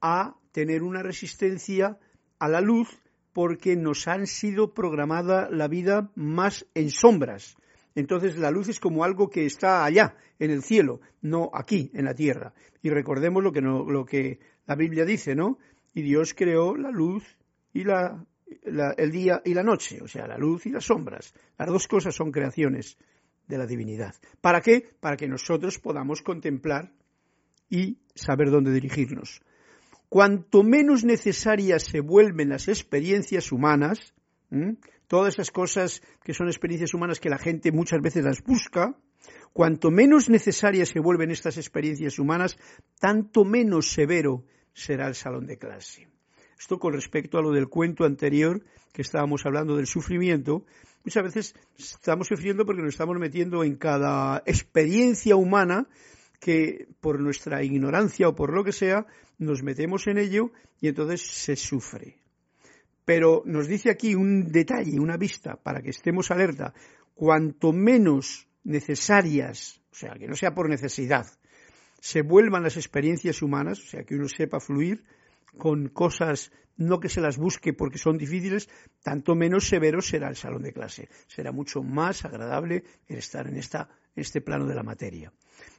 a 0.00 0.36
tener 0.52 0.82
una 0.82 1.02
resistencia 1.02 1.98
a 2.38 2.48
la 2.48 2.60
luz 2.60 2.88
porque 3.32 3.76
nos 3.76 4.08
han 4.08 4.26
sido 4.26 4.74
programada 4.74 5.48
la 5.50 5.68
vida 5.68 6.10
más 6.14 6.66
en 6.74 6.90
sombras. 6.90 7.56
Entonces 7.94 8.36
la 8.38 8.50
luz 8.50 8.68
es 8.68 8.80
como 8.80 9.04
algo 9.04 9.28
que 9.30 9.46
está 9.46 9.84
allá, 9.84 10.16
en 10.38 10.50
el 10.50 10.62
cielo, 10.62 11.00
no 11.20 11.50
aquí, 11.52 11.90
en 11.94 12.06
la 12.06 12.14
tierra. 12.14 12.54
Y 12.82 12.90
recordemos 12.90 13.42
lo 13.42 13.52
que, 13.52 13.60
lo 13.60 14.04
que 14.04 14.38
la 14.66 14.74
Biblia 14.74 15.04
dice, 15.04 15.34
¿no? 15.34 15.58
Y 15.92 16.02
Dios 16.02 16.34
creó 16.34 16.76
la 16.76 16.90
luz 16.90 17.36
y 17.72 17.84
la, 17.84 18.24
el 18.96 19.10
día 19.10 19.42
y 19.44 19.54
la 19.54 19.62
noche, 19.62 20.00
o 20.02 20.08
sea, 20.08 20.26
la 20.26 20.38
luz 20.38 20.66
y 20.66 20.70
las 20.70 20.84
sombras. 20.84 21.34
Las 21.58 21.68
dos 21.68 21.88
cosas 21.88 22.14
son 22.14 22.32
creaciones 22.32 22.96
de 23.46 23.58
la 23.58 23.66
divinidad. 23.66 24.14
¿Para 24.40 24.60
qué? 24.60 24.94
Para 25.00 25.16
que 25.16 25.28
nosotros 25.28 25.78
podamos 25.78 26.22
contemplar 26.22 26.92
y 27.68 27.98
saber 28.14 28.50
dónde 28.50 28.72
dirigirnos 28.72 29.42
cuanto 30.10 30.64
menos 30.64 31.04
necesarias 31.04 31.84
se 31.84 32.00
vuelven 32.00 32.50
las 32.50 32.66
experiencias 32.68 33.52
humanas, 33.52 34.12
todas 35.06 35.34
esas 35.34 35.52
cosas 35.52 36.02
que 36.24 36.34
son 36.34 36.48
experiencias 36.48 36.92
humanas 36.92 37.20
que 37.20 37.30
la 37.30 37.38
gente 37.38 37.70
muchas 37.70 38.02
veces 38.02 38.24
las 38.24 38.42
busca, 38.42 38.96
cuanto 39.52 39.92
menos 39.92 40.28
necesarias 40.28 40.88
se 40.88 40.98
vuelven 40.98 41.30
estas 41.30 41.56
experiencias 41.56 42.18
humanas, 42.18 42.58
tanto 42.98 43.44
menos 43.44 43.92
severo 43.92 44.44
será 44.74 45.06
el 45.06 45.14
salón 45.14 45.46
de 45.46 45.58
clase. 45.58 46.08
Esto 46.58 46.80
con 46.80 46.92
respecto 46.92 47.38
a 47.38 47.42
lo 47.42 47.52
del 47.52 47.68
cuento 47.68 48.04
anterior 48.04 48.64
que 48.92 49.02
estábamos 49.02 49.46
hablando 49.46 49.76
del 49.76 49.86
sufrimiento, 49.86 50.64
muchas 51.04 51.22
veces 51.22 51.54
estamos 51.78 52.26
sufriendo 52.26 52.66
porque 52.66 52.82
nos 52.82 52.94
estamos 52.94 53.16
metiendo 53.16 53.62
en 53.62 53.76
cada 53.76 54.42
experiencia 54.44 55.36
humana 55.36 55.86
que 56.40 56.88
por 57.00 57.20
nuestra 57.20 57.62
ignorancia 57.62 58.28
o 58.28 58.34
por 58.34 58.52
lo 58.52 58.64
que 58.64 58.72
sea, 58.72 59.06
nos 59.38 59.62
metemos 59.62 60.06
en 60.06 60.18
ello 60.18 60.50
y 60.80 60.88
entonces 60.88 61.20
se 61.20 61.54
sufre. 61.54 62.16
Pero 63.04 63.42
nos 63.44 63.68
dice 63.68 63.90
aquí 63.90 64.14
un 64.14 64.50
detalle, 64.50 64.98
una 64.98 65.16
vista, 65.16 65.56
para 65.56 65.82
que 65.82 65.90
estemos 65.90 66.30
alerta. 66.30 66.72
Cuanto 67.14 67.72
menos 67.72 68.48
necesarias, 68.64 69.80
o 69.92 69.94
sea, 69.94 70.14
que 70.14 70.26
no 70.26 70.34
sea 70.34 70.54
por 70.54 70.68
necesidad, 70.68 71.26
se 72.00 72.22
vuelvan 72.22 72.62
las 72.62 72.76
experiencias 72.76 73.42
humanas, 73.42 73.78
o 73.80 73.86
sea, 73.86 74.04
que 74.04 74.14
uno 74.14 74.28
sepa 74.28 74.60
fluir 74.60 75.04
con 75.58 75.88
cosas, 75.88 76.52
no 76.76 77.00
que 77.00 77.10
se 77.10 77.20
las 77.20 77.36
busque 77.36 77.74
porque 77.74 77.98
son 77.98 78.16
difíciles, 78.16 78.70
tanto 79.02 79.34
menos 79.34 79.68
severo 79.68 80.00
será 80.00 80.28
el 80.28 80.36
salón 80.36 80.62
de 80.62 80.72
clase. 80.72 81.08
Será 81.26 81.52
mucho 81.52 81.82
más 81.82 82.24
agradable 82.24 82.84
el 83.06 83.18
estar 83.18 83.46
en, 83.46 83.56
esta, 83.56 83.90
este 84.14 84.40
plano 84.40 84.66
de 84.66 84.74
la 84.74 84.82
materia. 84.82 85.32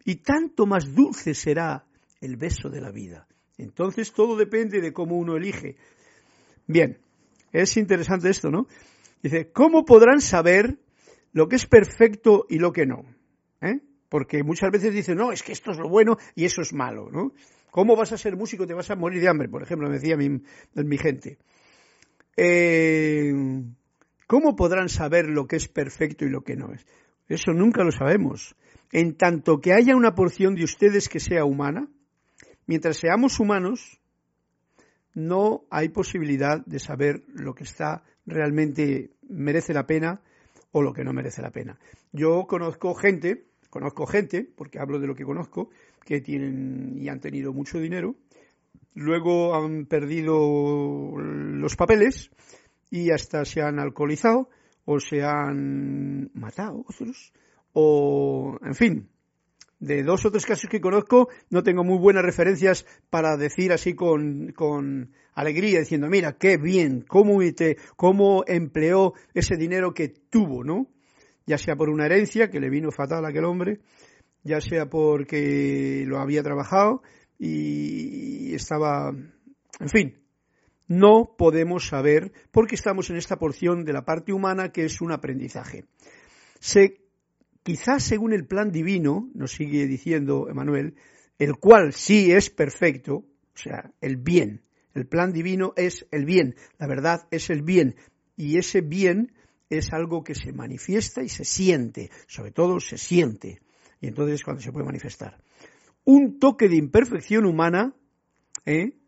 Y 0.06 0.16
tanto 0.18 0.66
más 0.66 0.94
dulce 0.94 1.34
será 1.34 1.86
el 2.22 2.38
beso 2.38 2.70
de 2.70 2.82
la 2.82 2.92
vida. 2.92 3.28
Entonces 3.58 4.12
todo 4.14 4.36
depende 4.36 4.82
de 4.82 4.94
cómo 4.94 5.18
uno 5.18 5.36
elige. 5.36 5.76
Bien, 6.68 6.98
es 7.52 7.78
interesante 7.78 8.30
esto, 8.30 8.50
¿no? 8.50 8.68
Dice, 9.22 9.52
¿cómo 9.52 9.86
podrán 9.86 10.22
saber 10.22 10.80
lo 11.34 11.48
que 11.48 11.58
es 11.58 11.66
perfecto 11.66 12.46
y 12.50 12.58
lo 12.58 12.72
que 12.72 12.86
no? 12.86 13.06
¿Eh? 13.62 13.80
Porque 14.10 14.44
muchas 14.44 14.72
veces 14.72 14.94
dicen, 14.94 15.18
no, 15.18 15.32
es 15.32 15.44
que 15.44 15.52
esto 15.52 15.72
es 15.72 15.78
lo 15.78 15.90
bueno 15.90 16.18
y 16.36 16.46
eso 16.46 16.62
es 16.62 16.74
malo, 16.74 17.10
¿no? 17.12 17.34
¿Cómo 17.70 17.96
vas 17.96 18.12
a 18.12 18.18
ser 18.18 18.36
músico? 18.36 18.68
Te 18.68 18.74
vas 18.74 18.90
a 18.92 18.96
morir 18.96 19.22
de 19.22 19.30
hambre, 19.30 19.48
por 19.48 19.64
ejemplo, 19.64 19.88
me 19.88 19.96
decía 19.96 20.18
mi, 20.18 20.98
gente. 20.98 21.38
Eh, 22.36 23.32
¿Cómo 24.28 24.56
podrán 24.56 24.90
saber 24.90 25.30
lo 25.30 25.48
que 25.48 25.56
es 25.56 25.68
perfecto 25.68 26.26
y 26.26 26.30
lo 26.30 26.42
que 26.42 26.56
no 26.56 26.74
es? 26.74 26.86
Eso 27.32 27.54
nunca 27.54 27.84
lo 27.84 27.92
sabemos. 27.92 28.56
En 28.92 29.16
tanto 29.16 29.62
que 29.62 29.72
haya 29.72 29.96
una 29.96 30.16
porción 30.16 30.54
de 30.54 30.66
ustedes 30.66 31.08
que 31.08 31.22
sea 31.22 31.46
humana, 31.46 31.88
mientras 32.68 32.98
seamos 32.98 33.40
humanos, 33.40 34.02
no 35.14 35.64
hay 35.70 35.90
posibilidad 35.90 36.66
de 36.66 36.80
saber 36.80 37.24
lo 37.34 37.56
que 37.56 37.64
está 37.64 38.04
realmente 38.26 39.12
merece 39.30 39.74
la 39.74 39.88
pena 39.88 40.22
o 40.74 40.82
lo 40.82 40.92
que 40.92 41.06
no 41.06 41.14
merece 41.14 41.42
la 41.42 41.52
pena. 41.52 41.80
Yo 42.12 42.46
conozco 42.48 42.94
gente, 42.96 43.46
conozco 43.70 44.06
gente, 44.06 44.46
porque 44.58 44.80
hablo 44.80 45.00
de 45.00 45.08
lo 45.08 45.16
que 45.16 45.24
conozco, 45.24 45.70
que 46.04 46.20
tienen 46.20 46.98
y 46.98 47.08
han 47.08 47.22
tenido 47.22 47.54
mucho 47.54 47.80
dinero, 47.80 48.16
luego 48.94 49.56
han 49.56 49.86
perdido 49.86 51.18
los 51.18 51.78
papeles 51.78 52.30
y 52.90 53.12
hasta 53.12 53.46
se 53.46 53.62
han 53.62 53.80
alcoholizado 53.80 54.50
o 54.92 55.00
se 55.00 55.24
han 55.24 56.30
matado 56.34 56.86
otros, 56.88 57.34
o 57.74 58.58
en 58.64 58.76
fin, 58.76 59.10
de 59.80 60.04
dos 60.04 60.26
o 60.26 60.32
tres 60.32 60.46
casos 60.46 60.70
que 60.70 60.80
conozco, 60.80 61.30
no 61.50 61.64
tengo 61.64 61.84
muy 61.84 61.98
buenas 61.98 62.24
referencias 62.24 62.86
para 63.10 63.36
decir 63.36 63.74
así 63.74 63.96
con, 63.96 64.52
con 64.52 65.12
alegría, 65.34 65.80
diciendo, 65.80 66.08
mira, 66.08 66.38
qué 66.38 66.58
bien, 66.58 67.02
cómo, 67.02 67.40
te, 67.56 67.78
cómo 67.96 68.44
empleó 68.48 69.14
ese 69.34 69.58
dinero 69.58 69.94
que 69.94 70.10
tuvo, 70.10 70.64
¿no? 70.64 70.88
Ya 71.48 71.58
sea 71.58 71.76
por 71.76 71.90
una 71.90 72.06
herencia, 72.06 72.50
que 72.52 72.60
le 72.60 72.70
vino 72.70 72.92
fatal 72.92 73.26
a 73.26 73.30
aquel 73.30 73.46
hombre, 73.46 73.80
ya 74.44 74.62
sea 74.62 74.86
porque 74.88 76.04
lo 76.06 76.20
había 76.20 76.44
trabajado 76.44 77.02
y 77.40 78.54
estaba, 78.54 79.10
en 79.80 79.90
fin, 79.90 80.21
no 80.92 81.36
podemos 81.38 81.88
saber 81.88 82.34
porque 82.52 82.76
estamos 82.76 83.10
en 83.10 83.16
esta 83.16 83.40
porción 83.40 83.86
de 83.86 83.94
la 83.94 84.04
parte 84.04 84.34
humana 84.34 84.74
que 84.74 84.84
es 84.84 85.00
un 85.00 85.14
aprendizaje. 85.14 85.86
Se 86.60 87.02
quizás 87.64 88.04
según 88.04 88.34
el 88.34 88.46
plan 88.46 88.72
divino, 88.72 89.30
nos 89.34 89.54
sigue 89.54 89.88
diciendo 89.88 90.50
Emanuel, 90.50 90.96
el 91.40 91.56
cual 91.56 91.94
sí 91.94 92.34
es 92.34 92.50
perfecto, 92.50 93.16
o 93.16 93.58
sea, 93.58 93.92
el 94.02 94.18
bien. 94.18 94.64
El 94.94 95.08
plan 95.08 95.32
divino 95.32 95.72
es 95.78 96.06
el 96.12 96.26
bien, 96.26 96.56
la 96.78 96.88
verdad 96.88 97.26
es 97.32 97.50
el 97.50 97.62
bien, 97.62 97.96
y 98.36 98.58
ese 98.58 98.82
bien 98.82 99.32
es 99.70 99.94
algo 99.94 100.26
que 100.26 100.36
se 100.36 100.52
manifiesta 100.52 101.24
y 101.24 101.30
se 101.30 101.46
siente, 101.46 102.12
sobre 102.28 102.52
todo 102.52 102.82
se 102.82 102.98
siente, 102.98 103.62
y 104.02 104.08
entonces 104.08 104.36
es 104.36 104.44
cuando 104.44 104.62
se 104.62 104.74
puede 104.74 104.86
manifestar. 104.86 105.42
Un 106.04 106.38
toque 106.38 106.68
de 106.68 106.76
imperfección 106.76 107.46
humana, 107.46 107.96
¿eh? 108.66 109.01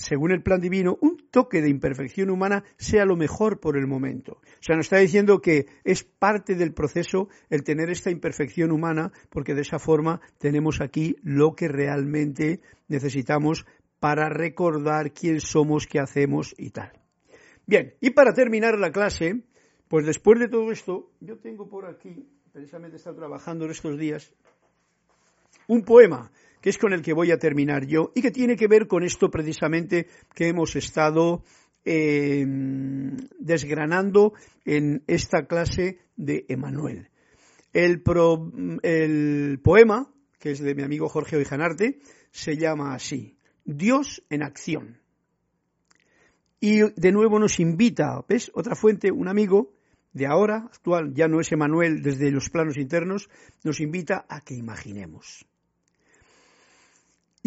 Según 0.00 0.32
el 0.32 0.42
plan 0.42 0.62
divino, 0.62 0.96
un 1.02 1.18
toque 1.30 1.60
de 1.60 1.68
imperfección 1.68 2.30
humana 2.30 2.64
sea 2.78 3.04
lo 3.04 3.16
mejor 3.16 3.60
por 3.60 3.76
el 3.76 3.86
momento. 3.86 4.40
O 4.40 4.62
sea, 4.62 4.74
nos 4.74 4.86
está 4.86 4.96
diciendo 4.96 5.42
que 5.42 5.66
es 5.84 6.04
parte 6.04 6.54
del 6.54 6.72
proceso 6.72 7.28
el 7.50 7.64
tener 7.64 7.90
esta 7.90 8.10
imperfección 8.10 8.72
humana, 8.72 9.12
porque 9.28 9.54
de 9.54 9.60
esa 9.60 9.78
forma 9.78 10.22
tenemos 10.38 10.80
aquí 10.80 11.16
lo 11.22 11.54
que 11.54 11.68
realmente 11.68 12.60
necesitamos 12.88 13.66
para 13.98 14.30
recordar 14.30 15.12
quién 15.12 15.42
somos, 15.42 15.86
qué 15.86 16.00
hacemos 16.00 16.54
y 16.56 16.70
tal. 16.70 16.92
Bien, 17.66 17.92
y 18.00 18.10
para 18.10 18.32
terminar 18.32 18.78
la 18.78 18.92
clase, 18.92 19.42
pues 19.86 20.06
después 20.06 20.40
de 20.40 20.48
todo 20.48 20.72
esto, 20.72 21.10
yo 21.20 21.36
tengo 21.36 21.68
por 21.68 21.84
aquí, 21.84 22.26
precisamente 22.52 22.96
he 22.96 23.12
trabajando 23.12 23.66
en 23.66 23.72
estos 23.72 23.98
días, 23.98 24.32
un 25.68 25.82
poema 25.82 26.32
que 26.60 26.70
es 26.70 26.78
con 26.78 26.92
el 26.92 27.02
que 27.02 27.12
voy 27.12 27.30
a 27.30 27.38
terminar 27.38 27.86
yo 27.86 28.12
y 28.14 28.22
que 28.22 28.30
tiene 28.30 28.56
que 28.56 28.68
ver 28.68 28.86
con 28.86 29.02
esto 29.02 29.30
precisamente 29.30 30.06
que 30.34 30.48
hemos 30.48 30.76
estado 30.76 31.42
eh, 31.84 32.44
desgranando 33.38 34.34
en 34.64 35.02
esta 35.06 35.46
clase 35.46 35.98
de 36.16 36.44
Emanuel. 36.48 37.08
El, 37.72 38.02
el, 38.82 39.60
poema, 39.62 40.12
que 40.38 40.50
es 40.50 40.60
de 40.60 40.74
mi 40.74 40.82
amigo 40.82 41.08
Jorge 41.08 41.36
Oijanarte, 41.36 42.00
se 42.30 42.56
llama 42.56 42.94
así, 42.94 43.36
Dios 43.64 44.22
en 44.28 44.42
acción. 44.42 45.00
Y 46.60 46.80
de 46.80 47.12
nuevo 47.12 47.38
nos 47.38 47.58
invita, 47.58 48.22
¿ves? 48.28 48.50
Otra 48.54 48.74
fuente, 48.74 49.10
un 49.10 49.28
amigo 49.28 49.72
de 50.12 50.26
ahora, 50.26 50.56
actual, 50.66 51.14
ya 51.14 51.28
no 51.28 51.40
es 51.40 51.52
Emanuel 51.52 52.02
desde 52.02 52.30
los 52.30 52.50
planos 52.50 52.76
internos, 52.76 53.30
nos 53.64 53.80
invita 53.80 54.26
a 54.28 54.40
que 54.40 54.54
imaginemos. 54.54 55.46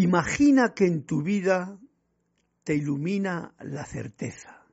Imagina 0.03 0.73
que 0.73 0.85
en 0.85 1.05
tu 1.05 1.21
vida 1.21 1.79
te 2.65 2.75
ilumina 2.75 3.53
la 3.59 3.85
certeza 3.85 4.65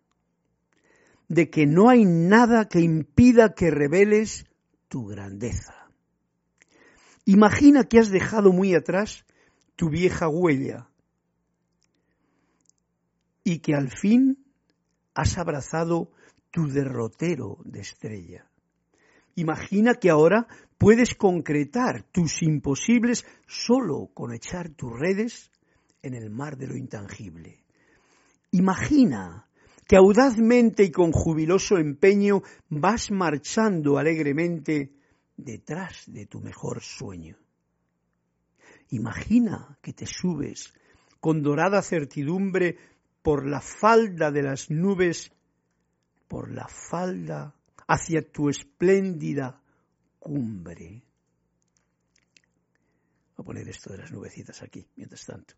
de 1.29 1.49
que 1.51 1.67
no 1.67 1.89
hay 1.89 2.05
nada 2.05 2.69
que 2.69 2.81
impida 2.81 3.55
que 3.55 3.71
reveles 3.71 4.47
tu 4.89 5.07
grandeza. 5.07 5.89
Imagina 7.27 7.85
que 7.85 8.01
has 8.01 8.11
dejado 8.11 8.53
muy 8.53 8.75
atrás 8.75 9.25
tu 9.77 9.89
vieja 9.89 10.29
huella 10.29 10.91
y 13.45 13.61
que 13.61 13.77
al 13.77 13.89
fin 13.89 14.45
has 15.15 15.39
abrazado 15.39 16.11
tu 16.51 16.67
derrotero 16.67 17.59
de 17.65 17.83
estrella. 17.83 18.51
Imagina 19.37 19.95
que 19.95 20.11
ahora 20.11 20.49
puedes 20.81 21.15
concretar 21.15 22.05
tus 22.05 22.43
imposibles 22.43 23.27
solo 23.47 24.09
con 24.15 24.33
echar 24.33 24.71
tus 24.71 24.91
redes 24.99 25.51
en 26.01 26.15
el 26.15 26.31
mar 26.31 26.57
de 26.57 26.69
lo 26.69 26.75
intangible. 26.75 27.63
Imagina 28.53 29.47
que 29.87 29.97
audazmente 29.97 30.83
y 30.83 30.91
con 30.91 31.13
jubiloso 31.13 31.77
empeño 31.77 32.43
vas 32.71 33.11
marchando 33.11 33.99
alegremente 33.99 34.95
detrás 35.37 36.05
de 36.07 36.25
tu 36.25 36.41
mejor 36.41 36.81
sueño. 36.81 37.37
Imagina 38.89 39.77
que 39.83 39.93
te 39.93 40.07
subes 40.07 40.73
con 41.21 41.43
dorada 41.43 41.83
certidumbre 41.83 42.79
por 43.21 43.47
la 43.47 43.61
falda 43.61 44.31
de 44.31 44.43
las 44.45 44.71
nubes, 44.71 45.31
por 46.27 46.51
la 46.51 46.69
falda 46.69 47.55
hacia 47.87 48.23
tu 48.23 48.49
espléndida 48.49 49.61
cumbre. 50.21 51.03
Voy 53.37 53.43
a 53.43 53.43
poner 53.43 53.69
esto 53.69 53.91
de 53.91 53.99
las 53.99 54.13
nubecitas 54.13 54.63
aquí, 54.63 54.87
mientras 54.95 55.27
tanto. 55.27 55.55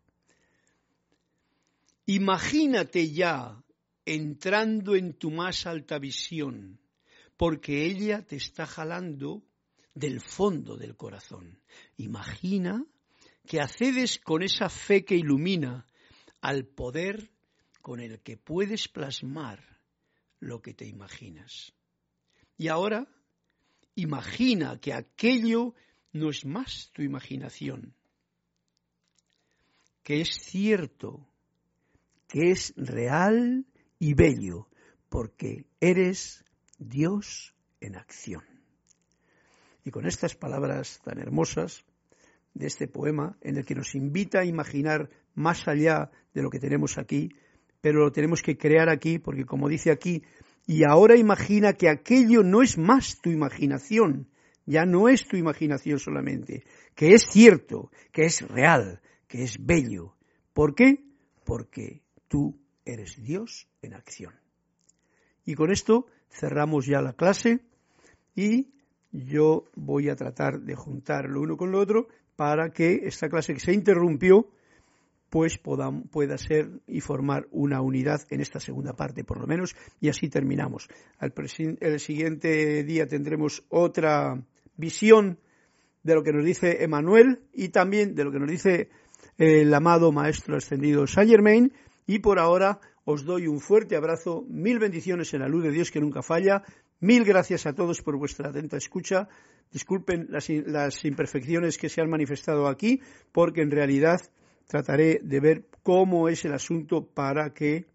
Imagínate 2.07 3.11
ya 3.11 3.61
entrando 4.05 4.95
en 4.95 5.13
tu 5.13 5.29
más 5.29 5.67
alta 5.67 5.99
visión, 5.99 6.79
porque 7.37 7.85
ella 7.85 8.25
te 8.25 8.37
está 8.37 8.65
jalando 8.65 9.43
del 9.93 10.19
fondo 10.21 10.75
del 10.75 10.95
corazón. 10.95 11.59
Imagina 11.97 12.85
que 13.45 13.61
accedes 13.61 14.19
con 14.19 14.43
esa 14.43 14.69
fe 14.69 15.05
que 15.05 15.15
ilumina 15.15 15.85
al 16.41 16.65
poder 16.65 17.31
con 17.81 17.99
el 17.99 18.21
que 18.21 18.37
puedes 18.37 18.87
plasmar 18.87 19.81
lo 20.39 20.61
que 20.61 20.73
te 20.73 20.85
imaginas. 20.85 21.73
Y 22.57 22.69
ahora 22.69 23.07
imagina 23.95 24.79
que 24.79 24.93
aquello 24.93 25.73
no 26.11 26.29
es 26.29 26.45
más 26.45 26.91
tu 26.93 27.01
imaginación, 27.01 27.93
que 30.03 30.21
es 30.21 30.29
cierto, 30.41 31.27
que 32.27 32.51
es 32.51 32.73
real 32.75 33.65
y 33.99 34.13
bello, 34.13 34.67
porque 35.09 35.65
eres 35.79 36.43
Dios 36.77 37.53
en 37.79 37.95
acción. 37.95 38.43
Y 39.85 39.91
con 39.91 40.05
estas 40.05 40.35
palabras 40.35 40.99
tan 41.03 41.19
hermosas 41.19 41.85
de 42.53 42.67
este 42.67 42.87
poema 42.87 43.37
en 43.41 43.57
el 43.57 43.65
que 43.65 43.75
nos 43.75 43.95
invita 43.95 44.39
a 44.39 44.45
imaginar 44.45 45.09
más 45.35 45.67
allá 45.67 46.11
de 46.33 46.41
lo 46.41 46.49
que 46.49 46.59
tenemos 46.59 46.97
aquí, 46.97 47.29
pero 47.81 47.99
lo 47.99 48.11
tenemos 48.11 48.41
que 48.41 48.57
crear 48.57 48.89
aquí 48.89 49.19
porque 49.19 49.45
como 49.45 49.67
dice 49.67 49.91
aquí, 49.91 50.23
y 50.65 50.83
ahora 50.83 51.17
imagina 51.17 51.73
que 51.73 51.89
aquello 51.89 52.43
no 52.43 52.61
es 52.61 52.77
más 52.77 53.19
tu 53.21 53.29
imaginación, 53.29 54.27
ya 54.65 54.85
no 54.85 55.09
es 55.09 55.27
tu 55.27 55.35
imaginación 55.35 55.99
solamente, 55.99 56.63
que 56.95 57.13
es 57.13 57.23
cierto, 57.29 57.91
que 58.11 58.25
es 58.25 58.41
real, 58.47 59.01
que 59.27 59.43
es 59.43 59.57
bello. 59.59 60.15
¿Por 60.53 60.73
qué? 60.73 61.03
Porque 61.43 62.01
tú 62.27 62.57
eres 62.85 63.21
Dios 63.21 63.67
en 63.81 63.93
acción. 63.93 64.33
Y 65.45 65.55
con 65.55 65.71
esto 65.71 66.07
cerramos 66.29 66.85
ya 66.85 67.01
la 67.01 67.13
clase 67.13 67.59
y 68.35 68.69
yo 69.11 69.65
voy 69.75 70.09
a 70.09 70.15
tratar 70.15 70.61
de 70.61 70.75
juntar 70.75 71.29
lo 71.29 71.41
uno 71.41 71.57
con 71.57 71.71
lo 71.71 71.79
otro 71.79 72.07
para 72.35 72.71
que 72.71 73.01
esta 73.03 73.29
clase 73.29 73.53
que 73.53 73.59
se 73.59 73.73
interrumpió 73.73 74.49
pues 75.33 75.57
pueda, 75.57 76.37
ser 76.37 76.69
y 76.85 77.01
formar 77.01 77.47
una 77.49 77.81
unidad 77.81 78.21
en 78.29 78.39
esta 78.39 78.59
segunda 78.59 78.93
parte, 78.93 79.23
por 79.23 79.39
lo 79.39 79.47
menos, 79.47 79.75
y 79.99 80.09
así 80.09 80.29
terminamos. 80.29 80.87
el 81.19 81.99
siguiente 81.99 82.83
día 82.83 83.07
tendremos 83.07 83.63
otra 83.69 84.39
visión 84.77 85.39
de 86.03 86.13
lo 86.13 86.21
que 86.21 86.33
nos 86.33 86.45
dice 86.45 86.83
Emanuel 86.83 87.39
y 87.51 87.69
también 87.69 88.13
de 88.13 88.25
lo 88.25 88.31
que 88.31 88.37
nos 88.37 88.47
dice 88.47 88.89
el 89.39 89.73
amado 89.73 90.11
Maestro 90.11 90.55
Ascendido 90.55 91.07
Saint 91.07 91.31
Germain, 91.31 91.73
y 92.05 92.19
por 92.19 92.37
ahora 92.37 92.79
os 93.03 93.25
doy 93.25 93.47
un 93.47 93.59
fuerte 93.59 93.95
abrazo, 93.95 94.45
mil 94.47 94.77
bendiciones 94.77 95.33
en 95.33 95.39
la 95.39 95.47
luz 95.47 95.63
de 95.63 95.71
Dios 95.71 95.89
que 95.89 95.99
nunca 95.99 96.21
falla, 96.21 96.61
mil 96.99 97.23
gracias 97.23 97.65
a 97.65 97.73
todos 97.73 98.03
por 98.03 98.17
vuestra 98.17 98.49
atenta 98.49 98.77
escucha. 98.77 99.27
Disculpen 99.71 100.27
las, 100.29 100.47
las 100.47 101.03
imperfecciones 101.03 101.79
que 101.79 101.89
se 101.89 102.01
han 102.01 102.09
manifestado 102.11 102.67
aquí, 102.67 103.01
porque 103.31 103.63
en 103.63 103.71
realidad 103.71 104.21
trataré 104.67 105.19
de 105.23 105.39
ver 105.39 105.65
cómo 105.83 106.29
es 106.29 106.45
el 106.45 106.53
asunto 106.53 107.05
para 107.05 107.53
que 107.53 107.85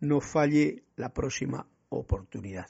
no 0.00 0.20
falle 0.20 0.84
la 0.96 1.12
próxima 1.12 1.66
oportunidad. 1.88 2.66